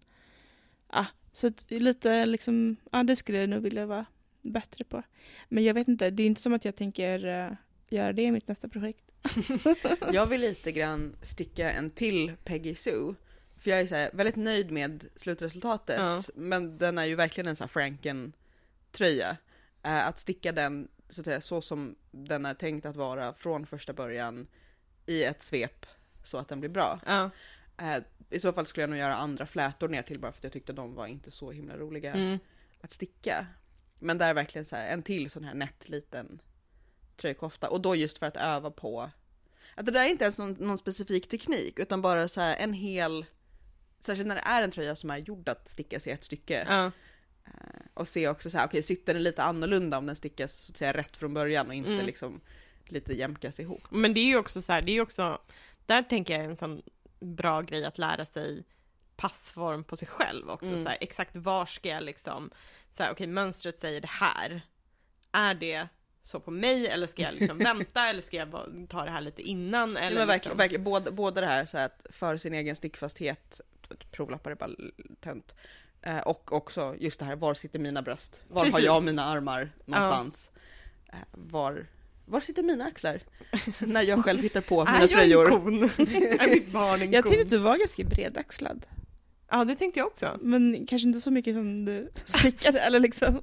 Ah, 0.87 1.05
så 1.31 1.51
lite 1.67 2.25
liksom, 2.25 2.75
ja 2.91 3.03
det 3.03 3.15
skulle 3.15 3.37
jag 3.37 3.49
nog 3.49 3.61
vilja 3.61 3.85
vara 3.85 4.05
bättre 4.41 4.83
på. 4.83 5.03
Men 5.49 5.63
jag 5.63 5.73
vet 5.73 5.87
inte, 5.87 6.09
det 6.09 6.23
är 6.23 6.27
inte 6.27 6.41
som 6.41 6.53
att 6.53 6.65
jag 6.65 6.75
tänker 6.75 7.25
eh, 7.25 7.51
göra 7.89 8.13
det 8.13 8.21
i 8.21 8.31
mitt 8.31 8.47
nästa 8.47 8.69
projekt. 8.69 9.03
Jag 10.13 10.25
vill 10.25 10.41
lite 10.41 10.71
grann 10.71 11.15
sticka 11.21 11.71
en 11.71 11.89
till 11.89 12.31
Peggy 12.43 12.75
Sue. 12.75 13.15
För 13.59 13.69
jag 13.69 13.79
är 13.79 13.87
så 13.87 14.17
väldigt 14.17 14.35
nöjd 14.35 14.71
med 14.71 15.05
slutresultatet. 15.15 15.97
Ja. 15.97 16.15
Men 16.35 16.77
den 16.77 16.97
är 16.97 17.05
ju 17.05 17.15
verkligen 17.15 17.47
en 17.47 17.55
sån 17.55 17.65
här 17.65 17.69
Franken-tröja. 17.69 18.33
Eh, 19.83 20.07
att 20.07 20.19
sticka 20.19 20.51
den 20.51 20.87
så, 21.09 21.21
att 21.21 21.25
säga, 21.25 21.41
så 21.41 21.61
som 21.61 21.95
den 22.11 22.45
är 22.45 22.53
tänkt 22.53 22.85
att 22.85 22.95
vara 22.95 23.33
från 23.33 23.65
första 23.65 23.93
början 23.93 24.47
i 25.05 25.23
ett 25.23 25.41
svep 25.41 25.85
så 26.23 26.37
att 26.37 26.47
den 26.47 26.59
blir 26.59 26.69
bra. 26.69 26.99
Ja. 27.05 27.29
Eh, 27.77 28.03
I 28.29 28.39
så 28.39 28.53
fall 28.53 28.65
skulle 28.65 28.83
jag 28.83 28.89
nog 28.89 28.99
göra 28.99 29.15
andra 29.15 29.45
flätor 29.45 29.87
ner 29.87 30.01
till 30.01 30.19
bara 30.19 30.31
för 30.31 30.39
att 30.39 30.43
jag 30.43 30.53
tyckte 30.53 30.73
de 30.73 30.95
var 30.95 31.07
inte 31.07 31.31
så 31.31 31.51
himla 31.51 31.77
roliga 31.77 32.13
Mm. 32.13 32.39
att 32.81 32.91
sticka. 32.91 33.47
Men 33.99 34.17
där 34.17 34.29
är 34.29 34.33
verkligen 34.33 34.65
så 34.65 34.75
här, 34.75 34.89
en 34.93 35.03
till 35.03 35.29
sån 35.29 35.43
här 35.43 35.53
nätt 35.53 35.89
liten 35.89 36.41
tröjkofta 37.17 37.69
och 37.69 37.81
då 37.81 37.95
just 37.95 38.17
för 38.17 38.25
att 38.25 38.37
öva 38.37 38.71
på 38.71 39.09
att 39.75 39.85
det 39.85 39.91
där 39.91 40.05
är 40.05 40.09
inte 40.09 40.23
ens 40.23 40.37
någon, 40.37 40.53
någon 40.53 40.77
specifik 40.77 41.29
teknik 41.29 41.79
utan 41.79 42.01
bara 42.01 42.27
så 42.27 42.41
en 42.41 42.73
hel 42.73 43.25
Särskilt 43.99 44.27
när 44.27 44.35
det 44.35 44.41
är 44.45 44.63
en 44.63 44.71
tröja 44.71 44.95
som 44.95 45.09
är 45.09 45.17
gjord 45.17 45.49
att 45.49 45.67
stickas 45.67 46.07
i 46.07 46.11
ett 46.11 46.23
stycke. 46.23 46.65
Ja. 46.69 46.91
Och 47.93 48.07
se 48.07 48.27
också 48.27 48.49
så 48.49 48.57
här, 48.57 48.65
okej 48.67 48.83
sitter 48.83 49.13
den 49.13 49.23
lite 49.23 49.43
annorlunda 49.43 49.97
om 49.97 50.05
den 50.05 50.15
stickas 50.15 50.53
så 50.53 50.71
att 50.71 50.77
säga 50.77 50.93
rätt 50.93 51.17
från 51.17 51.33
början 51.33 51.67
och 51.67 51.73
inte 51.73 51.91
Mm. 51.93 52.05
liksom 52.05 52.41
lite 52.85 53.13
jämkas 53.13 53.59
ihop. 53.59 53.83
Men 53.89 54.13
det 54.13 54.19
är 54.19 54.25
ju 54.25 54.37
också 54.37 54.61
så 54.61 54.73
här, 54.73 54.81
det 54.81 54.91
är 54.91 54.93
ju 54.93 55.01
också, 55.01 55.41
där 55.85 56.03
tänker 56.03 56.33
jag 56.33 56.45
en 56.45 56.55
sån 56.55 56.81
bra 57.19 57.61
grej 57.61 57.85
att 57.85 57.97
lära 57.97 58.25
sig 58.25 58.63
passform 59.15 59.83
på 59.83 59.97
sig 59.97 60.07
själv 60.07 60.49
också. 60.49 60.69
Mm. 60.69 60.83
Så 60.83 60.89
här, 60.89 60.97
exakt 61.01 61.35
var 61.35 61.65
ska 61.65 61.89
jag 61.89 62.03
liksom, 62.03 62.51
så 62.91 63.03
här, 63.03 63.11
okej 63.11 63.27
mönstret 63.27 63.79
säger 63.79 64.01
det 64.01 64.07
här. 64.07 64.61
Är 65.31 65.53
det 65.53 65.87
så 66.23 66.39
på 66.39 66.51
mig 66.51 66.87
eller 66.87 67.07
ska 67.07 67.21
jag 67.21 67.33
liksom 67.33 67.57
vänta 67.73 68.09
eller 68.09 68.21
ska 68.21 68.37
jag 68.37 68.51
ta 68.89 69.05
det 69.05 69.11
här 69.11 69.21
lite 69.21 69.41
innan? 69.41 69.91
Ja, 69.91 69.99
Eller 69.99 70.17
men 70.17 70.27
verkligen, 70.27 70.33
liksom, 70.33 70.57
verkligen 70.57 70.83
både, 70.83 71.11
både 71.11 71.41
det 71.41 71.47
här 71.47 71.65
så 71.65 71.77
här 71.77 71.85
att 71.85 72.05
för 72.09 72.37
sin 72.37 72.53
egen 72.53 72.75
stickfasthet, 72.75 73.61
provlappar 74.11 74.51
är 74.51 74.55
bara 74.55 74.71
tönt, 75.21 75.55
eh, 75.55 75.61
och 76.25 76.51
också 76.53 76.95
just 76.99 77.19
det 77.19 77.25
här, 77.25 77.35
var 77.35 77.53
sitter 77.53 77.79
mina 77.79 78.01
bröst? 78.01 78.41
Var 78.47 78.61
har 78.65 78.71
Precis. 78.71 78.85
jag 78.85 79.03
mina 79.03 79.23
armar 79.25 79.69
någonstans? 79.85 80.49
Eh, 81.13 81.15
var, 81.31 81.85
var 82.25 82.39
sitter 82.41 82.63
mina 82.63 82.85
axlar? 82.85 83.19
När 83.79 84.01
jag 84.01 84.23
själv 84.23 84.41
hittar 84.41 84.61
på 84.61 84.85
mina 84.85 84.97
är 84.97 85.01
jag 85.01 85.09
tröjor. 85.09 85.45
en 85.45 85.51
kon? 85.61 85.83
är 86.39 86.47
mitt 86.49 86.71
barn 86.71 87.01
en 87.01 87.11
Jag 87.11 87.23
kon? 87.23 87.31
tänkte 87.31 87.45
att 87.45 87.49
du 87.49 87.57
var 87.57 87.77
ganska 87.77 88.03
bredaxlad. 88.03 88.85
Ja, 89.51 89.65
det 89.65 89.75
tänkte 89.75 89.99
jag 89.99 90.07
också. 90.07 90.37
Men 90.41 90.85
kanske 90.87 91.07
inte 91.07 91.19
så 91.19 91.31
mycket 91.31 91.53
som 91.55 91.85
du 91.85 92.11
stickade, 92.25 92.79
eller 92.79 92.99
liksom, 92.99 93.41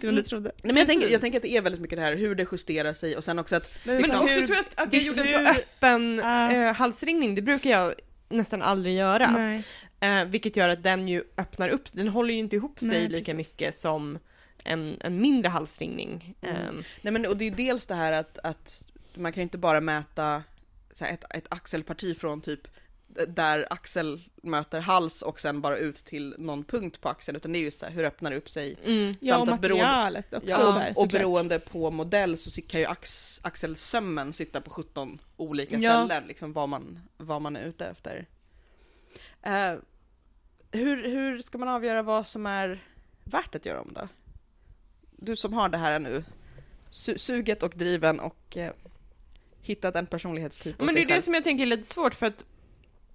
som 0.00 0.14
du 0.14 0.22
trodde. 0.22 0.52
Nej, 0.62 0.72
men 0.72 0.76
jag, 0.76 0.86
tänker, 0.86 1.08
jag 1.08 1.20
tänker 1.20 1.38
att 1.38 1.42
det 1.42 1.56
är 1.56 1.62
väldigt 1.62 1.80
mycket 1.80 1.98
det 1.98 2.02
här 2.02 2.16
hur 2.16 2.34
det 2.34 2.46
justerar 2.52 2.94
sig 2.94 3.16
och 3.16 3.24
sen 3.24 3.38
också 3.38 3.56
att 3.56 3.70
Men 3.84 3.96
Liksom, 3.96 4.20
också 4.20 4.34
hur- 4.34 4.46
tror 4.46 4.56
jag 4.56 4.66
att, 4.66 4.80
att 4.86 4.92
jag 4.92 5.02
gjorde 5.02 5.20
en 5.22 5.44
så 5.44 5.50
öppen 5.60 6.18
Ja. 6.22 6.52
eh, 6.52 6.74
halsringning, 6.74 7.34
det 7.34 7.42
brukar 7.42 7.70
jag 7.70 7.92
nästan 8.28 8.62
aldrig 8.62 8.94
göra. 8.94 9.30
Nej. 9.30 9.64
Eh, 10.00 10.24
vilket 10.24 10.56
gör 10.56 10.68
att 10.68 10.82
den 10.82 11.08
ju 11.08 11.22
öppnar 11.36 11.68
upp, 11.68 11.92
den 11.92 12.08
håller 12.08 12.34
ju 12.34 12.40
inte 12.40 12.56
ihop 12.56 12.78
sig 12.78 12.88
Nej, 12.88 13.08
lika 13.08 13.34
mycket 13.34 13.74
som 13.74 14.18
en, 14.64 14.96
en 15.00 15.20
mindre 15.20 15.48
halsringning. 15.48 16.34
Mm. 16.40 16.56
Eh, 16.56 16.84
Nej 17.02 17.12
men 17.12 17.26
och 17.26 17.36
det 17.36 17.44
är 17.44 17.50
ju 17.50 17.56
dels 17.56 17.86
det 17.86 17.94
här 17.94 18.12
att, 18.12 18.38
att 18.38 18.88
man 19.14 19.32
kan 19.32 19.42
inte 19.42 19.58
bara 19.58 19.80
mäta 19.80 20.42
så 20.92 21.04
här, 21.04 21.12
ett, 21.14 21.24
ett 21.34 21.46
axelparti 21.48 22.18
från 22.18 22.40
typ 22.40 22.60
där 23.28 23.66
axel 23.70 24.20
möter 24.42 24.80
hals 24.80 25.22
och 25.22 25.40
sen 25.40 25.60
bara 25.60 25.76
ut 25.76 26.04
till 26.04 26.34
någon 26.38 26.64
punkt 26.64 27.00
på 27.00 27.08
axeln 27.08 27.36
utan 27.36 27.52
det 27.52 27.58
är 27.58 27.60
ju 27.60 27.70
så 27.70 27.86
här, 27.86 27.92
hur 27.92 28.04
öppnar 28.04 28.30
det 28.30 28.36
upp 28.36 28.48
sig? 28.50 28.76
mm. 28.84 29.14
Ja, 29.20 29.34
och 29.38 29.48
Samt 29.48 29.52
att 29.52 29.60
beroende- 29.60 29.84
materialet 29.84 30.34
också. 30.34 30.48
Ja, 30.50 30.56
så 30.58 30.70
här, 30.78 30.92
och 30.96 31.08
beroende 31.08 31.58
på 31.58 31.90
modell 31.90 32.38
så 32.38 32.62
kan 32.62 32.80
ju 32.80 32.86
ax, 32.86 33.40
axelsömmen 33.44 34.32
sitta 34.32 34.60
på 34.60 34.70
17 34.70 35.18
olika 35.36 35.78
Ja. 35.78 35.90
ställen, 36.06 36.24
liksom 36.28 36.52
vad 36.52 36.68
man, 36.68 37.00
vad 37.16 37.42
man 37.42 37.56
är 37.56 37.64
ute 37.64 37.86
efter. 37.86 38.26
Eh, 39.42 39.74
hur, 40.72 41.08
hur 41.08 41.38
ska 41.38 41.58
man 41.58 41.68
avgöra 41.68 42.02
vad 42.02 42.28
som 42.28 42.46
är 42.46 42.78
värt 43.24 43.54
att 43.54 43.66
göra 43.66 43.80
om 43.80 43.92
då? 43.92 44.08
Du 45.16 45.36
som 45.36 45.52
har 45.52 45.68
det 45.68 45.78
här 45.78 46.00
nu, 46.00 46.24
su- 46.92 47.18
suget 47.18 47.62
och 47.62 47.72
driven 47.76 48.20
och 48.20 48.56
eh, 48.56 48.72
hittat 49.62 49.96
en 49.96 50.06
personlighetstyp 50.06 50.80
Men 50.80 50.94
det 50.94 51.02
är 51.02 51.06
det 51.06 51.22
som 51.22 51.34
jag 51.34 51.44
tänker 51.44 51.62
är 51.62 51.68
lite 51.68 51.88
svårt 51.88 52.14
för 52.14 52.26
att 52.26 52.44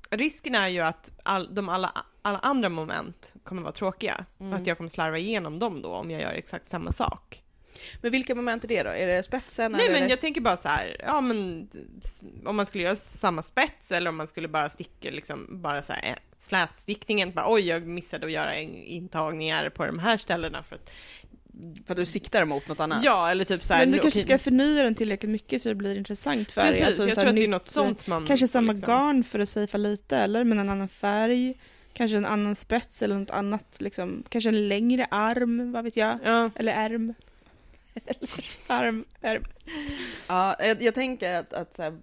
risken 0.10 0.56
är 0.56 0.68
ju 0.68 0.80
att 0.80 1.12
all, 1.24 1.56
de 1.56 1.70
alla, 1.70 1.92
alla 2.22 2.40
andra 2.40 2.70
moment 2.70 3.34
kommer 3.44 3.62
vara 3.62 3.72
tråkiga. 3.72 4.26
Mm. 4.40 4.54
Och 4.54 4.60
att 4.60 4.68
jag 4.68 4.78
kommer 4.78 4.90
slarva 4.90 5.18
igenom 5.18 5.60
dem 5.60 5.82
då 5.82 5.90
om 5.90 6.12
jag 6.12 6.22
gör 6.22 6.32
exakt 6.32 6.70
samma 6.70 6.92
sak. 6.92 7.42
Men 8.02 8.12
vilka 8.12 8.36
moment 8.36 8.64
är 8.64 8.68
det 8.68 8.84
då? 8.84 8.90
Är 8.90 9.08
det 9.08 9.24
spetsen? 9.24 9.72
Nej 9.72 9.90
men 9.92 10.04
det... 10.04 10.10
jag 10.10 10.22
tänker 10.22 10.42
bara 10.42 10.58
så 10.58 10.68
här, 10.68 10.98
ja 11.00 11.22
men 11.22 11.70
om 12.46 12.56
man 12.56 12.66
skulle 12.66 12.84
göra 12.84 12.96
samma 12.96 13.44
spets 13.44 13.92
eller 13.92 14.10
om 14.10 14.16
man 14.16 14.28
skulle 14.28 14.48
bara 14.48 14.70
sticka 14.70 15.12
liksom 15.12 15.62
bara 15.62 15.82
så 15.82 15.94
här 15.94 16.20
slätstickningen, 16.40 17.32
bara 17.32 17.46
oj 17.54 17.62
jag 17.68 17.88
missade 17.88 18.26
att 18.26 18.32
göra 18.32 18.60
in- 18.60 18.84
intagningar 18.84 19.70
på 19.70 19.86
de 19.86 20.00
här 20.00 20.18
ställena 20.18 20.64
för 20.64 20.76
att, 20.76 20.90
För 21.86 21.94
att 21.94 21.98
du 21.98 22.06
siktar 22.06 22.46
mot 22.46 22.68
något 22.68 22.80
annat? 22.80 23.04
ja 23.04 23.32
eller 23.32 23.44
typ 23.44 23.64
så 23.64 23.74
här, 23.74 23.82
Men 23.86 23.92
du 23.92 23.96
nu- 23.98 24.02
kanske 24.02 24.20
okej, 24.20 24.38
ska 24.38 24.44
förnya 24.44 24.84
den 24.84 24.96
tillräckligt 24.96 25.32
mycket 25.32 25.62
så 25.62 25.70
det 25.70 25.76
blir 25.76 25.96
intressant 25.96 26.52
för 26.52 26.62
dig. 26.62 26.72
Precis, 26.72 26.88
Alltså, 26.88 27.08
jag 27.08 27.16
tror 27.18 27.28
att 27.30 27.36
det 27.36 27.44
är 27.44 27.48
något 27.48 27.66
sånt 27.66 28.08
man 28.08 28.26
Kanske 28.26 28.48
får 28.48 28.52
samma 28.52 28.72
liksom- 28.72 28.90
garn 28.94 29.24
för 29.24 29.40
att 29.40 29.50
safea 29.50 29.78
lite, 29.78 30.18
eller? 30.18 30.44
Men 30.44 30.60
en 30.60 30.70
annan 30.70 30.88
färg. 30.88 31.54
Kanske 31.94 32.18
en 32.18 32.26
annan 32.26 32.56
spets 32.56 33.02
eller 33.02 33.18
något 33.18 33.30
annat, 33.30 33.76
liksom. 33.80 34.24
Kanske 34.30 34.50
en 34.50 34.68
längre 34.68 35.08
arm, 35.12 35.72
vad 35.72 35.84
vet 35.84 35.98
jag? 35.98 36.18
Ja, 36.24 36.50
Eller 36.56 36.74
ärm. 36.74 37.14
eller 38.06 38.30
arm, 38.68 39.06
ärm. 39.22 39.44
Ja, 40.28 40.56
jag, 40.60 40.82
jag 40.82 40.96
tänker 40.96 41.34
att, 41.36 41.54
att 41.54 41.76
så 41.76 41.82
här, 41.82 41.94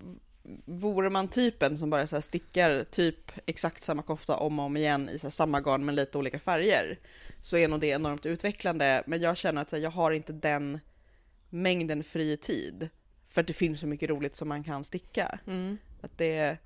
vore 0.64 1.10
man 1.10 1.28
typen 1.28 1.78
som 1.78 1.90
bara 1.90 2.06
så 2.06 2.16
här 2.16 2.20
stickar 2.20 2.84
typ 2.84 3.32
exakt 3.46 3.82
samma 3.82 4.02
kofta 4.02 4.36
om 4.36 4.58
och 4.58 4.64
om 4.64 4.76
igen 4.76 5.08
i 5.08 5.18
samma 5.18 5.60
garn 5.60 5.84
med 5.84 5.94
lite 5.94 6.18
olika 6.18 6.38
färger 6.38 6.98
så 7.40 7.56
är 7.56 7.68
nog 7.68 7.80
det 7.80 7.86
enormt 7.86 8.26
utvecklande. 8.26 9.02
Men 9.06 9.20
jag 9.20 9.36
känner 9.36 9.62
att 9.62 9.72
jag 9.72 9.90
har 9.90 10.10
inte 10.10 10.32
den 10.32 10.80
mängden 11.50 12.04
fri 12.04 12.36
tid 12.36 12.88
för 13.28 13.40
att 13.40 13.46
det 13.46 13.52
finns 13.52 13.80
så 13.80 13.86
mycket 13.86 14.10
roligt 14.10 14.36
som 14.36 14.48
man 14.48 14.64
kan 14.64 14.84
sticka. 14.84 15.38
mm. 15.46 15.78
Att 16.00 16.18
det, 16.18 16.58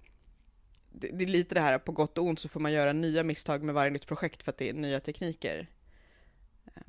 det, 0.92 1.08
det 1.08 1.24
är 1.24 1.28
lite 1.28 1.54
det 1.54 1.60
här 1.60 1.78
på 1.78 1.92
gott 1.92 2.18
och 2.18 2.24
ont 2.24 2.40
så 2.40 2.48
får 2.48 2.60
man 2.60 2.72
göra 2.72 2.92
nya 2.92 3.22
misstag 3.22 3.62
med 3.62 3.74
varje 3.74 3.90
nytt 3.90 4.06
projekt 4.06 4.42
för 4.42 4.50
att 4.52 4.58
det 4.58 4.68
är 4.68 4.74
nya 4.74 5.00
tekniker. 5.00 5.66
Ehm, 6.74 6.82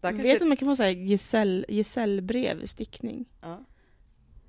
Där 0.00 0.12
Vet 0.12 0.16
kanske, 0.22 0.38
du 0.38 0.42
om 0.42 0.48
man 0.48 0.56
kan 0.56 0.68
få 0.68 0.76
så 0.76 0.82
här 0.82 0.90
gesäll, 0.90 1.66
gesällbrev 1.68 2.66
stickning? 2.66 3.24
ja. 3.40 3.64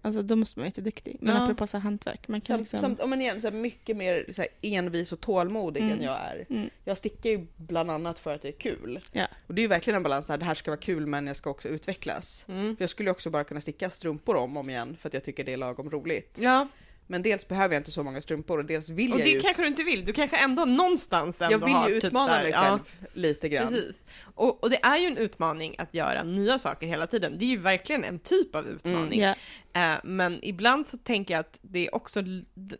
Alltså 0.05 0.21
då 0.21 0.35
måste 0.35 0.59
man 0.59 0.63
vara 0.63 0.67
jätteduktig. 0.67 1.17
Men 1.19 1.35
Ja. 1.35 1.43
apropå 1.43 1.67
så 1.67 1.77
här 1.77 1.81
hantverk, 1.83 2.27
man 2.27 2.41
kan 2.41 2.47
Samt, 2.57 2.61
liksom... 2.61 2.79
samt, 2.79 2.99
om 3.01 3.09
man 3.09 3.21
igen, 3.21 3.41
så 3.41 3.47
här, 3.49 3.55
mycket 3.55 3.97
mer 3.97 4.25
så 4.33 4.41
här, 4.41 4.49
envis 4.61 5.11
och 5.11 5.19
tålmodig 5.21 5.81
Mm. 5.83 5.93
än 5.97 6.01
jag 6.03 6.17
är. 6.21 6.45
Mm. 6.49 6.69
Jag 6.83 6.97
stickar 6.97 7.29
ju 7.29 7.47
bland 7.57 7.91
annat 7.91 8.19
för 8.19 8.35
att 8.35 8.41
det 8.41 8.47
är 8.47 8.51
kul. 8.59 8.99
Ja. 9.11 9.27
Och 9.47 9.53
det 9.53 9.59
är 9.61 9.63
ju 9.63 9.67
verkligen 9.67 9.97
en 9.97 10.03
balans 10.03 10.27
där, 10.27 10.37
det 10.37 10.45
här 10.45 10.55
ska 10.55 10.71
vara 10.71 10.79
kul 10.81 11.05
men 11.07 11.27
jag 11.27 11.35
ska 11.35 11.49
också 11.49 11.67
utvecklas. 11.67 12.45
Mm. 12.49 12.75
För 12.77 12.83
jag 12.83 12.89
skulle 12.89 13.11
också 13.11 13.29
bara 13.29 13.43
kunna 13.43 13.61
sticka 13.61 13.89
strumpor 13.89 14.35
om 14.35 14.57
och 14.57 14.59
om 14.63 14.69
igen 14.69 14.97
för 14.99 15.09
att 15.09 15.13
jag 15.13 15.23
tycker 15.23 15.43
det 15.43 15.53
är 15.53 15.57
lagom 15.57 15.89
roligt. 15.89 16.37
ja. 16.41 16.67
Men 17.07 17.21
dels 17.21 17.47
behöver 17.47 17.75
jag 17.75 17.79
inte 17.79 17.91
så 17.91 18.03
många 18.03 18.21
strumpor 18.21 18.57
och 18.59 18.65
dels 18.65 18.89
vill 18.89 19.13
och 19.13 19.19
jag 19.19 19.25
det 19.25 19.31
ju, 19.31 19.41
kanske 19.41 19.61
du 19.61 19.67
inte 19.67 19.83
vill, 19.83 20.05
du 20.05 20.13
kanske 20.13 20.37
ändå 20.37 20.65
någonstans 20.65 21.41
ändå 21.41 21.53
jag 21.53 21.65
vill 21.65 21.73
har 21.73 21.89
ju 21.89 21.95
typ 21.95 22.03
utmana 22.03 22.33
här, 22.33 22.43
mig 22.43 22.51
ja. 22.51 22.61
själv 22.61 22.79
lite 23.13 23.49
grann. 23.49 23.67
Precis. 23.67 24.05
Och, 24.35 24.63
och 24.63 24.69
det 24.69 24.79
är 24.83 24.97
ju 24.97 25.07
en 25.07 25.17
utmaning 25.17 25.75
att 25.77 25.93
göra 25.93 26.23
nya 26.23 26.59
saker 26.59 26.87
hela 26.87 27.07
tiden. 27.07 27.35
Det 27.39 27.45
är 27.45 27.49
ju 27.49 27.57
verkligen 27.57 28.03
en 28.03 28.19
typ 28.19 28.55
av 28.55 28.67
utmaning. 28.67 29.21
Ja. 29.21 29.35
Eh, 29.73 29.99
men 30.03 30.39
ibland 30.41 30.85
så 30.85 30.97
tänker 30.97 31.33
jag 31.33 31.39
att 31.41 31.59
det 31.61 31.87
är 31.87 31.95
också 31.95 32.23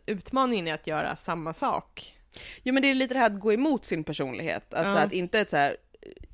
utmaningen 0.06 0.66
är 0.66 0.74
att 0.74 0.86
göra 0.86 1.16
samma 1.16 1.52
sak. 1.54 2.12
Jo 2.62 2.74
men 2.74 2.82
det 2.82 2.90
är 2.90 2.94
lite 2.94 3.14
det 3.14 3.20
här 3.20 3.26
att 3.26 3.40
gå 3.40 3.52
emot 3.52 3.84
sin 3.84 4.04
personlighet. 4.04 4.74
Att, 4.74 4.84
Ja. 4.84 4.90
så 4.92 4.98
här, 4.98 5.06
att 5.06 5.12
inte 5.12 5.46
så 5.48 5.56
här 5.56 5.76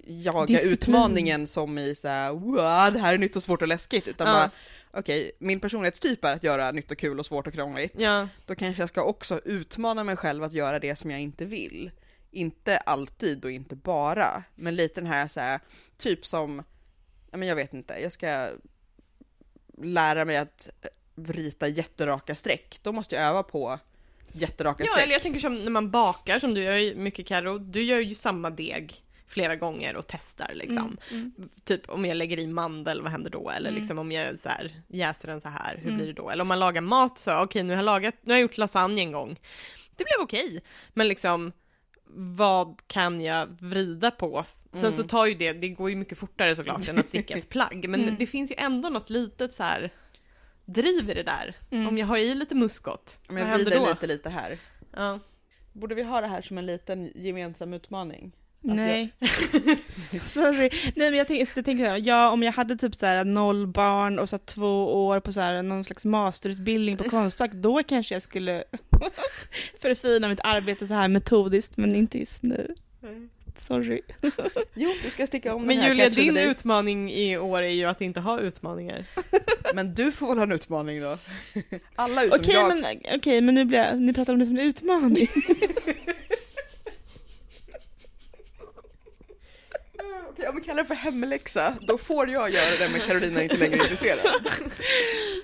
jaga 0.07 0.47
Disciplin. 0.47 0.73
utmaningen 0.73 1.47
som 1.47 1.79
i 1.79 1.95
så 1.95 2.09
här, 2.09 2.31
wow, 2.33 2.93
det 2.93 2.99
här 2.99 3.15
är 3.15 3.19
nytt 3.19 3.37
och 3.37 3.43
svårt 3.43 3.63
och 3.63 3.69
läskigt. 3.69 4.09
Utan 4.09 4.27
Ja. 4.27 4.33
bara, 4.33 4.51
okej, 4.93 5.33
min 5.39 5.61
personlighetstyp 5.61 6.25
är 6.25 6.33
att 6.33 6.45
göra 6.45 6.73
nytt 6.73 6.91
och 6.91 6.99
kul 6.99 7.19
och 7.19 7.27
svårt 7.27 7.47
och 7.47 7.53
krångligt. 7.53 7.95
Ja, 7.99 8.29
Då 8.47 8.55
kanske 8.55 8.83
jag 8.83 8.89
ska 8.89 9.03
också 9.03 9.41
utmana 9.45 10.05
mig 10.05 10.17
själv 10.17 10.45
att 10.45 10.53
göra 10.53 10.79
det 10.79 10.97
som 10.97 11.11
jag 11.11 11.21
inte 11.21 11.45
vill. 11.45 11.91
Inte 12.31 12.77
alltid 12.77 13.45
och 13.45 13.51
inte 13.51 13.77
bara, 13.77 14.43
men 14.55 14.75
lite 14.75 15.01
den 15.01 15.11
här, 15.11 15.29
så 15.29 15.41
här 15.41 15.61
typ 15.97 16.27
som, 16.27 16.63
ja 17.31 17.37
men 17.37 17.49
jag 17.49 17.57
vet 17.57 17.75
inte, 17.75 17.95
jag 18.03 18.13
ska 18.13 18.49
lära 19.83 20.25
mig 20.25 20.37
att 20.37 20.69
rita 21.17 21.69
jätteraka 21.69 22.35
streck. 22.35 22.79
Då 22.83 22.93
måste 22.93 23.15
jag 23.15 23.25
öva 23.25 23.43
på 23.43 23.79
jätteraka 24.33 24.85
ja 24.85 24.91
streck. 24.91 25.05
eller 25.05 25.13
jag 25.13 25.23
tänker 25.23 25.41
som 25.41 25.65
när 25.65 25.71
man 25.71 25.91
bakar, 25.91 26.39
som 26.39 26.55
du 26.55 26.63
gör 26.63 26.95
mycket 26.95 27.27
Karo, 27.27 27.59
du 27.59 27.83
gör 27.83 28.01
ju 28.01 28.15
samma 28.15 28.51
deg 28.51 29.05
flera 29.33 29.57
gånger 29.57 29.97
och 29.97 30.07
testar 30.09 30.51
liksom. 30.55 30.97
Mm. 31.11 31.33
Typ 31.65 31.89
om 31.89 32.05
jag 32.05 32.17
lägger 32.17 32.39
i 32.39 32.47
mandel, 32.47 33.03
vad 33.03 33.11
händer 33.11 33.31
då? 33.31 33.51
Eller 33.51 33.71
Mm. 33.71 33.81
liksom 33.81 33.99
om 33.99 34.13
jag 34.13 34.39
så 34.39 34.49
här, 34.49 34.73
jäser 34.89 35.29
den 35.29 35.41
så 35.41 35.49
här, 35.49 35.77
hur 35.77 35.85
Mm. 35.89 35.97
blir 35.97 36.07
det 36.07 36.13
då? 36.13 36.31
Eller 36.31 36.43
om 36.43 36.49
man 36.49 36.59
lagar 36.59 36.81
mat 36.83 37.19
så, 37.19 37.43
okej 37.43 37.63
nu 37.63 37.73
har 37.73 37.77
jag 37.79 37.85
lagat, 37.85 38.15
nu 38.23 38.33
har 38.33 38.39
jag 38.39 38.43
gjort 38.43 38.59
lasagne 38.59 39.01
en 39.01 39.13
gång. 39.13 39.41
Det 39.97 40.05
blev 40.05 40.21
okej, 40.25 40.63
men 40.95 41.09
liksom 41.09 41.53
vad 42.15 42.83
kan 42.87 43.21
jag 43.21 43.47
vrida 43.61 44.11
på? 44.11 44.45
Sen 44.73 44.81
Mm. 44.81 44.93
så 44.93 45.03
tar 45.03 45.27
ju 45.27 45.35
det, 45.35 45.53
det 45.53 45.69
går 45.69 45.91
ju 45.91 45.97
mycket 45.97 46.19
fortare 46.19 46.57
såklart 46.57 46.89
än 46.89 46.99
att 46.99 47.09
sticka 47.09 47.35
ett 47.39 47.49
plagg, 47.49 47.89
men 47.89 48.03
Mm. 48.03 48.17
det 48.19 48.27
finns 48.27 48.51
ju 48.51 48.55
ändå 48.59 48.89
något 48.89 49.11
litet 49.11 49.53
så 49.55 49.63
här 49.63 49.91
driv 50.65 51.11
i 51.11 51.15
det 51.15 51.23
där. 51.23 51.55
Mm. 51.71 51.89
Om 51.89 51.99
jag 51.99 52.07
har 52.07 52.17
i 52.17 52.35
lite 52.35 52.55
muskot, 52.55 53.19
Om 53.29 53.35
vad 53.35 53.43
jag 53.43 53.47
händer 53.49 53.65
vrider 53.65 53.81
då? 53.81 53.87
lite, 53.91 54.07
lite 54.07 54.31
här. 54.31 54.59
Ja. 54.97 55.19
Borde 55.73 55.95
vi 55.95 56.03
ha 56.03 56.21
det 56.21 56.27
här 56.27 56.43
som 56.43 56.59
en 56.59 56.67
liten 56.67 57.13
gemensam 57.15 57.75
utmaning? 57.75 58.33
Nej. 58.63 59.13
Sorry. 60.33 60.71
Nej 60.97 61.11
men 61.11 61.15
jag 61.15 61.27
tänkte, 61.29 61.63
tänkte 61.63 61.85
så 61.85 61.91
här, 61.91 61.99
ja 62.05 62.31
om 62.31 62.43
jag 62.43 62.53
hade 62.53 62.77
typ 62.77 62.95
så 62.95 63.07
här 63.07 63.25
noll 63.25 63.67
barn 63.67 64.19
och 64.19 64.29
så 64.29 64.39
två 64.39 65.07
år 65.07 65.21
på 65.21 65.33
så 65.33 65.41
här 65.41 65.63
någon 65.63 65.85
slags 65.85 66.05
masterutbildning 66.05 66.97
på 66.97 67.05
Konstfack, 67.11 67.53
då 67.53 67.83
kanske 67.83 68.15
jag 68.15 68.23
skulle 68.23 68.65
förfina 69.83 70.29
mitt 70.29 70.41
arbete 70.45 70.87
så 70.87 70.95
här 70.95 71.09
metodiskt, 71.09 71.77
men 71.77 71.95
inte 71.95 72.19
just 72.19 72.43
nu. 72.43 72.75
Sorry. 73.59 74.01
Jo, 74.75 74.91
du 75.05 75.11
ska 75.11 75.27
sticka 75.27 75.55
om 75.55 75.63
Men 75.63 75.79
här 75.79 75.89
Julia, 75.89 76.09
din 76.11 76.35
Day. 76.35 76.51
utmaning 76.51 77.13
i 77.13 77.39
år 77.39 77.63
är 77.63 77.69
ju 77.73 77.85
att 77.85 78.01
inte 78.01 78.21
ha 78.21 78.41
utmaningar. 78.41 79.05
Men 79.75 79.95
du 79.95 80.13
får 80.13 80.29
väl 80.29 80.37
ha 80.39 80.43
en 80.43 80.53
utmaning 80.53 81.01
då? 81.01 81.19
Alla 81.97 82.25
utom 82.25 82.39
Okej 82.41 82.55
jag. 82.55 82.69
men, 82.81 82.85
okej, 83.15 83.41
men 83.41 83.55
nu 83.55 83.65
blir 83.65 83.79
jag, 83.79 84.01
ni 84.01 84.13
pratar 84.13 84.33
om 84.33 84.39
det 84.39 84.47
som 84.47 84.57
en 84.57 84.65
utmaning. 84.65 85.29
Okej, 90.31 90.32
ja, 90.43 90.53
men 90.53 90.63
kallar 90.63 90.83
det 90.83 90.89
för 90.89 90.95
hemläxa, 90.95 91.75
då 91.81 91.99
får 91.99 92.31
jag 92.31 92.51
göra 92.51 92.77
det 92.77 92.89
men 92.93 93.01
Carolina 93.01 93.41
är 93.41 93.43
inte 93.45 93.57
längre 93.57 93.77
intresserad. 93.83 94.19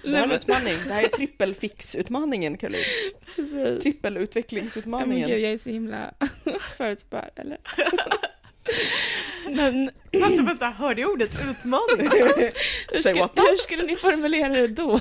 Det 0.02 0.10
här 0.10 0.18
är 0.18 0.22
en 0.24 0.30
utmaning, 0.32 0.74
det 0.86 0.92
här 0.92 1.04
är 1.04 1.08
trippelfix-utmaningen 1.08 2.56
Caroline. 2.56 2.84
Precis. 3.36 3.52
Ja, 3.54 3.58
men 3.64 3.80
Trippelutvecklingsutmaningen. 3.80 5.28
gud, 5.30 5.40
jag 5.40 5.52
är 5.52 5.58
så 5.58 5.70
himla 5.70 6.14
förutspår, 6.76 7.30
eller? 7.36 7.58
men 9.50 9.90
Vänta, 10.12 10.42
vänta, 10.42 10.66
hörde 10.66 11.00
jag 11.00 11.10
ordet 11.10 11.34
utmaning? 11.50 12.10
hur, 12.92 13.00
ska, 13.02 13.14
what? 13.14 13.32
hur 13.36 13.56
skulle 13.56 13.82
ni 13.82 13.96
formulera 13.96 14.48
det 14.48 14.66
då? 14.66 15.00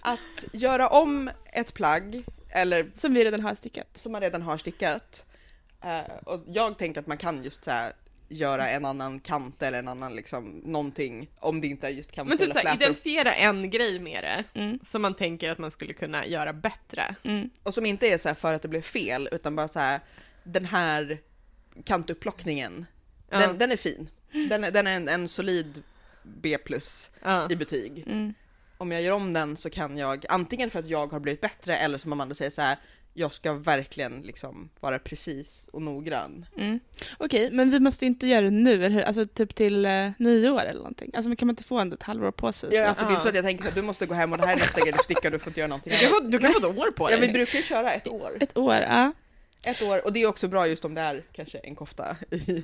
Att 0.00 0.44
göra 0.52 0.88
om 0.88 1.30
ett 1.52 1.74
plagg, 1.74 2.24
eller 2.50 2.90
Som 2.94 3.14
vi 3.14 3.24
redan 3.24 3.40
har 3.40 3.54
stickat. 3.54 3.86
som 3.94 4.12
man 4.12 4.20
redan 4.20 4.42
har 4.42 4.58
stickat. 4.58 5.26
Eh, 5.84 6.16
och 6.24 6.44
jag 6.46 6.78
tänker 6.78 7.00
att 7.00 7.06
man 7.06 7.16
kan 7.18 7.44
just 7.44 7.64
så 7.64 7.70
här, 7.70 7.92
göra 8.32 8.68
en 8.68 8.84
annan 8.84 9.20
kant 9.20 9.62
eller 9.62 9.78
en 9.78 9.88
annan 9.88 10.16
liksom 10.16 10.44
någonting 10.64 11.30
om 11.38 11.60
det 11.60 11.66
inte 11.66 11.86
är 11.86 11.90
just 11.90 12.12
kant 12.12 12.28
Men 12.28 12.38
typ 12.38 12.52
såhär, 12.52 12.74
identifiera 12.76 13.32
en 13.34 13.70
grej 13.70 13.98
med 14.00 14.24
det 14.24 14.60
Mm. 14.60 14.78
som 14.84 15.02
man 15.02 15.14
tänker 15.14 15.50
att 15.50 15.58
man 15.58 15.70
skulle 15.70 15.92
kunna 15.92 16.26
göra 16.26 16.52
bättre. 16.52 17.14
Mm. 17.22 17.50
Och 17.62 17.74
som 17.74 17.86
inte 17.86 18.06
är 18.08 18.18
så 18.18 18.28
här 18.28 18.34
för 18.34 18.54
att 18.54 18.62
det 18.62 18.68
blev 18.68 18.82
fel 18.82 19.28
utan 19.32 19.56
bara 19.56 19.68
så 19.68 19.78
här 19.78 20.00
den 20.44 20.64
här 20.64 21.18
kantupplockningen, 21.84 22.86
Ja. 23.30 23.38
den, 23.38 23.58
den 23.58 23.72
är 23.72 23.76
fin. 23.76 24.08
Den 24.32 24.64
är, 24.64 24.70
den 24.70 24.86
är 24.86 24.96
en, 24.96 25.08
en 25.08 25.28
solid 25.28 25.82
B 26.22 26.58
plus 26.58 27.10
Ja. 27.22 27.46
i 27.50 27.56
betyg. 27.56 28.04
Mm. 28.06 28.34
Om 28.78 28.92
jag 28.92 29.02
gör 29.02 29.12
om 29.12 29.32
den 29.32 29.56
så 29.56 29.70
kan 29.70 29.98
jag 29.98 30.24
antingen 30.28 30.70
för 30.70 30.78
att 30.78 30.88
jag 30.88 31.12
har 31.12 31.20
blivit 31.20 31.40
bättre 31.40 31.76
eller 31.76 31.98
som 31.98 32.12
Amanda 32.12 32.34
säger 32.34 32.50
så 32.50 32.62
här 32.62 32.76
jag 33.14 33.32
ska 33.32 33.52
verkligen 33.52 34.20
liksom 34.20 34.70
vara 34.80 34.98
precis 34.98 35.68
och 35.72 35.82
noggrann. 35.82 36.46
Mm. 36.56 36.80
Okej, 37.18 37.50
men 37.52 37.70
vi 37.70 37.80
måste 37.80 38.06
inte 38.06 38.26
göra 38.26 38.40
det 38.40 38.50
nu, 38.50 38.72
eller 38.74 38.90
hur? 38.90 39.02
Alltså 39.02 39.26
typ 39.26 39.54
till 39.54 39.86
eh, 39.86 40.10
nyår 40.18 40.60
eller 40.60 40.78
någonting. 40.80 41.10
Alltså 41.14 41.28
men 41.28 41.36
kan 41.36 41.46
man 41.46 41.52
inte 41.52 41.64
få 41.64 41.78
ändå 41.78 41.94
ett 41.94 42.02
halvår 42.02 42.30
på 42.30 42.52
sig? 42.52 42.68
Ja, 42.74 42.82
så? 42.82 42.88
alltså, 42.88 43.04
det 43.04 43.10
är 43.10 43.12
inte 43.12 43.22
så 43.22 43.28
att 43.28 43.34
jag 43.34 43.44
tänker 43.44 43.68
att 43.68 43.74
du 43.74 43.82
måste 43.82 44.06
gå 44.06 44.14
hem 44.14 44.32
och 44.32 44.38
det 44.38 44.46
här 44.46 44.54
är 44.54 44.58
nästa 44.58 44.80
grej 44.80 44.92
du 44.92 45.04
stickar, 45.04 45.30
du 45.30 45.38
får 45.38 45.50
inte 45.50 45.60
göra 45.60 45.68
någonting 45.68 45.92
Du 45.92 45.98
kan, 45.98 46.08
få, 46.10 46.20
du 46.20 46.38
kan 46.38 46.52
få 46.52 46.58
ett 46.58 46.78
år 46.78 46.90
på 46.90 47.10
Ja, 47.10 47.16
dig. 47.16 47.26
vi 47.26 47.32
brukar 47.32 47.58
ju 47.58 47.64
köra 47.64 47.92
ett 47.92 48.08
år. 48.08 48.36
Ett 48.40 48.56
år, 48.56 48.74
ja. 48.74 49.12
Ett 49.64 49.82
år, 49.82 50.04
och 50.04 50.12
det 50.12 50.22
är 50.22 50.26
också 50.26 50.48
bra 50.48 50.66
just 50.66 50.84
om 50.84 50.94
det 50.94 51.00
är 51.00 51.22
kanske 51.32 51.58
en 51.58 51.74
kofta. 51.74 52.16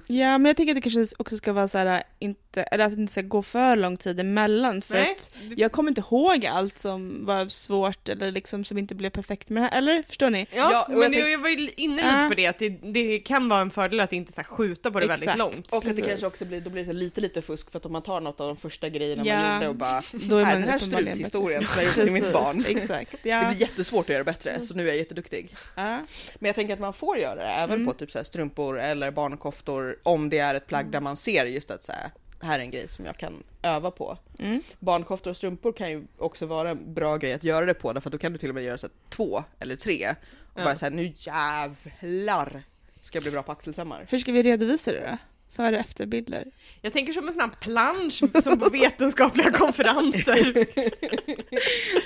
Ja, 0.07 0.39
men 0.39 0.45
jag 0.45 0.57
tänker 0.57 0.73
att 0.73 0.83
det 0.83 0.91
kanske 0.91 1.15
också 1.19 1.37
ska 1.37 1.53
vara 1.53 1.69
så 1.69 1.79
här, 1.79 2.03
inte, 2.19 2.63
eller 2.63 2.85
att 2.85 2.95
det 2.97 3.01
inte 3.01 3.13
ska 3.13 3.23
gå 3.23 3.43
för 3.43 3.77
lång 3.77 3.97
tid 3.97 4.21
emellan 4.21 4.83
för 4.83 4.95
Nej, 4.95 5.13
att 5.17 5.31
jag 5.57 5.73
kommer 5.73 5.91
inte 5.91 6.01
ihåg 6.01 6.47
allt 6.47 6.79
som 6.79 7.27
var 7.27 7.49
svårt 7.49 8.09
eller 8.09 8.31
liksom 8.33 8.65
som 8.65 8.79
inte 8.79 8.95
blev 8.95 9.11
perfekt 9.11 9.49
med 9.49 9.63
det 9.63 9.67
här, 9.67 9.79
eller? 9.79 10.03
Förstår 10.09 10.31
ni? 10.31 10.47
Ja, 10.55 10.71
Ja, 10.73 10.83
och 10.83 10.91
men 10.91 11.01
jag 11.03 11.13
tänk- 11.13 11.27
jag 11.29 11.39
var 11.39 11.49
ju 11.49 11.71
inne 11.77 11.97
lite 11.97 12.27
på 12.29 12.35
det, 12.35 12.47
att 12.47 12.59
det, 12.59 12.69
det 12.69 13.19
kan 13.19 13.49
vara 13.49 13.61
en 13.61 13.71
fördel 13.71 14.01
att 14.01 14.13
inte 14.13 14.33
så 14.33 14.41
här, 14.41 14.45
skjuta 14.49 14.91
på 14.91 15.01
det 15.01 15.07
väldigt 15.07 15.23
Exakt. 15.23 15.39
långt. 15.39 15.73
Och 15.73 15.87
att 15.87 15.97
det 15.97 16.03
kanske 16.03 16.27
också 16.27 16.45
blir, 16.45 16.61
då 16.61 16.71
blir 16.71 16.83
det 16.83 16.87
så 16.87 16.93
lite 16.93 17.21
lite 17.21 17.43
fusk 17.43 17.71
för 17.71 17.79
att 17.79 17.87
om 17.87 17.93
man 17.93 18.03
tar 18.03 18.21
något 18.21 18.41
av 18.41 18.47
de 18.47 18.57
första 18.57 18.89
grejerna 18.89 19.25
man 19.25 19.27
Ja. 19.27 19.55
gjorde 19.55 19.69
och 19.69 19.75
bara 19.77 20.03
Då 20.13 20.37
är 20.37 20.43
man 20.45 20.53
den 20.61 20.63
här 20.69 20.79
struthistorien 20.79 21.67
som 21.67 21.75
jag 21.77 21.85
gjorde 21.85 22.03
till 22.05 22.13
mitt 22.13 22.33
barn. 22.33 22.65
Exakt, 22.69 23.15
Det 23.23 23.29
ja. 23.29 23.49
blir 23.49 23.61
jättesvårt 23.61 24.05
att 24.09 24.13
göra 24.15 24.25
bättre 24.25 24.61
så 24.67 24.75
nu 24.75 24.83
är 24.83 24.87
jag 24.87 24.97
jätteduktig. 24.97 25.57
ja. 25.75 26.05
Men 26.39 26.47
jag 26.49 26.55
tänker 26.55 26.75
att 26.75 26.81
man 26.81 26.86
får 26.95 27.19
göra 27.19 27.35
det 27.35 27.43
även 27.49 27.75
Mm. 27.75 27.87
på 27.87 27.93
typ 27.93 28.11
så 28.11 28.19
här 28.19 28.25
strumpor 28.25 28.79
eller 28.81 29.11
barnkoftor 29.11 29.99
om 30.03 30.29
det 30.31 30.39
är 30.39 30.55
ett 30.55 30.67
plagg 30.67 30.91
där 30.91 31.01
man 31.01 31.17
ser 31.17 31.47
just 31.47 31.71
att 31.71 31.83
så 31.83 31.93
här, 31.93 32.11
det 32.41 32.47
här 32.47 32.59
är 32.59 32.63
en 32.63 32.71
grej 32.71 32.89
som 32.89 33.05
jag 33.07 33.17
kan 33.17 33.43
öva 33.63 33.91
på. 33.91 34.19
Mm. 34.39 34.61
Barnkoftor 34.79 35.31
och 35.31 35.37
strumpor 35.37 35.73
kan 35.73 35.91
ju 35.91 36.05
också 36.19 36.47
vara 36.47 36.71
en 36.71 36.95
bra 36.95 37.17
grej 37.17 37.33
att 37.33 37.45
göra 37.45 37.67
det 37.67 37.75
på 37.75 37.93
därför 37.93 38.09
att 38.09 38.13
då 38.13 38.19
kan 38.19 38.33
du 38.33 38.39
till 38.39 38.49
och 38.49 38.55
med 38.55 38.65
göra 38.65 38.79
så 38.79 38.87
här, 38.87 38.95
två 39.11 39.45
eller 39.61 39.77
tre 39.77 40.15
och 40.55 40.61
Ja. 40.61 40.65
bara 40.65 40.77
säga 40.77 40.91
nu 40.91 41.13
jävlar 41.17 42.63
ska 43.01 43.17
jag 43.17 43.23
bli 43.23 43.31
bra 43.31 43.43
på 43.43 43.53
axelsömmar. 43.53 44.07
Hur 44.09 44.19
ska 44.19 44.33
vi 44.33 44.43
redovisa 44.43 44.93
det 44.93 45.01
då? 45.11 45.17
Före 45.51 45.75
och 45.77 45.81
efterbilder? 45.81 46.45
Jag 46.83 46.93
tänker 46.93 47.13
som 47.13 47.29
en 47.29 47.35
sån 47.35 47.41
här 47.41 47.51
plansch 47.61 48.43
som 48.43 48.59
på 48.59 48.69
vetenskapliga 48.69 49.51
konferenser. 49.53 50.67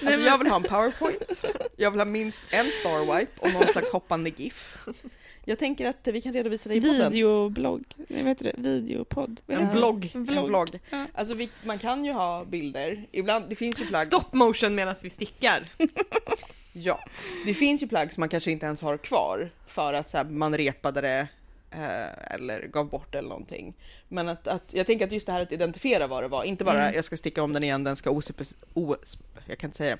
Alltså 0.06 0.26
jag 0.26 0.38
vill 0.38 0.46
ha 0.46 0.56
en 0.56 0.62
powerpoint, 0.62 1.44
jag 1.80 1.90
vill 1.90 2.00
ha 2.00 2.04
minst 2.04 2.44
en 2.50 2.72
star 2.72 3.16
wipe 3.16 3.40
och 3.40 3.52
någon 3.52 3.68
slags 3.68 3.90
hoppande 3.90 4.30
GIF. 4.36 4.86
Jag 5.44 5.58
tänker 5.58 5.86
att 5.86 6.08
vi 6.08 6.20
kan 6.20 6.32
redovisa 6.32 6.68
det 6.68 6.74
i 6.74 6.80
podden. 6.80 7.12
Videoblogg? 7.12 7.84
Nej, 7.96 8.22
vad 8.22 8.28
heter 8.28 8.44
det? 8.44 8.54
Videopodd? 8.56 9.40
En 9.46 9.70
vlogg. 9.70 10.10
En 10.14 10.24
vlogg. 10.24 10.78
Ja. 10.90 11.06
Alltså 11.14 11.34
vi, 11.34 11.50
man 11.64 11.78
kan 11.78 12.04
ju 12.04 12.12
ha 12.12 12.44
bilder, 12.44 13.06
ibland, 13.12 13.44
det 13.48 13.54
finns 13.54 13.80
ju 13.80 13.86
plagg 13.86 14.06
Stop 14.06 14.24
motion 14.32 14.74
medan 14.74 14.94
vi 15.02 15.10
stickar. 15.10 15.64
Ja, 16.72 17.00
det 17.46 17.54
finns 17.54 17.82
ju 17.82 17.88
plagg 17.88 18.12
som 18.12 18.20
man 18.20 18.28
kanske 18.28 18.50
inte 18.50 18.66
ens 18.66 18.82
har 18.82 18.96
kvar 18.96 19.50
för 19.66 19.92
att 19.92 20.08
så 20.08 20.16
här, 20.16 20.24
man 20.24 20.56
repade 20.56 21.00
det 21.00 21.28
eh, 21.70 22.34
eller 22.34 22.66
gav 22.66 22.88
bort 22.90 23.14
eller 23.14 23.28
någonting. 23.28 23.74
Men 24.08 24.28
att, 24.28 24.46
att 24.48 24.72
jag 24.74 24.86
tänker 24.86 25.06
att 25.06 25.12
just 25.12 25.26
det 25.26 25.32
här 25.32 25.40
att 25.42 25.52
identifiera 25.52 26.06
vad 26.06 26.22
det 26.24 26.28
var, 26.28 26.44
inte 26.44 26.64
bara 26.64 26.82
Mm. 26.82 26.94
jag 26.94 27.04
ska 27.04 27.16
sticka 27.16 27.42
om 27.42 27.52
den 27.52 27.64
igen, 27.64 27.84
den 27.84 27.96
ska 27.96 28.10
ospec- 28.10 28.56
os- 28.74 29.18
jag 29.46 29.58
kan 29.58 29.68
inte 29.68 29.76
säga. 29.76 29.98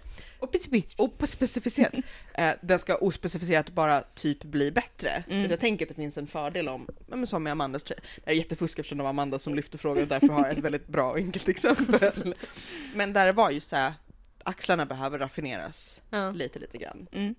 Ospecificerat. 0.97 1.95
eh, 2.35 2.51
den 2.61 2.79
ska 2.79 2.97
ospecificerat 2.97 3.71
bara 3.71 4.01
typ 4.15 4.43
bli 4.45 4.71
bättre. 4.73 5.25
Mm. 5.31 5.51
Jag 5.51 5.61
tänker 5.61 5.85
att 5.85 5.89
det 5.89 5.95
finns 5.95 6.19
en 6.19 6.27
fördel 6.27 6.69
om, 6.69 6.89
men 7.07 7.27
som 7.27 7.43
med 7.43 7.51
Amandas 7.51 7.85
tröja. 7.85 8.01
Det 8.25 8.31
är 8.31 8.35
jättefusk 8.35 8.79
eftersom 8.79 8.99
det 8.99 9.05
var 9.05 9.11
Amanda 9.11 9.39
som 9.39 9.55
lyfte 9.55 9.79
frågan 9.79 10.03
och 10.03 10.09
därför 10.09 10.29
har 10.29 10.47
jag 10.47 10.53
ett 10.53 10.65
väldigt 10.65 10.87
bra 10.89 11.11
och 11.11 11.17
enkelt 11.17 11.49
exempel. 11.49 12.35
Men 12.95 13.13
där 13.13 13.27
det 13.27 13.33
var 13.33 13.51
just 13.51 13.69
så 13.69 13.77
här, 13.77 13.93
axlarna 14.45 14.87
behöver 14.87 15.19
raffineras 15.19 16.01
Ja. 16.11 16.31
lite 16.31 16.59
lite 16.59 16.79
grann. 16.79 17.07
Mm. 17.13 17.35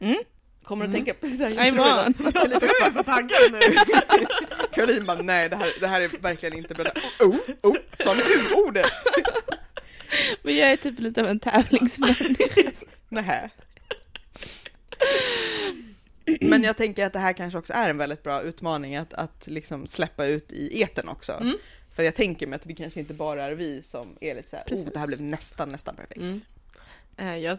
Mm. 0.00 0.16
Kommer 0.64 0.84
Mm. 0.84 0.94
tänka 0.94 1.14
på 1.14 1.26
det 1.26 1.36
där? 1.36 1.50
I'm 1.50 2.06
on. 2.06 2.14
Caroline 2.32 2.58
Jag 2.60 2.86
är 2.86 2.90
så 2.90 3.02
taggad 3.02 3.52
nu. 3.52 3.60
Caroline 4.74 5.06
bara, 5.06 5.22
nej 5.22 5.48
det 5.48 5.56
här, 5.56 5.72
det 5.80 5.86
här 5.86 6.00
är 6.00 6.08
verkligen 6.08 6.56
inte 6.58 6.74
bra. 6.74 6.84
Oh, 7.20 7.36
oh, 7.62 7.76
sa 7.98 8.14
ni 8.14 8.20
u-ordet? 8.20 8.92
Men 10.42 10.56
jag 10.56 10.72
är 10.72 10.76
typ 10.76 10.98
lite 10.98 11.20
av 11.20 11.26
en 11.28 11.40
tävlingsmänniska. 11.40 12.70
Nähä. 13.08 13.50
Men 16.40 16.62
jag 16.62 16.76
tänker 16.76 17.06
att 17.06 17.12
det 17.12 17.18
här 17.18 17.32
kanske 17.32 17.58
också 17.58 17.72
är 17.72 17.90
en 17.90 17.98
väldigt 17.98 18.22
bra 18.22 18.42
utmaning 18.42 18.96
att, 18.96 19.12
att 19.14 19.46
liksom 19.46 19.86
släppa 19.86 20.26
ut 20.26 20.52
i 20.52 20.80
eten 20.82 21.08
också. 21.08 21.32
Mm. 21.32 21.56
För 21.94 22.02
jag 22.02 22.14
tänker 22.14 22.46
mig 22.46 22.56
att 22.56 22.62
det 22.64 22.74
kanske 22.74 23.00
inte 23.00 23.14
bara 23.14 23.44
är 23.44 23.52
vi 23.54 23.82
som 23.82 24.16
är 24.20 24.34
lite 24.34 24.48
såhär, 24.50 24.64
oh 24.70 24.84
det 24.92 24.98
här 24.98 25.06
blev 25.06 25.20
nästan, 25.22 25.68
nästan 25.68 25.96
perfekt. 25.96 26.20
Mm. 26.20 26.40
Eh, 27.16 27.36
Jag 27.36 27.58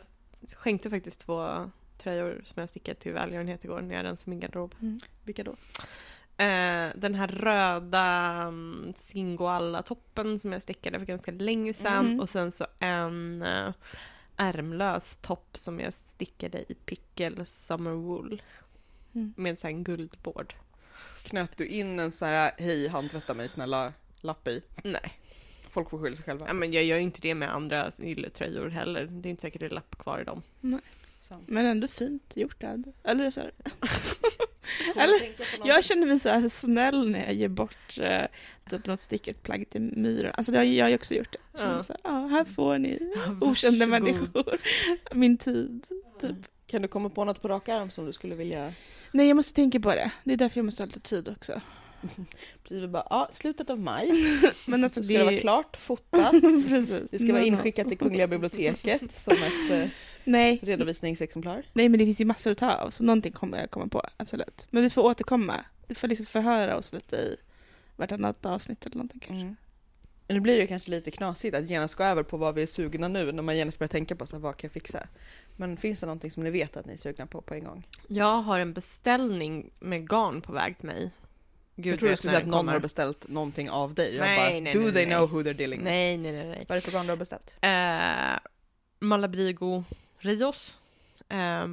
skänkte 0.56 0.89
faktiskt 0.89 1.22
två 1.26 1.72
tröjor 1.98 2.41
som 2.46 2.60
jag 2.60 2.70
stickat 2.70 3.00
till 3.00 3.12
välgörenhet 3.14 3.64
igår 3.64 3.82
när 3.82 3.96
jag 3.96 4.04
rensade 4.04 4.30
min 4.30 4.39
garderob. 4.39 4.76
Vilka 5.24 5.44
då? 5.44 5.52
Eh, 6.38 6.89
den 6.96 7.16
här 7.16 7.28
röda 7.28 8.46
um, 8.48 8.94
Singoalla-toppen 8.98 10.39
som 10.39 10.54
jag 10.54 10.62
stickade 10.62 11.00
för 11.00 11.06
ganska 11.06 11.32
länge 11.32 11.74
sedan 11.74 12.06
Mm. 12.06 12.20
och 12.20 12.30
sen 12.30 12.52
så 12.52 12.66
en 12.80 13.41
uh, 13.41 13.74
ärmlös 14.38 15.18
topp 15.22 15.58
som 15.58 15.80
jag 15.80 15.94
stickade 15.94 16.72
i 16.72 16.76
Pickle 16.86 17.46
Summer 17.46 17.91
Wool 17.91 18.41
Mm. 19.16 19.34
med 19.38 19.60
så 19.60 19.68
en 19.68 19.84
guldbord. 19.84 20.54
Knöt 21.24 21.58
du 21.58 21.68
in 21.68 22.00
en 22.00 22.12
sån 22.12 22.28
här, 22.28 22.52
hej 22.58 22.88
handtvätta 22.88 23.34
mig 23.34 23.50
snälla, 23.50 23.94
lapp 24.22 24.48
i? 24.48 24.62
Nej, 24.84 25.20
Folk 25.70 25.89
får 25.89 26.00
skylla 26.00 26.16
sig 26.16 26.26
själva. 26.26 26.48
ja, 26.48 26.54
men 26.54 26.74
jag 26.74 26.84
gör 26.84 26.98
ju 26.98 27.04
inte 27.04 27.22
det 27.22 27.36
med 27.36 27.54
andra 27.56 27.91
ylletröjor 28.00 28.70
heller. 28.70 29.06
Det 29.06 29.30
är 29.30 29.32
inte 29.32 29.41
säkert 29.41 29.60
det 29.60 29.66
är 29.66 29.70
lapp 29.70 29.96
kvar 29.98 30.20
i 30.20 30.24
dem. 30.24 30.41
Sant. 31.34 31.50
Men 31.50 31.66
ändå 31.66 31.88
fint 31.88 32.34
gjort 32.36 32.64
av 32.64 32.80
det. 32.80 32.92
Eller 33.04 33.32
så 33.32 33.40
här. 33.40 33.52
Eller, 34.96 35.36
Jag 35.66 35.84
känner 35.84 36.08
mig 36.08 36.20
så 36.20 36.30
här 36.30 36.50
snäll 36.50 37.10
när 37.10 37.26
jag 37.26 37.34
ger 37.34 37.48
bort 37.48 37.98
eh, 38.02 38.22
typ 38.70 38.86
något 38.86 39.02
sticket 39.02 39.44
plagg 39.44 39.70
till 39.70 39.82
myran. 39.82 40.34
Alltså 40.38 40.52
det 40.52 40.58
har 40.58 40.66
jag 40.66 40.86
har 40.86 40.90
ju 40.90 40.96
också 40.96 41.14
gjort 41.14 41.32
det. 41.32 41.38
Jag 41.52 41.62
känner 41.62 41.76
Ja. 41.76 41.84
Så 41.84 41.94
här, 41.94 42.00
ja, 42.04 42.28
här 42.28 42.46
får 42.46 42.78
ni 42.78 43.14
Ja, 43.16 43.48
okända 43.48 43.88
människor 43.88 44.60
min 45.16 45.38
tid. 45.38 45.86
Typ. 46.22 46.38
Kan 46.68 46.82
du 46.82 46.88
komma 46.88 47.10
på 47.10 47.24
något 47.26 47.42
på 47.42 47.48
rak 47.48 47.70
arm 47.70 47.92
som 47.92 48.06
du 48.06 48.14
skulle 48.14 48.36
vilja? 48.36 48.74
Nej, 49.12 49.28
jag 49.28 49.36
måste 49.36 49.54
tänka 49.54 49.80
på 49.80 49.90
det. 49.90 50.12
Det 50.24 50.34
är 50.34 50.38
därför 50.38 50.58
jag 50.58 50.66
måste 50.66 50.84
ha 50.84 50.86
lite 50.86 51.00
tid 51.00 51.30
också. 51.30 51.62
Precis, 52.64 52.84
vi 52.84 52.88
bara, 52.88 53.08
ja, 53.10 53.30
slutet 53.32 53.70
av 53.70 53.80
maj. 53.80 54.12
Men 54.66 54.84
alltså 54.84 54.99
Då 54.99 55.04
ska 55.04 55.18
det 55.18 55.24
vara 55.24 55.39
klart, 55.39 55.78
fotat. 55.78 56.32
Det 57.12 57.20
ska 57.20 57.34
vara 57.34 57.43
inskickat 57.43 57.88
till 57.88 57.97
Kungliga 57.97 58.28
biblioteket 58.28 59.12
som 59.12 59.34
ett 59.34 59.72
eh, 59.72 59.89
Nej, 60.24 60.60
redovisningsexemplar. 60.64 61.66
nej, 61.74 61.89
men 61.89 61.99
det 61.99 62.06
finns 62.06 62.22
ju 62.22 62.26
massor 62.26 62.51
att 62.51 62.58
ta 62.58 62.72
av, 62.76 62.89
så 62.89 63.04
någonting 63.04 63.32
kommer 63.32 63.60
jag 63.60 63.72
komma 63.72 63.88
på, 63.88 64.04
absolut. 64.18 64.68
Men 64.70 64.84
vi 64.84 64.89
får 64.89 65.01
återkomma. 65.01 65.66
Vi 65.88 65.95
får 65.95 66.08
liksom 66.08 66.26
förhöra 66.26 66.78
oss 66.78 66.93
lite 66.93 67.16
i 67.16 67.36
vartannat 67.95 68.45
avsnitt 68.45 68.86
eller 68.86 68.95
någonting 68.95 69.20
kanske. 69.20 69.41
Mm. 69.41 69.56
Nu 70.28 70.39
blir 70.39 70.58
det 70.58 70.68
kanske 70.68 70.91
lite 70.91 71.12
knasigt 71.12 71.56
att 71.56 71.70
genast 71.70 71.95
gå 71.95 72.04
över 72.04 72.24
på 72.24 72.38
vad 72.38 72.56
vi 72.56 72.62
är 72.62 72.68
sugna 72.68 73.08
nu 73.08 73.32
när 73.32 73.43
man 73.43 73.58
genast 73.58 73.80
börjar 73.80 73.88
tänka 73.89 74.16
på 74.16 74.26
så 74.26 74.36
här, 74.36 74.41
vad 74.41 74.58
kan 74.58 74.68
jag 74.68 74.72
fixa? 74.74 75.08
Men 75.58 75.78
finns 75.78 75.99
det 75.99 76.06
någonting 76.06 76.32
som 76.32 76.43
ni 76.43 76.49
vet 76.51 76.78
att 76.78 76.86
ni 76.86 76.93
är 76.93 76.97
sugna 76.97 77.28
på 77.28 77.41
på 77.41 77.54
en 77.54 77.64
gång? 77.64 77.88
Jag 78.08 78.41
har 78.41 78.60
en 78.60 78.74
beställning 78.74 79.72
med 79.80 80.10
garn 80.10 80.41
på 80.41 80.54
väg 80.54 80.78
till 80.78 80.88
mig. 80.88 81.12
Gud 81.76 81.94
jag 81.94 82.00
tror 82.00 82.10
du 82.10 82.16
skulle 82.16 82.32
säga 82.32 82.42
att 82.42 82.48
någon 82.48 82.60
kommer. 82.60 82.72
har 82.74 82.80
beställt 82.80 83.28
någonting 83.28 83.70
av 83.70 83.94
dig. 83.94 84.16
Jag 84.16 84.22
Nej, 84.22 84.38
bara, 84.38 84.60
nej, 84.60 84.74
do 84.74 84.80
nej, 84.80 84.92
they 84.94 85.06
nej. 85.06 85.16
know 85.16 85.30
who 85.32 85.42
they're 85.42 85.54
dealing 85.54 85.80
with? 85.80 85.92
Nej, 85.92 86.18
nej, 86.18 86.32
nej, 86.32 86.48
nej. 86.48 86.66
Vad 86.70 86.78
är 86.78 86.82
det 86.82 86.86
för 86.86 86.92
garn 86.92 87.06
du 87.06 87.12
har 87.12 87.18
beställt? 87.18 87.56
Eh, 87.62 88.40
Malabrigo 89.00 89.84
Rios. 90.18 90.78
Eh, 91.30 91.68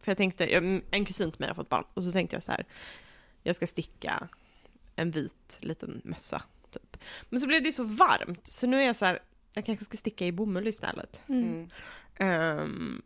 för 0.00 0.10
jag 0.10 0.16
tänkte, 0.16 0.46
en 0.90 1.04
kusin 1.04 1.30
till 1.30 1.40
mig 1.40 1.48
har 1.48 1.54
fått 1.54 1.68
barn 1.68 1.84
och 1.94 2.04
så 2.04 2.12
tänkte 2.12 2.36
jag 2.36 2.42
så 2.42 2.52
här, 2.52 2.64
jag 3.42 3.56
ska 3.56 3.66
sticka 3.66 4.28
en 4.96 5.10
vit 5.10 5.58
liten 5.60 6.00
mössa. 6.04 6.42
Typ. 6.70 6.96
Men 7.28 7.40
så 7.40 7.46
blev 7.46 7.62
det 7.62 7.66
ju 7.66 7.72
så 7.72 7.84
varmt, 7.84 8.46
så 8.46 8.66
nu 8.66 8.82
är 8.82 8.86
jag 8.86 8.96
så 8.96 9.04
här, 9.04 9.18
jag 9.52 9.66
kanske 9.66 9.84
ska 9.84 9.96
sticka 9.96 10.26
i 10.26 10.32
bomull 10.32 10.66
istället. 10.66 11.20
Mm. 11.28 11.70
Ehm, 12.16 13.02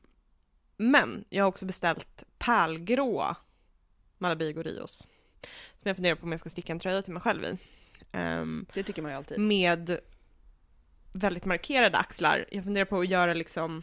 men 0.76 1.24
jag 1.28 1.44
har 1.44 1.48
också 1.48 1.66
beställt 1.66 2.24
pärlgrå 2.38 3.36
Malabigo 4.18 4.62
Rios. 4.62 5.06
Som 5.72 5.88
jag 5.88 5.96
funderar 5.96 6.14
på 6.16 6.22
om 6.22 6.30
jag 6.32 6.40
ska 6.40 6.50
sticka 6.50 6.72
en 6.72 6.78
tröja 6.78 7.02
till 7.02 7.12
mig 7.12 7.22
själv 7.22 7.44
i. 7.44 7.58
Ehm, 8.12 8.66
Det 8.74 8.82
tycker 8.82 9.02
man 9.02 9.10
ju 9.10 9.16
alltid. 9.16 9.38
med 9.40 9.98
väldigt 11.12 11.44
markerade 11.44 11.98
axlar. 11.98 12.44
Jag 12.50 12.64
funderar 12.64 12.84
på 12.84 12.98
att 13.00 13.08
göra 13.08 13.34
liksom 13.34 13.82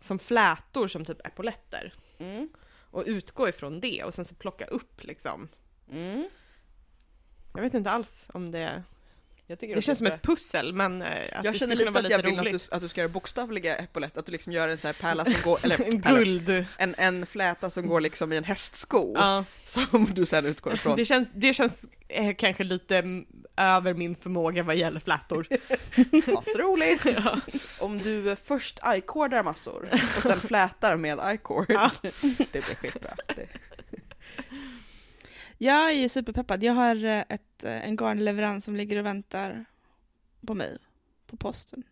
som 0.00 0.18
flätor 0.18 0.88
som 0.88 1.04
typ 1.04 1.26
epauletter. 1.26 1.94
Mm. 2.18 2.48
Och 2.90 3.04
utgå 3.06 3.48
ifrån 3.48 3.80
det 3.80 4.04
och 4.04 4.14
sen 4.14 4.24
så 4.24 4.34
plocka 4.34 4.64
upp 4.64 5.04
liksom. 5.04 5.48
Mm. 5.90 6.28
Jag 7.54 7.62
vet 7.62 7.74
inte 7.74 7.90
alls 7.90 8.28
om 8.34 8.50
det... 8.50 8.82
Jag 9.48 9.58
tycker 9.58 9.74
Det 9.74 9.82
känns 9.82 9.98
som 9.98 10.06
ett 10.06 10.22
pussel 10.22 10.72
men 10.72 11.02
eh, 11.02 11.08
att 11.32 11.44
Jag 11.44 11.54
det 11.54 11.58
känner 11.58 11.76
lite 11.76 11.90
att 11.90 12.10
jag 12.10 12.22
vill 12.22 12.38
att 12.38 12.44
du, 12.44 12.58
att 12.76 12.80
du 12.80 12.88
ska 12.88 13.00
göra 13.00 13.08
bokstavliga 13.08 13.76
epaulett, 13.76 14.16
att 14.16 14.26
du 14.26 14.32
liksom 14.32 14.52
gör 14.52 14.68
en 14.68 14.78
sån 14.78 14.88
här 14.88 14.92
pärla 14.92 15.24
som 15.24 15.34
går, 15.44 15.58
eller 15.64 15.82
En 15.82 16.00
guld. 16.00 16.64
en, 16.78 16.94
en 16.98 17.26
fläta 17.26 17.70
som 17.70 17.86
går 17.88 18.00
liksom 18.00 18.32
i 18.32 18.36
en 18.36 18.44
hästsko, 18.44 19.12
Ja. 19.14 19.44
som 19.64 20.08
du 20.14 20.26
sen 20.26 20.46
utgår 20.46 20.74
ifrån. 20.74 20.96
Det 20.96 21.04
känns, 21.04 21.28
det 21.34 21.54
känns 21.54 21.86
eh, 22.08 22.34
kanske 22.34 22.64
lite 22.64 23.04
över 23.56 23.94
min 23.94 24.16
förmåga 24.16 24.62
vad 24.62 24.76
gäller 24.76 25.00
flätor. 25.00 25.46
Fast 26.36 26.56
roligt! 26.58 27.04
ja. 27.24 27.40
Om 27.78 27.98
du 27.98 28.30
eh, 28.30 28.36
först 28.44 28.78
i-cordar 28.96 29.42
massor 29.42 29.88
och 30.16 30.22
sen 30.22 30.40
flätar 30.40 30.96
med 30.96 31.18
i-cord, 31.34 31.66
Ja. 31.68 31.90
det 32.02 32.50
blir 32.50 32.62
skitbra. 32.62 33.14
Det, 33.36 33.46
Jag 35.58 35.92
är 35.92 36.08
superpeppad. 36.08 36.62
Jag 36.62 36.72
har 36.72 37.04
eh, 37.04 37.22
ett, 37.28 37.64
eh, 37.64 37.88
en 37.88 37.96
garnleverans 37.96 38.64
som 38.64 38.76
ligger 38.76 38.98
och 38.98 39.06
väntar 39.06 39.64
på 40.46 40.54
mig 40.54 40.78
på 41.26 41.36
posten. 41.36 41.82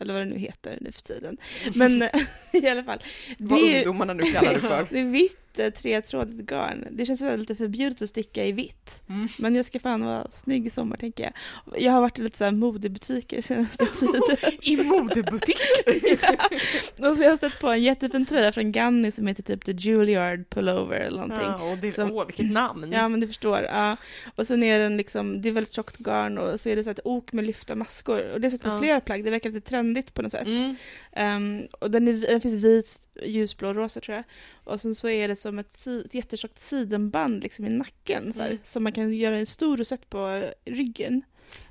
Eller 0.00 0.12
vad 0.12 0.22
det 0.22 0.26
nu 0.26 0.38
heter 0.38 0.78
nu 0.80 0.92
för 0.92 1.02
tiden. 1.02 1.36
Men 1.74 2.02
eh, 2.02 2.10
i 2.52 2.68
alla 2.68 2.84
fall. 2.84 2.98
Det 3.38 3.44
vad 3.44 3.58
är, 3.58 3.64
ju- 3.64 3.78
ungdomarna 3.78 4.12
nu 4.12 4.22
kallar 4.22 4.54
det 4.54 4.60
för. 4.60 4.88
det 4.90 5.00
är 5.00 5.04
vitt 5.04 5.43
eh, 5.58 5.70
tretrådigt 5.70 6.40
garn. 6.50 6.86
Det 6.90 7.06
känns 7.06 7.20
väl 7.22 7.40
lite 7.40 7.56
förbjudet 7.56 8.02
att 8.02 8.08
sticka 8.08 8.44
i 8.44 8.52
vitt. 8.52 9.02
Mm. 9.08 9.28
Men 9.38 9.54
jag 9.54 9.64
ska 9.66 9.78
fan 9.80 10.04
vara 10.04 10.26
snygg 10.30 10.66
i 10.66 10.70
sommar 10.70 10.96
tänker 10.96 11.24
jag. 11.24 11.32
Jag 11.82 11.92
har 11.92 12.00
varit 12.00 12.18
i 12.18 12.22
lite 12.22 12.38
så 12.38 12.44
här 12.44 12.52
modebutiker 12.52 13.42
senaste 13.42 13.86
tiden. 14.00 14.22
I 14.62 14.76
modebutik? 14.76 15.56
och 16.98 17.16
så 17.16 17.22
jag 17.24 17.30
har 17.30 17.36
stött 17.36 17.60
på 17.60 17.68
en 17.68 17.82
jättefin 17.82 18.26
tröja 18.26 18.52
från 18.52 18.72
Ganni 18.72 19.12
som 19.12 19.26
heter 19.26 19.42
typ 19.42 19.64
The 19.64 19.72
Juilliard 19.72 20.50
Pullover 20.50 21.00
eller 21.00 21.18
någonting. 21.18 21.48
Ja, 21.48 21.70
och 21.72 21.78
det, 21.78 21.92
Som- 21.92 22.10
åh, 22.12 22.26
vilket 22.26 22.50
namn! 22.52 22.92
Ja 22.92 23.08
men 23.08 23.20
du 23.20 23.26
förstår. 23.26 23.62
Ja. 23.62 23.96
Och 24.36 24.46
sen 24.46 24.62
är 24.62 24.78
den 24.80 24.96
liksom, 24.96 25.42
det 25.42 25.48
är 25.48 25.52
väldigt 25.52 25.72
tjockt 25.74 25.98
garn 25.98 26.38
och 26.38 26.60
så 26.60 26.68
är 26.68 26.76
det 26.76 26.82
så 26.84 26.88
här 26.90 26.94
ett 26.94 27.00
ok 27.06 27.32
med 27.32 27.44
lyfta 27.46 27.74
maskor. 27.74 28.30
Och 28.32 28.40
det 28.40 28.48
är 28.48 28.50
sett 28.50 28.62
på 28.62 28.68
Ja. 28.68 28.78
flera 28.80 29.00
plagg, 29.00 29.24
det 29.24 29.30
verkar 29.30 29.50
lite 29.50 29.68
trendigt 29.68 30.14
på 30.14 30.22
något 30.22 30.32
sätt. 30.32 30.46
Mm. 30.46 30.76
Ehm, 31.12 31.62
och 31.80 31.90
den, 31.90 32.08
är, 32.08 32.12
den 32.12 32.40
finns 32.40 32.64
vit, 32.64 33.08
ljusblå 33.24 33.74
rosa 33.74 34.00
tror 34.00 34.14
jag. 34.16 34.24
Och 34.64 34.80
sen 34.80 34.94
så 34.94 35.08
är 35.08 35.28
det 35.28 35.36
som 35.36 35.58
ett, 35.58 35.86
ett 36.04 36.14
jättetjockt 36.14 36.58
sidenband 36.58 37.42
liksom 37.42 37.66
i 37.66 37.70
nacken 37.70 38.32
så 38.32 38.40
här, 38.42 38.48
Mm. 38.50 38.58
som 38.64 38.82
man 38.82 38.92
kan 38.92 39.12
göra 39.12 39.38
en 39.38 39.46
stor 39.46 39.76
rosett 39.76 40.10
på 40.10 40.28
eh, 40.28 40.72
ryggen. 40.72 41.22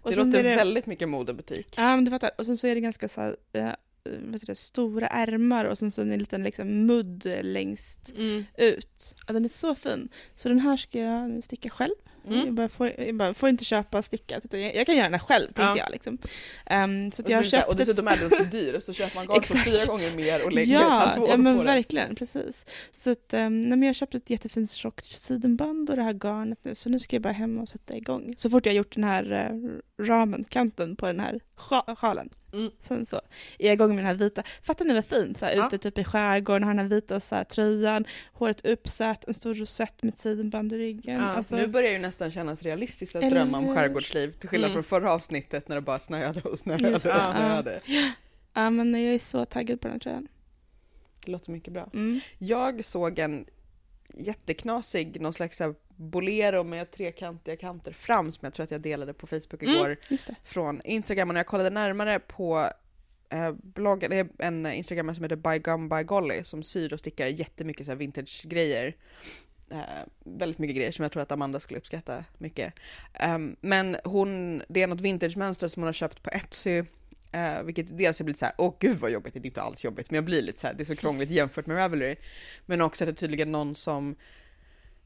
Och 0.01 0.11
Det 0.11 0.17
låter 0.17 0.43
det, 0.43 0.55
väldigt 0.55 0.85
mycket 0.85 1.09
modebutik. 1.09 1.67
Ja 1.77 1.95
men 1.95 2.05
du 2.05 2.11
fattar. 2.11 2.31
Och 2.37 2.45
sen 2.45 2.57
så 2.57 2.67
är 2.67 2.75
det 2.75 2.81
ganska 2.81 3.09
så 3.09 3.21
här, 3.21 3.35
eh, 3.53 3.71
vet 4.05 4.47
du 4.47 4.55
stora 4.55 5.07
ärmar 5.07 5.65
och 5.65 5.77
sen 5.77 5.91
så 5.91 6.01
är 6.01 6.05
det 6.05 6.13
en 6.13 6.19
liten 6.19 6.43
liksom 6.43 6.85
mudd 6.85 7.25
längst 7.41 8.13
Mm. 8.17 8.45
ut. 8.57 9.15
Ja, 9.27 9.33
den 9.33 9.45
är 9.45 9.49
så 9.49 9.75
fin. 9.75 10.09
Så 10.35 10.49
den 10.49 10.59
här 10.59 10.77
ska 10.77 10.99
jag 10.99 11.29
nu 11.29 11.41
sticka 11.41 11.69
själv. 11.69 11.95
Mm. 12.27 12.45
Jag, 12.45 12.53
bara 12.53 12.69
får, 12.69 12.93
jag 12.97 13.15
bara 13.15 13.33
får 13.33 13.49
inte 13.49 13.65
köpa 13.65 13.97
och 13.97 14.05
sticka, 14.05 14.37
utan 14.43 14.61
jag, 14.61 14.75
jag 14.75 14.85
kan 14.85 14.95
göra 14.95 15.05
den 15.05 15.13
här 15.19 15.27
själv, 15.27 15.45
tänkte 15.45 15.61
Ja. 15.61 15.77
jag. 15.77 15.91
Liksom. 15.91 16.17
Ehm, 16.65 17.11
så 17.11 17.23
jag 17.27 17.37
har 17.37 17.43
så 17.43 17.49
blir 17.49 17.49
det 17.49 17.49
så 17.49 17.55
här, 17.55 17.61
köpt 17.61 17.69
och 17.69 17.75
dessutom 17.75 18.07
ett... 18.07 18.17
är 18.17 18.21
den 18.21 18.31
så 18.31 18.43
dyr, 18.51 18.79
så 18.79 18.93
köper 18.93 19.15
man 19.15 19.27
garn 19.27 19.43
för 19.43 19.57
fyra 19.57 19.85
gånger 19.85 20.15
mer 20.15 20.45
och 20.45 20.51
lägger 20.51 20.75
ett 20.75 20.81
Ja, 20.81 20.87
halvår 20.89 21.29
ja 21.29 21.37
men 21.37 21.55
på 21.57 21.61
det. 21.63 21.67
verkligen, 21.67 22.15
precis. 22.15 22.65
Så 22.91 23.09
att, 23.11 23.33
um, 23.33 23.61
nej, 23.61 23.79
jag 23.79 23.85
har 23.87 23.93
köpt 23.93 24.15
ett 24.15 24.29
jättefint 24.29 24.71
tjockt 24.71 25.05
sidenband 25.05 25.89
och 25.89 25.95
det 25.95 26.03
här 26.03 26.13
garnet 26.13 26.59
nu, 26.63 26.75
så 26.75 26.89
nu 26.89 26.99
ska 26.99 27.15
jag 27.15 27.23
bara 27.23 27.33
hem 27.33 27.59
och 27.59 27.69
sätta 27.69 27.97
igång. 27.97 28.33
Så 28.37 28.49
fort 28.49 28.65
jag 28.65 28.73
har 28.73 28.77
gjort 28.77 28.95
den 28.95 29.03
här 29.03 29.31
eh, 29.31 29.69
ramen, 30.05 30.43
kanten 30.49 30.95
på 30.95 31.05
den 31.05 31.19
här 31.19 31.39
sja- 31.57 31.95
sjalen, 31.95 32.29
Mm. 32.53 32.71
sen 32.79 33.05
så 33.05 33.15
är 33.59 33.65
jag 33.65 33.73
igång 33.73 33.87
med 33.89 33.97
den 33.97 34.05
här 34.05 34.13
vita. 34.13 34.43
Fattar 34.63 34.85
ni 34.85 34.93
vad 34.93 35.05
fint? 35.05 35.37
Så 35.37 35.45
här, 35.45 35.55
Ja. 35.55 35.67
Ute 35.67 35.77
typ 35.77 35.97
i 35.97 36.03
skärgården, 36.03 36.63
har 36.63 36.69
den 36.73 36.79
här 36.79 36.95
vita 36.95 37.19
så 37.19 37.35
här, 37.35 37.43
tröjan, 37.43 38.05
håret 38.33 38.65
uppsatt, 38.65 39.23
en 39.27 39.33
stor 39.33 39.53
rosett 39.53 40.03
med 40.03 40.17
sidenband 40.17 40.73
i 40.73 40.77
ryggen. 40.77 41.15
Ja, 41.19 41.25
alltså, 41.25 41.55
Nu 41.55 41.67
börjar 41.67 41.91
ju 41.91 41.99
nästan 41.99 42.31
kännas 42.31 42.61
realistiskt 42.63 43.15
att 43.15 43.23
Eller 43.23 43.35
drömma 43.35 43.57
om 43.57 43.75
skärgårdsliv, 43.75 44.31
till 44.31 44.49
skillnad 44.49 44.71
Mm. 44.71 44.83
från 44.83 44.99
förra 44.99 45.11
avsnittet 45.13 45.67
när 45.67 45.75
det 45.75 45.81
bara 45.81 45.99
snöade 45.99 46.41
och 46.41 46.59
snöade 46.59 46.85
och 46.85 46.91
Just 46.91 47.05
det. 47.05 47.11
snöade. 47.11 47.79
ja, 48.53 48.69
men 48.69 48.93
jag 49.05 49.15
är 49.15 49.19
så 49.19 49.45
taggad 49.45 49.81
på 49.81 49.87
den 49.87 49.93
här 49.95 49.99
tröjan. 49.99 50.27
Det 51.25 51.31
låter 51.31 51.51
mycket 51.51 51.73
bra. 51.73 51.89
Mm. 51.93 52.19
Jag 52.37 52.85
såg 52.85 53.19
en 53.19 53.45
jätteknasig, 54.13 55.21
någon 55.21 55.33
slags 55.33 55.59
här 55.59 55.75
bolero 55.95 56.63
med 56.63 56.91
trekantiga 56.91 57.55
kanter 57.55 57.91
fram 57.91 58.31
som 58.31 58.45
jag 58.45 58.53
tror 58.53 58.63
att 58.63 58.71
jag 58.71 58.81
delade 58.81 59.13
på 59.13 59.27
Facebook 59.27 59.63
Mm. 59.63 59.75
igår 59.75 59.97
det. 60.09 60.35
från 60.43 60.81
Instagram 60.83 61.29
och 61.29 61.33
när 61.33 61.39
jag 61.39 61.47
kollade 61.47 61.69
närmare 61.69 62.19
på 62.19 62.69
eh, 63.29 63.51
bloggen, 63.51 64.09
det 64.09 64.17
är 64.17 64.27
en 64.37 64.65
Instagram 64.65 65.15
som 65.15 65.23
heter 65.23 65.35
By 65.35 65.59
Gum 65.59 65.89
By 65.89 66.03
Golly 66.03 66.43
som 66.43 66.63
syr 66.63 66.93
och 66.93 66.99
stickar 66.99 67.27
jättemycket 67.27 67.85
så 67.85 67.91
här 67.91 67.97
vintage-grejer. 67.97 68.95
Eh, 69.69 69.79
väldigt 70.23 70.59
mycket 70.59 70.75
grejer 70.77 70.91
som 70.91 71.03
jag 71.03 71.11
tror 71.11 71.23
att 71.23 71.31
Amanda 71.31 71.59
skulle 71.59 71.79
uppskatta 71.79 72.25
mycket. 72.37 72.73
Ehm, 73.13 73.55
men 73.61 73.97
hon, 74.03 74.61
det 74.69 74.81
är 74.81 74.87
något 74.87 75.01
vintage-mönster 75.01 75.67
som 75.67 75.83
hon 75.83 75.87
har 75.87 75.93
köpt 75.93 76.23
på 76.23 76.29
Etsy 76.29 76.83
Uh, 77.35 77.63
vilket 77.63 77.97
dels 77.97 78.19
jag 78.19 78.25
blir 78.25 78.35
så 78.35 78.45
här, 78.45 78.53
åh 78.57 78.75
gud 78.79 78.97
vad 78.97 79.11
jobbigt, 79.11 79.33
det 79.33 79.39
är 79.39 79.45
inte 79.45 79.61
alls 79.61 79.83
jobbigt, 79.83 80.11
men 80.11 80.15
jag 80.15 80.25
blir 80.25 80.41
lite 80.41 80.59
så 80.59 80.67
här, 80.67 80.73
det 80.73 80.83
är 80.83 80.85
så 80.85 80.95
krångligt 80.95 81.29
jämfört 81.29 81.65
med 81.65 81.77
Ravelry. 81.77 82.15
Men 82.65 82.81
också 82.81 83.03
att 83.03 83.07
det 83.07 83.11
är 83.11 83.15
tydligen 83.15 83.51
någon 83.51 83.75
som 83.75 84.15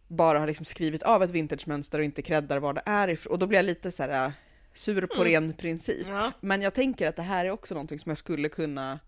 bara 0.07 0.39
har 0.39 0.47
liksom 0.47 0.65
skrivit 0.65 1.03
av 1.03 1.23
ett 1.23 1.31
vintage-mönster 1.31 1.99
och 1.99 2.05
inte 2.05 2.21
creddar 2.21 2.59
var 2.59 2.73
det 2.73 2.81
är 2.85 3.07
ifrån. 3.07 3.31
Och 3.33 3.39
då 3.39 3.47
blir 3.47 3.57
jag 3.57 3.65
lite 3.65 3.91
så 3.91 4.03
här 4.03 4.27
uh, 4.27 4.33
sur 4.73 5.05
på 5.07 5.21
Mm. 5.21 5.27
ren 5.27 5.53
princip. 5.53 6.07
Ja. 6.07 6.31
Men 6.41 6.61
jag 6.61 6.73
tänker 6.73 7.07
att 7.09 7.15
det 7.15 7.21
här 7.21 7.45
är 7.45 7.49
också 7.51 7.73
någonting 7.73 7.99
som 7.99 8.09
jag 8.09 8.17
skulle 8.17 8.49
kunna 8.49 8.99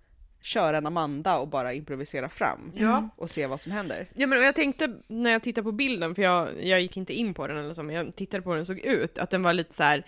köra 0.41 0.77
en 0.77 0.85
Amanda 0.85 1.37
och 1.39 1.47
bara 1.47 1.73
improvisera 1.73 2.29
fram 2.29 2.71
Ja. 2.75 3.09
och 3.15 3.29
se 3.29 3.47
vad 3.47 3.61
som 3.61 3.71
händer. 3.71 4.07
Ja 4.15 4.27
men 4.27 4.41
jag 4.41 4.55
tänkte 4.55 4.93
när 5.07 5.29
jag 5.31 5.43
tittade 5.43 5.63
på 5.63 5.71
bilden, 5.71 6.15
för 6.15 6.21
jag, 6.21 6.65
jag 6.65 6.81
gick 6.81 6.97
inte 6.97 7.13
in 7.13 7.33
på 7.33 7.47
den 7.47 7.57
eller 7.57 7.73
så, 7.73 7.83
men 7.83 7.95
jag 7.95 8.15
tittade 8.15 8.43
på 8.43 8.49
hur 8.49 8.57
den 8.57 8.65
såg 8.65 8.79
ut, 8.79 9.17
att 9.17 9.29
den 9.29 9.43
var 9.43 9.53
lite 9.53 9.73
så 9.75 9.83
här. 9.83 10.05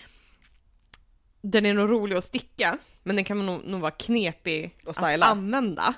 Den 1.42 1.66
är 1.66 1.74
nog 1.74 1.90
rolig 1.90 2.16
att 2.16 2.24
sticka, 2.26 2.78
men 3.04 3.16
den 3.16 3.26
kan 3.26 3.46
nog, 3.46 3.66
nog 3.66 3.82
vara 3.82 3.92
knepig 3.92 4.76
Och 4.86 4.98
att 4.98 5.22
använda. 5.22 5.94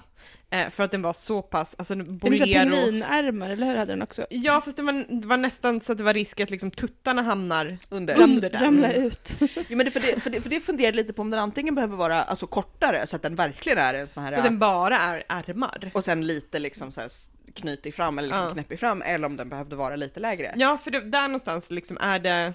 Eh, 0.50 0.70
för 0.70 0.84
att 0.84 0.92
den 0.92 1.02
var 1.02 1.14
så 1.14 1.42
pass, 1.42 1.76
alltså 1.78 1.96
Det 1.96 2.02
lite 2.04 2.46
bolero... 2.46 2.72
pingvinärmar, 2.72 3.50
eller 3.50 3.68
hur 3.68 3.76
hade 3.76 3.92
den 3.92 4.02
också? 4.02 4.26
Ja 4.30 4.62
fast 4.62 4.78
det 4.78 4.84
var, 4.84 5.22
det 5.22 5.28
var 5.28 5.38
nästan 5.38 5.82
så 5.82 5.92
att 5.92 5.98
det 5.98 6.04
var 6.04 6.14
risk 6.14 6.40
att 6.40 6.50
liksom 6.50 6.72
tuttarna 6.72 7.22
hamnar 7.22 7.78
Under. 7.90 8.22
under 8.22 8.50
den. 8.50 8.62
Ramla 8.64 8.94
ut. 8.94 9.38
Jo, 9.40 9.78
men 9.78 9.86
det, 9.86 9.92
för, 9.92 10.00
det, 10.00 10.20
för, 10.22 10.30
det, 10.30 10.42
för 10.42 10.50
det 10.50 10.60
funderade 10.60 10.98
lite 10.98 11.14
på 11.14 11.22
om 11.22 11.30
den 11.30 11.40
antingen 11.40 11.76
behöver 11.76 11.98
vara 11.98 12.24
alltså, 12.24 12.48
kortare 12.48 13.08
så 13.08 13.16
att 13.16 13.22
den 13.22 13.36
verkligen 13.36 13.78
är 13.78 13.94
en 13.94 14.08
sån 14.08 14.24
här 14.24 14.36
Så 14.36 14.42
den 14.42 14.60
bara 14.60 14.98
är 14.98 15.24
ärmar. 15.30 15.92
och 15.94 16.04
sen 16.04 16.22
lite 16.28 16.60
liksom 16.60 16.92
så 16.92 17.02
här 17.02 17.10
knytig 17.54 17.94
fram 17.96 18.18
eller 18.18 18.28
liksom 18.28 18.46
Ja. 18.48 18.54
knäppig 18.54 18.80
fram 18.80 19.02
eller 19.02 19.26
om 19.28 19.38
den 19.38 19.50
behövde 19.50 19.76
vara 19.76 19.96
lite 19.96 20.20
lägre. 20.20 20.54
Ja 20.58 20.78
för 20.78 20.92
det, 20.92 21.02
där 21.02 21.28
någonstans 21.28 21.72
liksom 21.72 21.98
är 22.02 22.20
det, 22.20 22.54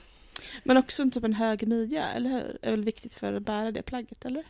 Men 0.64 0.76
också 0.76 1.02
en 1.02 1.10
typ 1.10 1.24
en 1.24 1.32
hög 1.34 1.68
midja, 1.68 2.08
eller 2.08 2.30
hur? 2.30 2.58
är 2.62 2.70
väl 2.70 2.84
viktigt 2.84 3.14
för 3.14 3.32
att 3.32 3.42
bära 3.42 3.70
det 3.70 3.82
plagget, 3.82 4.24
eller? 4.24 4.44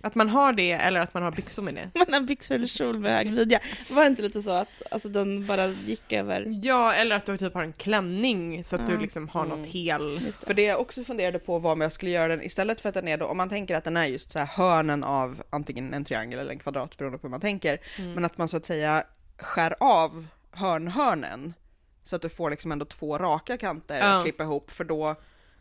att 0.00 0.14
man 0.14 0.28
har 0.28 0.52
det 0.52 0.72
eller 0.72 1.00
att 1.00 1.14
man 1.14 1.22
har 1.22 1.30
byxor 1.30 1.62
med 1.62 1.74
det. 1.74 1.90
Man 1.98 2.12
har 2.12 2.20
byxor 2.20 2.54
eller 2.54 2.66
kjol 2.66 2.98
med 2.98 3.12
hög 3.12 3.32
midja. 3.32 3.60
Var 3.90 4.02
det 4.04 4.08
inte 4.08 4.22
lite 4.22 4.42
så 4.42 4.50
att 4.50 4.68
alltså, 4.90 5.08
den 5.08 5.46
bara 5.46 5.66
gick 5.66 6.12
över? 6.12 6.60
Ja 6.62 6.92
eller 6.94 7.16
att 7.16 7.26
du 7.26 7.38
typ 7.38 7.54
har 7.54 7.62
en 7.62 7.72
klänning 7.72 8.64
så 8.64 8.76
att 8.76 8.82
Ja. 8.82 8.94
du 8.94 8.98
liksom 9.02 9.28
har 9.28 9.44
något 9.44 9.58
Mm. 9.58 9.70
hel... 9.70 10.20
Just 10.26 10.40
det. 10.40 10.46
För 10.46 10.54
det 10.54 10.62
jag 10.62 10.80
också 10.80 11.04
funderade 11.04 11.38
på 11.38 11.58
var 11.58 11.72
om 11.72 11.80
jag 11.80 11.92
skulle 11.92 12.10
göra 12.10 12.28
den 12.28 12.42
istället 12.42 12.80
för 12.80 12.88
att 12.88 12.94
den 12.94 13.08
är 13.08 13.18
då, 13.18 13.26
om 13.26 13.36
man 13.36 13.48
tänker 13.48 13.74
att 13.74 13.84
den 13.84 13.96
är 13.96 14.06
just 14.06 14.30
så 14.30 14.38
här 14.38 14.46
hörnen 14.46 15.04
av 15.04 15.42
antingen 15.50 15.94
en 15.94 16.04
triangel 16.04 16.38
eller 16.38 16.50
en 16.50 16.58
kvadrat 16.58 16.96
beroende 16.98 17.18
på 17.18 17.26
hur 17.26 17.30
man 17.30 17.40
tänker, 17.40 17.78
Mm. 17.98 18.12
men 18.12 18.24
att 18.24 18.38
man 18.38 18.48
så 18.48 18.56
att 18.56 18.64
säga 18.66 19.04
skär 19.38 19.74
av 19.80 20.26
hörnhörnen 20.50 21.54
så 22.06 22.16
att 22.16 22.22
du 22.22 22.28
får 22.28 22.50
liksom 22.50 22.72
ändå 22.72 22.84
två 22.84 23.18
raka 23.18 23.56
kanter 23.56 23.98
Ja. 24.00 24.04
att 24.18 24.24
klippa 24.24 24.42
ihop 24.44 24.70
för 24.70 24.84
då, 24.84 25.14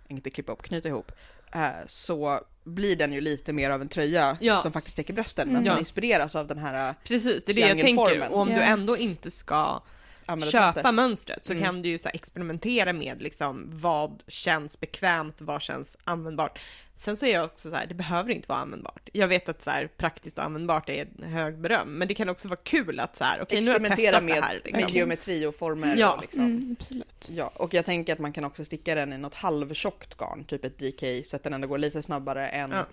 inte 0.07 0.29
klippa 0.29 0.51
ihop, 0.51 0.61
knyta 0.63 0.87
ihop, 0.87 1.11
eh, 1.53 1.67
så 1.87 2.39
blir 2.63 2.95
den 2.95 3.13
ju 3.13 3.21
lite 3.21 3.53
mer 3.53 3.69
av 3.69 3.81
en 3.81 3.87
tröja 3.89 4.37
Ja. 4.41 4.59
som 4.61 4.71
faktiskt 4.71 4.95
täcker 4.97 5.13
brösten, 5.13 5.47
men 5.47 5.55
Mm. 5.55 5.61
att 5.63 5.67
man 5.67 5.75
Ja. 5.75 5.79
inspireras 5.79 6.35
av 6.35 6.47
den 6.47 6.57
här 6.57 6.95
Precis, 7.03 7.43
det 7.43 7.51
är 7.51 7.55
det 7.55 7.61
jag 7.61 7.77
tänker. 7.79 8.29
Och 8.31 8.39
om 8.39 8.47
du 8.47 8.53
Ja. 8.55 8.61
ändå 8.61 8.97
inte 8.97 9.31
ska 9.31 9.81
använda 10.25 10.51
köpa 10.51 10.65
mönster. 10.65 10.91
mönstret 10.91 11.45
så 11.45 11.53
Mm. 11.53 11.63
kan 11.65 11.81
du 11.81 11.89
ju 11.89 11.97
så 11.99 12.09
experimentera 12.13 12.93
med 12.93 13.21
liksom 13.21 13.69
vad 13.73 14.23
känns 14.27 14.79
bekvämt, 14.79 15.41
vad 15.41 15.61
känns 15.61 15.97
användbart. 16.03 16.59
Sen 16.97 17.17
så 17.17 17.25
är 17.25 17.33
jag 17.33 17.45
också 17.45 17.69
så 17.69 17.75
här, 17.75 17.87
det 17.87 17.93
behöver 17.93 18.31
inte 18.31 18.47
vara 18.47 18.59
användbart. 18.59 19.09
Jag 19.13 19.27
vet 19.27 19.49
att 19.49 19.61
så 19.61 19.69
här, 19.69 19.87
praktiskt 19.87 20.37
och 20.37 20.43
användbart 20.43 20.89
är 20.89 21.07
en 21.21 21.29
hög 21.29 21.57
beröm, 21.57 21.97
men 21.97 22.07
det 22.07 22.13
kan 22.13 22.29
också 22.29 22.47
vara 22.47 22.59
kul 22.63 22.99
att 22.99 23.17
så 23.17 23.23
här, 23.23 23.41
okej 23.41 23.61
nu 23.61 23.67
har 23.67 23.73
jag 23.73 23.85
Experimentera 23.85 24.11
testat 24.11 24.23
med, 24.23 24.35
det 24.35 24.41
här. 24.41 24.61
med 24.63 24.73
Liksom. 24.73 24.97
geometri 24.97 25.45
och 25.45 25.55
former. 25.55 25.95
Ja. 25.97 26.13
Och 26.13 26.21
liksom. 26.21 26.45
Mm, 26.45 26.75
absolut. 26.79 27.29
Ja, 27.31 27.51
och 27.55 27.73
jag 27.73 27.85
tänker 27.85 28.13
att 28.13 28.19
man 28.19 28.33
kan 28.33 28.43
också 28.45 28.65
sticka 28.65 28.95
den 28.95 29.13
i 29.13 29.17
något 29.17 29.33
halvtjockt 29.35 30.17
garn, 30.17 30.43
typ 30.43 30.65
ett 30.65 30.79
DK, 30.79 31.25
så 31.25 31.35
att 31.35 31.43
den 31.43 31.53
ändå 31.53 31.67
går 31.67 31.77
lite 31.77 32.03
snabbare 32.03 32.47
än... 32.47 32.71
Ja. 32.71 32.85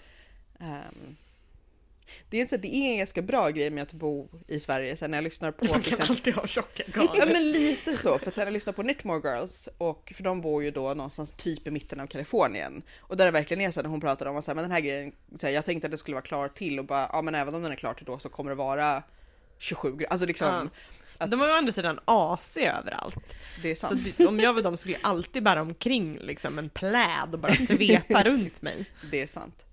ehm, 0.60 1.16
det, 2.30 2.40
är 2.40 2.46
så- 2.46 2.56
det 2.56 2.74
är 2.74 2.90
en 2.92 2.98
ganska 2.98 3.22
bra 3.22 3.50
grej 3.50 3.70
med 3.70 3.82
att 3.82 3.92
bo 3.92 4.28
i 4.48 4.60
Sverige, 4.60 4.96
sen 4.96 5.10
när 5.10 5.18
jag 5.18 5.24
lyssnar 5.24 5.50
på 5.50 5.64
Man 5.64 5.72
kan 5.72 5.80
exempel... 5.92 6.06
alltid 6.10 6.34
ha 6.34 6.46
tjocka 6.46 6.82
Ja 6.94 7.14
garn. 7.16 7.28
men 7.32 7.52
lite 7.52 7.96
så, 7.96 8.18
för 8.18 8.30
sen 8.30 8.32
när 8.40 8.46
jag 8.46 8.52
lyssnar 8.52 8.72
på 8.72 8.82
Knitmore 8.82 9.20
Girls, 9.34 9.68
och 9.78 10.12
för 10.16 10.22
de 10.22 10.40
bor 10.40 10.62
ju 10.64 10.70
då 10.70 10.94
någonstans 10.94 11.32
typ 11.36 11.66
i 11.66 11.70
mitten 11.70 12.00
av 12.00 12.06
Kalifornien. 12.06 12.82
Och 13.00 13.16
där 13.16 13.24
det 13.24 13.30
verkligen 13.30 13.60
är 13.60 13.70
så 13.70 13.82
när 13.82 13.88
hon 13.88 14.00
pratade 14.00 14.30
om 14.30 14.36
att 14.36 14.44
så 14.44 14.54
men 14.54 14.64
den 14.64 14.70
här 14.72 14.80
grejen, 14.80 15.12
så 15.36 15.46
här, 15.46 15.54
jag 15.54 15.64
tänkte 15.64 15.86
att 15.86 15.90
det 15.90 15.98
skulle 15.98 16.14
vara 16.14 16.22
klar 16.24 16.48
till 16.48 16.78
och 16.78 16.84
bara, 16.84 17.10
ja 17.12 17.22
men 17.22 17.34
även 17.34 17.54
om 17.54 17.62
den 17.62 17.72
är 17.72 17.76
klar 17.76 17.94
till 17.94 18.06
då 18.06 18.18
så 18.18 18.28
kommer 18.28 18.50
det 18.50 18.56
vara 18.56 19.02
27 19.58 19.90
grader. 19.90 20.06
Alltså 20.12 20.26
liksom, 20.26 20.70
att- 21.18 21.30
De 21.30 21.40
har 21.40 21.46
ju 21.46 21.52
å 21.52 21.56
andra 21.56 21.72
sidan 21.72 21.98
AC 22.04 22.56
överallt. 22.56 23.16
det 23.62 23.70
är 23.70 23.74
Så 23.74 23.86
sant. 23.86 24.16
det- 24.18 24.26
om 24.26 24.40
jag 24.40 24.54
var 24.54 24.62
dem 24.62 24.76
skulle 24.76 24.92
jag 24.94 25.00
alltid 25.04 25.42
bära 25.42 25.62
omkring 25.62 26.18
liksom 26.18 26.58
en 26.58 26.70
pläd 26.70 27.28
och 27.32 27.38
bara 27.38 27.54
svepa 27.54 28.22
runt 28.24 28.62
mig. 28.62 28.86
Det 29.10 29.20
är 29.22 29.26
sant. 29.26 29.64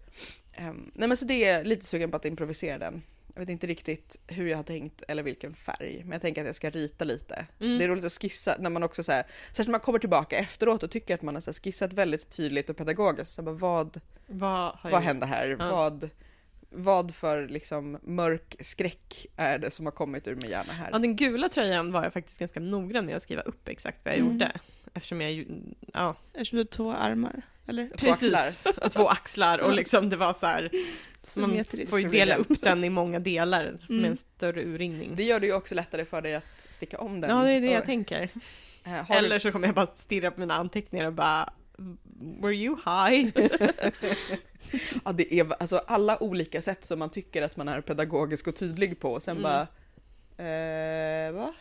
Ehm, 0.59 0.91
nej 0.93 1.07
men 1.07 1.17
så 1.17 1.25
det 1.25 1.43
är 1.45 1.63
lite 1.63 1.85
sugen 1.85 2.11
på 2.11 2.17
att 2.17 2.25
improvisera 2.25 2.77
den. 2.77 3.01
Jag 3.33 3.39
vet 3.41 3.49
inte 3.49 3.67
riktigt 3.67 4.19
hur 4.27 4.47
jag 4.47 4.57
har 4.57 4.63
tänkt 4.63 5.03
eller 5.07 5.23
vilken 5.23 5.53
färg, 5.53 6.01
men 6.03 6.11
jag 6.11 6.21
tänker 6.21 6.41
att 6.41 6.47
jag 6.47 6.55
ska 6.55 6.69
rita 6.69 7.05
lite. 7.05 7.45
Mm. 7.59 7.77
Det 7.77 7.83
är 7.83 7.87
roligt 7.89 8.03
att 8.05 8.11
skissa 8.21 8.55
när 8.59 8.69
man 8.69 8.83
också 8.83 9.03
så 9.03 9.11
här, 9.11 9.23
särskilt 9.47 9.67
när 9.67 9.71
man 9.71 9.79
kommer 9.79 9.99
tillbaka 9.99 10.37
efteråt 10.37 10.83
och 10.83 10.91
tycker 10.91 11.13
att 11.15 11.21
man 11.21 11.33
har 11.35 11.41
så 11.41 11.49
här 11.49 11.53
skissat 11.63 11.93
väldigt 11.93 12.29
tydligt 12.29 12.69
och 12.69 12.77
pedagogiskt. 12.77 13.33
Så 13.33 13.41
bara, 13.41 13.55
vad, 13.55 13.99
Vad, 14.27 14.49
har 14.51 14.79
vad 14.83 14.93
jag- 14.93 14.99
hände 15.07 15.25
här? 15.25 15.55
Ja. 15.59 15.71
Vad, 15.71 16.09
vad 16.69 17.15
för 17.15 17.47
liksom 17.47 17.97
mörk 18.03 18.55
skräck 18.59 19.25
är 19.35 19.59
det 19.59 19.71
som 19.71 19.85
har 19.85 19.93
kommit 19.93 20.27
ur 20.27 20.35
min 20.35 20.51
hjärna 20.51 20.73
här? 20.73 20.89
Ja, 20.91 20.99
den 20.99 21.15
gula 21.15 21.49
tröjan 21.49 21.91
var 21.91 22.03
jag 22.03 22.13
faktiskt 22.13 22.39
ganska 22.39 22.59
noggrann 22.59 23.05
med 23.05 23.15
att 23.15 23.23
skriva 23.23 23.41
upp 23.41 23.67
exakt 23.67 24.01
vad 24.05 24.13
jag 24.13 24.19
Mm. 24.19 24.31
gjorde. 24.33 24.51
Eftersom 24.93 25.21
jag 25.21 25.31
ju, 25.31 25.47
ja, 25.93 26.15
Eftersom 26.33 26.55
du 26.55 26.59
har 26.61 26.65
två 26.67 26.91
armar, 26.91 27.41
eller? 27.69 27.87
Två 27.97 28.07
precis. 28.07 28.65
Och 28.81 28.91
två 28.91 29.07
axlar 29.07 29.59
och 29.59 29.73
liksom 29.73 30.09
det 30.09 30.15
var 30.17 30.33
så 30.33 30.45
här. 30.45 30.69
Man 31.35 31.65
får 31.87 31.99
ju 32.01 32.09
dela 32.09 32.35
upp 32.35 32.61
den 32.63 32.83
i 32.83 32.89
många 32.89 33.19
delar 33.19 33.63
med 33.63 33.89
Mm. 33.89 34.05
en 34.05 34.17
större 34.17 34.63
urringning. 34.63 35.15
Det 35.15 35.23
gör 35.23 35.39
det 35.39 35.47
ju 35.47 35.53
också 35.53 35.75
lättare 35.75 36.05
för 36.05 36.21
dig 36.21 36.35
att 36.35 36.67
sticka 36.69 36.97
om 36.97 37.21
den. 37.21 37.29
Ja, 37.37 37.43
det 37.43 37.51
är 37.51 37.61
det 37.61 37.67
jag 37.67 37.79
Och, 37.79 37.85
tänker. 37.85 38.29
eh, 38.83 38.91
har 38.91 39.05
du- 39.07 39.13
Eller 39.25 39.39
så 39.39 39.51
kommer 39.51 39.67
jag 39.67 39.75
bara 39.75 39.87
stirra 39.87 40.31
på 40.31 40.39
mina 40.39 40.53
anteckningar 40.55 41.05
och 41.05 41.13
bara 41.13 41.53
Were 42.41 42.55
you 42.55 42.75
high? 42.85 43.31
Ja, 45.05 45.11
det 45.11 45.33
är 45.39 45.47
alltså 45.61 45.77
alla 45.87 46.23
olika 46.23 46.61
sätt 46.61 46.85
som 46.85 46.99
man 46.99 47.09
tycker 47.09 47.41
att 47.41 47.57
man 47.57 47.67
är 47.67 47.81
pedagogisk 47.81 48.47
och 48.47 48.55
tydlig 48.55 48.99
på. 48.99 49.11
Och 49.11 49.23
sen 49.23 49.31
Mm. 49.37 49.43
bara, 49.43 49.67
eh, 50.39 51.31
va? 51.33 51.53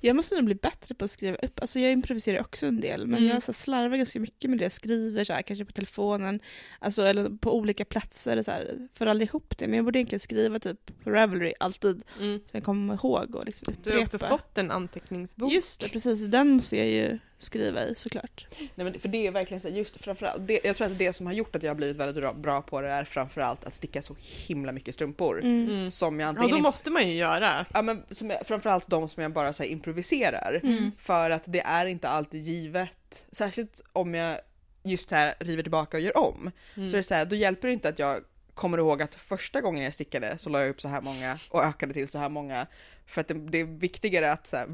Jag 0.00 0.16
måste 0.16 0.34
nog 0.34 0.44
bli 0.44 0.54
bättre 0.54 0.94
på 0.94 1.04
att 1.04 1.10
skriva 1.10 1.36
upp. 1.36 1.60
Alltså 1.60 1.78
jag 1.78 1.92
improviserar 1.92 2.40
också 2.40 2.66
en 2.66 2.80
del, 2.80 3.06
men 3.06 3.18
Mm. 3.18 3.30
jag 3.34 3.42
så 3.42 3.52
slarvar 3.52 3.96
ganska 3.96 4.20
mycket 4.20 4.50
med 4.50 4.58
det. 4.58 4.64
Jag 4.64 4.72
skriver 4.72 5.24
så 5.24 5.32
här, 5.32 5.42
kanske 5.42 5.64
på 5.64 5.72
telefonen, 5.72 6.40
alltså, 6.78 7.02
eller 7.02 7.30
på 7.38 7.56
olika 7.56 7.84
platser. 7.84 8.42
Så 8.42 8.50
här, 8.50 8.88
får 8.94 9.06
aldrig 9.06 9.28
ihop 9.28 9.58
det. 9.58 9.66
Men 9.66 9.76
jag 9.76 9.84
borde 9.84 9.98
egentligen 9.98 10.20
skriva 10.20 10.58
typ 10.58 11.04
på 11.04 11.10
Ravelry 11.10 11.52
alltid, 11.60 12.02
Mm. 12.20 12.40
så 12.50 12.56
jag 12.56 12.64
kommer 12.64 12.94
ihåg 12.94 13.34
och 13.36 13.46
liksom 13.46 13.74
Du 13.84 13.92
har 13.92 13.98
också 14.02 14.18
fått 14.18 14.58
en 14.58 14.70
anteckningsbok. 14.70 15.52
Just 15.52 15.80
det, 15.80 15.88
precis. 15.88 16.24
Den 16.26 16.48
måste 16.50 16.76
jag 16.76 16.88
ju 16.88 17.18
skriva 17.38 17.84
i 17.84 17.94
såklart. 17.94 18.46
Nej, 18.58 18.68
men 18.74 19.00
för 19.00 19.08
det 19.08 19.26
är 19.26 19.30
verkligen 19.30 19.60
så 19.60 19.68
just 19.68 20.04
framförallt, 20.04 20.46
det, 20.46 20.60
jag 20.64 20.76
tror 20.76 20.86
att 20.86 20.98
det 20.98 21.12
som 21.12 21.26
har 21.26 21.32
gjort 21.32 21.56
att 21.56 21.62
jag 21.62 21.70
har 21.70 21.74
blivit 21.74 21.96
väldigt 21.96 22.36
bra, 22.36 22.62
på 22.62 22.80
det 22.80 22.88
är 22.88 23.04
framförallt 23.04 23.64
att 23.64 23.74
sticka 23.74 24.02
så 24.02 24.16
himla 24.48 24.72
mycket 24.72 24.94
strumpor. 24.94 25.40
Mm. 25.44 25.90
Som 25.90 26.20
jag 26.20 26.26
Ja, 26.26 26.28
antingen 26.30 26.50
då 26.50 26.56
inte- 26.56 26.68
måste 26.68 26.90
man 26.90 27.08
ju 27.08 27.14
göra. 27.14 27.66
Ja 27.74 27.82
men 27.82 28.02
som 28.10 28.30
jag, 28.30 28.46
framförallt 28.46 28.88
de 28.88 29.08
som 29.08 29.22
jag 29.22 29.32
bara 29.32 29.52
så 29.52 29.62
här, 29.62 29.70
improviserar. 29.70 30.60
Mm. 30.62 30.90
För 30.98 31.30
att 31.30 31.42
det 31.46 31.60
är 31.60 31.86
inte 31.86 32.08
alltid 32.08 32.42
givet. 32.42 33.24
Särskilt 33.32 33.80
om 33.92 34.14
jag 34.14 34.38
just 34.82 35.10
här 35.10 35.34
river 35.40 35.62
tillbaka 35.62 35.96
och 35.96 36.00
gör 36.02 36.18
om. 36.18 36.50
Mm. 36.76 36.90
Så 36.90 36.96
är 36.96 36.98
det 36.98 37.02
så 37.02 37.14
här, 37.14 37.24
då 37.24 37.36
hjälper 37.36 37.68
det 37.68 37.72
inte 37.74 37.88
att 37.88 37.98
jag 37.98 38.20
kommer 38.54 38.78
ihåg 38.78 39.02
att 39.02 39.14
första 39.14 39.60
gången 39.60 39.84
jag 39.84 39.94
stickade 39.94 40.38
så 40.38 40.50
la 40.50 40.60
jag 40.60 40.68
upp 40.68 40.80
så 40.80 40.88
här 40.88 41.00
många 41.00 41.38
och 41.50 41.64
ökade 41.64 41.92
till 41.92 42.08
så 42.08 42.18
här 42.18 42.28
många. 42.28 42.66
För 43.06 43.20
att 43.20 43.28
det, 43.28 43.34
det 43.34 43.60
är 43.60 43.64
viktigare 43.64 44.32
att 44.32 44.46
så 44.46 44.56
här, 44.56 44.66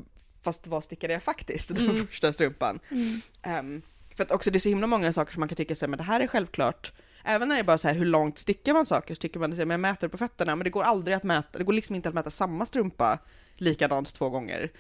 fast 0.43 0.67
vad 0.67 0.85
stickade 0.85 1.13
jag 1.13 1.23
faktiskt 1.23 1.75
den 1.75 1.91
Mm. 1.91 2.07
första 2.07 2.33
strumpan? 2.33 2.81
Mm. 2.91 3.05
Ehm, 3.43 3.83
för 4.17 4.23
att 4.25 4.31
också 4.31 4.51
det 4.51 4.59
är 4.59 4.61
så 4.61 4.69
himla 4.69 4.87
många 4.87 5.13
saker 5.13 5.33
som 5.33 5.41
man 5.41 5.49
kan 5.49 5.57
tycka 5.57 5.75
så 5.75 5.85
här, 5.85 5.89
men 5.91 5.97
det 5.97 6.03
här 6.05 6.21
är 6.21 6.27
självklart. 6.27 6.93
Även 7.25 7.49
när 7.49 7.55
det 7.57 7.61
är 7.61 7.65
bara 7.65 7.79
så 7.79 7.89
här, 7.89 7.95
hur 7.95 8.05
långt 8.07 8.39
stickar 8.39 8.73
man 8.73 8.87
saker 8.87 9.15
så 9.15 9.19
tycker 9.19 9.41
man 9.41 9.53
att 9.53 9.59
jag 9.59 9.81
mäter 9.81 10.09
på 10.09 10.19
fötterna, 10.19 10.57
men 10.57 10.65
det 10.65 10.71
går 10.71 10.83
aldrig 10.83 11.17
att 11.17 11.23
mäta, 11.23 11.59
det 11.59 11.65
går 11.65 11.73
liksom 11.73 11.97
inte 11.97 12.09
att 12.09 12.15
mäta 12.15 12.31
samma 12.31 12.67
strumpa 12.67 13.19
likadant 13.57 14.15
två 14.15 14.31
gånger 14.31 14.71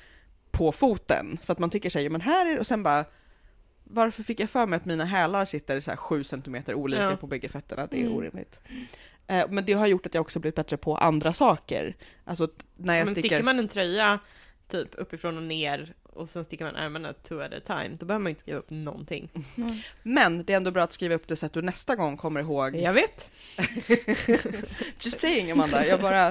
på 0.50 0.72
foten. 0.72 1.38
För 1.44 1.52
att 1.52 1.58
man 1.58 1.70
tycker 1.70 1.90
sig, 1.90 2.08
men 2.08 2.20
här 2.20 2.46
är 2.46 2.54
det, 2.54 2.60
och 2.60 2.66
sen 2.66 2.82
bara, 2.82 3.04
varför 3.84 4.22
fick 4.22 4.40
jag 4.40 4.50
för 4.50 4.66
mig 4.66 4.76
att 4.76 4.84
mina 4.84 5.04
hälar 5.04 5.44
sitter 5.44 5.80
så 5.80 5.90
här 5.90 5.96
sju 5.96 6.24
centimeter 6.24 6.74
olika 6.74 7.02
Ja. 7.02 7.16
på 7.16 7.26
bägge 7.26 7.48
fötterna? 7.48 7.86
Det 7.90 7.96
är 7.96 8.00
Mm. 8.04 8.12
orimligt. 8.12 8.58
Eh, 9.26 9.46
men 9.50 9.64
det 9.64 9.72
har 9.72 9.86
gjort 9.86 10.06
att 10.06 10.14
jag 10.14 10.20
också 10.20 10.40
blivit 10.40 10.54
bättre 10.56 10.76
på 10.76 10.96
andra 10.96 11.32
saker. 11.32 11.96
Alltså 12.24 12.48
när 12.76 12.96
jag 12.98 13.04
Men 13.04 13.14
stickar... 13.14 13.28
sticker 13.28 13.42
man 13.42 13.58
en 13.58 13.68
tröja 13.68 14.18
typ 14.68 14.88
uppifrån 14.94 15.36
och 15.36 15.42
ner 15.42 15.94
och 16.02 16.28
sen 16.28 16.44
sticker 16.44 16.64
man 16.64 16.76
ärmarna 16.76 17.12
two 17.12 17.40
at 17.40 17.54
a 17.54 17.60
time, 17.66 17.96
då 17.98 18.06
behöver 18.06 18.22
man 18.22 18.30
inte 18.30 18.40
skriva 18.40 18.58
upp 18.58 18.70
någonting. 18.70 19.30
Mm. 19.56 19.76
Men 20.02 20.44
det 20.44 20.52
är 20.52 20.56
ändå 20.56 20.70
bra 20.70 20.82
att 20.82 20.92
skriva 20.92 21.14
upp 21.14 21.28
det 21.28 21.36
så 21.36 21.46
att 21.46 21.52
du 21.52 21.62
nästa 21.62 21.96
gång 21.96 22.16
kommer 22.16 22.40
ihåg 22.40 22.76
Jag 22.76 22.92
vet. 22.92 23.30
Just 25.00 25.20
saying 25.20 25.50
Amanda, 25.50 25.86
jag 25.86 26.00
bara... 26.00 26.28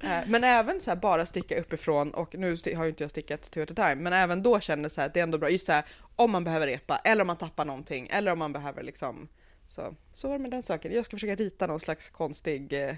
Eh, 0.00 0.20
Men 0.26 0.44
även 0.44 0.80
så 0.80 0.90
här 0.90 0.96
bara 0.96 1.26
sticka 1.26 1.60
uppifrån 1.60 2.14
och 2.14 2.34
nu 2.34 2.56
har 2.76 2.84
ju 2.84 2.90
inte 2.90 3.04
jag 3.04 3.10
stickat 3.10 3.50
two 3.50 3.62
at 3.62 3.70
a 3.70 3.74
time, 3.74 4.02
men 4.02 4.12
även 4.12 4.42
då 4.42 4.60
känner 4.60 4.90
jag 4.96 5.04
att 5.06 5.14
det 5.14 5.20
är 5.20 5.24
ändå 5.24 5.38
bra, 5.38 5.50
just 5.50 5.66
så 5.66 5.72
här 5.72 5.84
om 6.16 6.30
man 6.30 6.44
behöver 6.44 6.66
repa 6.66 6.96
eller 7.04 7.20
om 7.22 7.26
man 7.26 7.36
tappar 7.36 7.64
någonting 7.64 8.08
eller 8.10 8.32
om 8.32 8.38
man 8.38 8.52
behöver 8.52 8.82
liksom 8.82 9.28
så, 9.68 9.94
så 10.12 10.28
var 10.28 10.34
det 10.34 10.42
med 10.42 10.50
den 10.50 10.62
saken. 10.62 10.92
Jag 10.92 11.04
ska 11.04 11.16
försöka 11.16 11.34
rita 11.34 11.66
någon 11.66 11.80
slags 11.80 12.08
konstig 12.08 12.72
eh, 12.72 12.94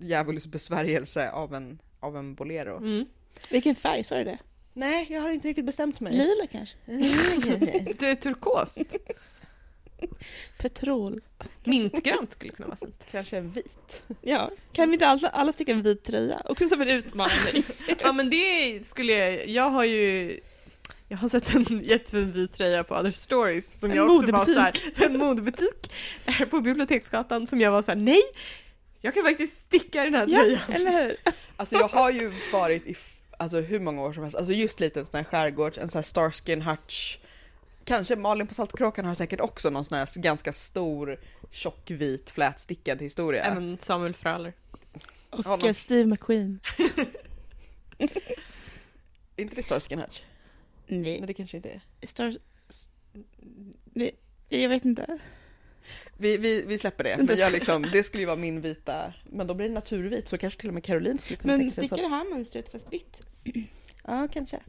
djävulsbesvärjelse 0.00 1.30
av 1.30 1.54
en, 1.54 1.78
av 2.00 2.16
en 2.16 2.34
bolero. 2.34 2.76
Mm. 2.76 3.06
Vilken 3.50 3.74
färg, 3.74 4.04
sa 4.04 4.16
du 4.16 4.24
det? 4.24 4.38
Nej, 4.72 5.06
jag 5.10 5.20
har 5.20 5.30
inte 5.30 5.48
riktigt 5.48 5.64
bestämt 5.64 6.00
mig. 6.00 6.12
Lila 6.12 6.46
kanske? 6.52 6.76
Det 7.98 8.10
är 8.10 8.14
turkos. 8.14 8.78
Petrol. 10.58 11.20
Mintgrönt 11.64 12.30
skulle 12.32 12.52
kunna 12.52 12.68
vara 12.68 12.76
fint. 12.76 13.04
Kanske 13.10 13.36
en 13.36 13.52
vit. 13.52 14.02
Ja, 14.22 14.50
kan 14.72 14.88
vi 14.88 14.94
inte 14.94 15.06
alla, 15.06 15.28
alla 15.28 15.52
sticka 15.52 15.72
en 15.72 15.82
vit 15.82 16.04
tröja? 16.04 16.42
Också 16.44 16.68
som 16.68 16.80
en 16.82 16.88
utmaning. 16.88 17.62
Ja 18.02 18.12
men 18.12 18.30
det 18.30 18.80
skulle 18.86 19.12
jag, 19.12 19.48
jag 19.48 19.70
har 19.70 19.84
ju 19.84 20.40
jag 21.08 21.18
har 21.18 21.28
sett 21.28 21.54
en 21.54 21.82
jättefin 21.82 22.32
vit 22.32 22.52
tröja 22.52 22.84
på 22.84 22.94
Other 22.94 23.10
Stories 23.10 23.80
som 23.80 23.90
En 23.90 23.96
jag 23.96 24.10
också 24.10 24.32
var 24.32 24.44
så 24.44 24.50
modebutik. 24.50 24.96
här, 24.96 25.06
en 25.06 25.18
modebutik 25.18 25.92
på 26.50 26.60
Biblioteksgatan 26.60 27.46
som 27.46 27.60
jag 27.60 27.70
var 27.70 27.82
så 27.82 27.90
här: 27.90 27.98
nej, 27.98 28.22
jag 29.00 29.14
kan 29.14 29.24
faktiskt 29.24 29.60
sticka 29.60 30.04
den 30.04 30.14
här 30.14 30.26
ja, 30.28 30.38
tröjan. 30.40 30.60
eller 30.68 31.02
hur? 31.04 31.16
Alltså 31.56 31.76
jag 31.76 31.88
har 31.88 32.10
ju 32.10 32.32
varit 32.52 32.86
i 32.86 32.94
alltså, 33.38 33.60
hur 33.60 33.80
många 33.80 34.02
år 34.02 34.12
som 34.12 34.22
helst, 34.22 34.36
alltså 34.38 34.52
just 34.52 34.80
lite 34.80 35.00
en 35.00 35.06
sån 35.06 35.16
här 35.18 35.24
skärgårds, 35.24 35.78
en 35.78 35.88
sån 35.88 35.98
här 35.98 36.02
Starskin 36.02 36.62
Hutch. 36.62 37.18
Kanske 37.84 38.16
Malin 38.16 38.46
på 38.46 38.54
Saltkråkan 38.54 39.04
har 39.04 39.14
säkert 39.14 39.40
också 39.40 39.70
någon 39.70 39.84
sån 39.84 39.98
här 39.98 40.20
ganska 40.20 40.52
stor, 40.52 41.20
tjock, 41.50 41.90
vit, 41.90 42.30
flätstickad 42.30 43.02
historia. 43.02 43.42
Även 43.44 43.78
Samuel 43.78 44.14
Fröler. 44.14 44.52
Och 45.30 45.64
eh, 45.64 45.72
Steve 45.72 46.06
McQueen. 46.06 46.60
Är 47.98 48.08
inte 49.42 49.54
det 49.56 49.62
Starskin 49.62 49.98
Hutch? 49.98 50.20
Nej. 50.86 51.00
Nej 51.18 51.26
det 51.26 51.34
kanske 51.34 51.56
inte 51.56 51.70
är. 51.70 51.80
Star... 52.06 52.36
s- 52.68 52.90
Nej, 53.84 54.10
jag 54.48 54.68
vet 54.68 54.84
inte. 54.84 55.18
Vi, 56.16 56.36
vi, 56.36 56.64
vi 56.66 56.78
släpper 56.78 57.04
det, 57.04 57.16
men 57.16 57.36
jag 57.36 57.52
liksom, 57.52 57.82
det 57.92 58.02
skulle 58.02 58.22
ju 58.22 58.26
vara 58.26 58.36
min 58.36 58.60
vita, 58.60 59.12
men 59.24 59.46
då 59.46 59.54
blir 59.54 59.68
det 59.68 59.74
naturvit 59.74 60.28
så 60.28 60.38
kanske 60.38 60.60
till 60.60 60.68
och 60.68 60.74
med 60.74 60.84
Caroline 60.84 61.18
skulle 61.18 61.36
kunna 61.36 61.52
Men 61.52 61.60
tänka 61.60 61.74
sig 61.74 61.84
stickar 61.84 61.96
så. 61.96 62.08
det 62.08 62.14
här 62.14 62.24
mönstret 62.24 62.68
fast 62.68 62.92
vitt? 62.92 63.22
Ja, 64.04 64.28
kanske. 64.32 64.60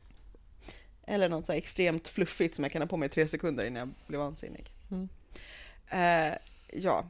Eller 1.08 1.30
något 1.30 1.46
så 1.46 1.52
extremt 1.52 2.08
fluffigt 2.08 2.56
som 2.56 2.64
jag 2.64 2.72
kan 2.72 2.82
ha 2.82 2.88
på 2.88 2.98
mig 2.98 3.06
i 3.06 3.10
tre 3.10 3.28
sekunder 3.28 3.66
innan 3.66 3.80
jag 3.80 3.90
blir 4.08 4.20
vansinnig. 4.20 4.72
Mm. 4.92 5.10
Eh, 5.90 6.38
ja, 6.74 7.06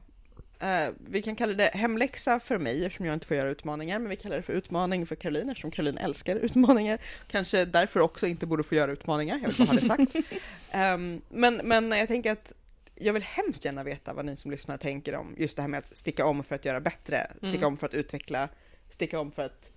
Eh, 0.61 0.89
vi 1.07 1.21
kan 1.21 1.35
kalla 1.35 1.53
det 1.53 1.71
hemläxa 1.73 2.39
för 2.39 2.57
mig 2.57 2.85
eftersom 2.85 3.05
jag 3.05 3.13
inte 3.13 3.27
får 3.27 3.37
göra 3.37 3.49
utmaningar, 3.49 3.99
men 3.99 4.09
vi 4.09 4.15
kallar 4.15 4.37
det 4.37 4.43
för 4.43 4.53
utmaning 4.53 5.05
för 5.05 5.15
Caroline 5.15 5.49
eftersom 5.49 5.71
Caroline 5.71 5.97
älskar 5.97 6.35
utmaningar. 6.35 6.99
Kanske 7.27 7.65
därför 7.65 7.99
också 7.99 8.27
inte 8.27 8.45
borde 8.45 8.63
få 8.63 8.75
göra 8.75 8.91
utmaningar, 8.91 9.39
jag 9.43 9.47
vill 9.49 9.57
bara 9.57 9.65
ha 9.65 9.73
det 9.73 9.81
sagt. 9.81 10.15
Ehm, 10.71 11.21
men, 11.29 11.55
men 11.55 11.91
jag 11.91 12.07
tänker 12.07 12.31
att 12.31 12.53
jag 12.99 13.13
vill 13.13 13.23
hemskt 13.23 13.65
gärna 13.65 13.83
veta 13.83 14.13
vad 14.13 14.25
ni 14.25 14.35
som 14.35 14.51
lyssnar 14.51 14.77
tänker 14.77 15.15
om 15.15 15.35
just 15.37 15.55
det 15.55 15.61
här 15.61 15.69
med 15.69 15.77
att 15.77 15.97
sticka 15.97 16.25
om 16.25 16.43
för 16.43 16.55
att 16.55 16.65
göra 16.65 16.79
bättre, 16.81 17.27
sticka 17.37 17.57
Mm. 17.57 17.67
om 17.67 17.77
för 17.77 17.87
att 17.87 17.93
utveckla, 17.93 18.49
sticka 18.89 19.19
om 19.19 19.31
för 19.31 19.43
att 19.45 19.71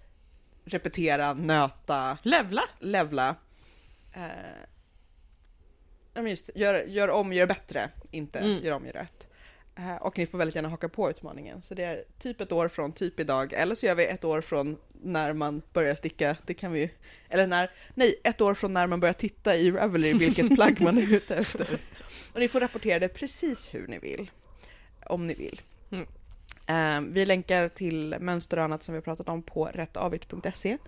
repetera, 0.65 1.35
nöta, 1.35 2.19
Levla. 2.23 2.63
levla. 2.79 3.37
Eh, 4.13 4.21
ja, 6.15 6.23
men 6.23 6.31
just, 6.31 6.51
gör, 6.55 6.85
gör 6.85 7.11
om, 7.11 7.33
gör 7.33 7.47
bättre, 7.47 7.91
inte 8.11 8.39
Mm. 8.39 8.65
gör 8.65 8.73
om, 8.73 8.87
gör 8.87 8.93
rätt. 8.93 9.27
Eh, 9.79 9.97
och 9.97 10.19
ni 10.19 10.27
får 10.27 10.39
väldigt 10.39 10.55
gärna 10.55 10.69
haka 10.69 10.89
på 10.89 11.11
utmaningen. 11.11 11.63
Så 11.63 11.75
det 11.75 11.85
är 11.85 12.05
typ 12.19 12.41
ett 12.41 12.53
år 12.53 12.69
från 12.69 12.93
typ 12.93 13.21
idag, 13.21 13.53
eller 13.53 13.75
så 13.75 13.87
gör 13.87 13.95
vi 13.95 14.07
ett 14.07 14.25
år 14.25 14.41
från 14.41 14.77
när 15.05 15.33
man 15.33 15.63
börjar 15.73 15.95
sticka, 15.95 16.37
det 16.47 16.55
kan 16.55 16.73
vi 16.73 16.81
ju, 16.81 16.89
eller 17.29 17.47
när, 17.47 17.71
nej, 17.95 18.21
ett 18.25 18.41
år 18.41 18.55
från 18.55 18.73
när 18.73 18.87
man 18.87 19.01
börjar 19.01 19.13
titta 19.13 19.57
i 19.57 19.71
Ravelry 19.71 20.13
vilket 20.13 20.55
plagg 20.55 20.81
man 20.81 20.99
är 20.99 21.15
ute 21.15 21.37
efter. 21.37 21.79
Och 22.33 22.41
ni 22.41 22.49
får 22.49 22.61
rapportera 22.61 22.99
det 22.99 23.09
precis 23.09 23.75
hur 23.75 23.87
ni 23.87 23.99
vill, 23.99 24.31
om 25.07 25.27
ni 25.27 25.35
vill. 25.35 25.61
Mm. 25.91 26.07
Eh, 26.67 27.13
vi 27.13 27.27
länkar 27.27 27.69
till 27.69 28.17
mönster 28.21 28.57
och 28.57 28.65
annat 28.65 28.83
som 28.83 28.93
vi 28.93 28.97
har 28.97 29.03
pratat 29.03 29.29
om 29.29 29.43
på 29.43 29.65
rättavigt.se. 29.67 30.79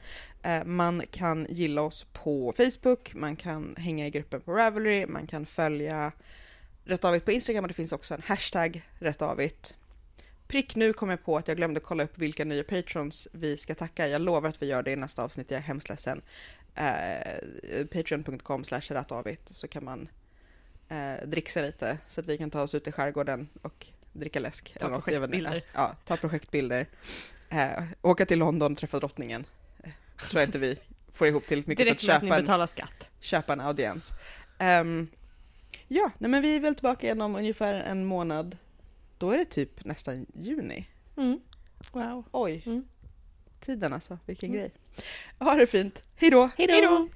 Eh, 0.42 0.64
man 0.64 1.02
kan 1.10 1.46
gilla 1.50 1.82
oss 1.82 2.06
på 2.12 2.52
Facebook, 2.56 3.14
man 3.14 3.36
kan 3.36 3.74
hänga 3.78 4.06
i 4.06 4.10
gruppen 4.10 4.40
på 4.40 4.52
Ravelry, 4.52 5.06
man 5.06 5.26
kan 5.26 5.46
följa 5.46 6.12
Rättavigt 6.86 7.24
på 7.24 7.32
Instagram 7.32 7.64
och 7.64 7.68
det 7.68 7.74
finns 7.74 7.92
också 7.92 8.14
en 8.14 8.22
hashtag 8.22 8.82
Rättavigt. 8.98 9.76
Prick 10.46 10.76
nu 10.76 10.92
kom 10.92 11.10
jag 11.10 11.24
på 11.24 11.36
att 11.36 11.48
jag 11.48 11.56
glömde 11.56 11.80
kolla 11.80 12.04
upp 12.04 12.18
vilka 12.18 12.44
nya 12.44 12.64
patrons 12.64 13.28
vi 13.32 13.56
ska 13.56 13.74
tacka. 13.74 14.08
Jag 14.08 14.22
lovar 14.22 14.48
att 14.48 14.62
vi 14.62 14.66
gör 14.66 14.82
det 14.82 14.90
i 14.90 14.96
nästa 14.96 15.24
avsnitt, 15.24 15.50
jag 15.50 15.58
är 15.58 15.62
hemskt 15.62 15.88
ledsen. 15.88 16.22
Eh, 16.74 17.86
Patreon.com 17.86 18.64
slash 18.64 18.80
rättavigt 18.80 19.54
så 19.54 19.68
kan 19.68 19.84
man 19.84 20.08
eh, 20.88 21.26
dricksa 21.28 21.62
lite 21.62 21.98
så 22.08 22.20
att 22.20 22.26
vi 22.26 22.38
kan 22.38 22.50
ta 22.50 22.62
oss 22.62 22.74
ut 22.74 22.86
i 22.88 22.92
skärgården 22.92 23.48
och 23.62 23.86
dricka 24.12 24.40
läsk. 24.40 24.76
Ta 24.80 24.88
något, 24.88 25.08
vet 25.08 25.14
inte. 25.14 25.20
projektbilder. 25.20 25.64
Ja, 25.74 25.96
ta 26.04 26.16
projektbilder. 26.16 26.86
Eh, 27.50 27.84
åka 28.02 28.26
till 28.26 28.38
London 28.38 28.72
och 28.72 28.78
träffa 28.78 28.98
drottningen. 28.98 29.44
Eh, 29.82 29.90
tror 30.28 30.40
jag 30.40 30.48
inte 30.48 30.58
vi 30.58 30.78
får 31.12 31.26
ihop 31.28 31.46
till 31.46 31.58
mycket 31.66 31.86
Det 31.86 31.94
för 32.00 32.12
att 32.12 32.16
räcker 32.16 32.26
med 32.26 32.32
att 32.38 32.40
ni 32.42 32.46
köpa 32.46 32.62
en, 32.62 32.68
skatt. 32.68 33.10
köpa 33.20 33.52
en 33.52 33.60
audiens. 33.60 34.12
Ehm, 34.58 35.08
ja, 35.88 36.10
nej 36.18 36.30
men 36.30 36.42
vi 36.42 36.56
är 36.56 36.60
väl 36.60 36.74
tillbaka 36.74 37.06
igen 37.06 37.20
om 37.20 37.36
ungefär 37.36 37.74
en 37.74 38.04
månad. 38.04 38.56
Då 39.18 39.30
är 39.30 39.38
det 39.38 39.44
typ 39.44 39.84
nästan 39.84 40.26
juni. 40.34 40.88
Mm. 41.16 41.40
Wow. 41.92 42.24
Oj, 42.30 42.62
Mm. 42.66 42.84
tiden 43.60 43.92
alltså, 43.92 44.18
vilken 44.26 44.48
Mm. 44.50 44.60
grej. 44.60 44.72
Ha 45.38 45.54
det 45.54 45.66
fint, 45.66 46.02
hejdå! 46.16 46.50
Hej 46.56 46.82
då! 46.82 47.08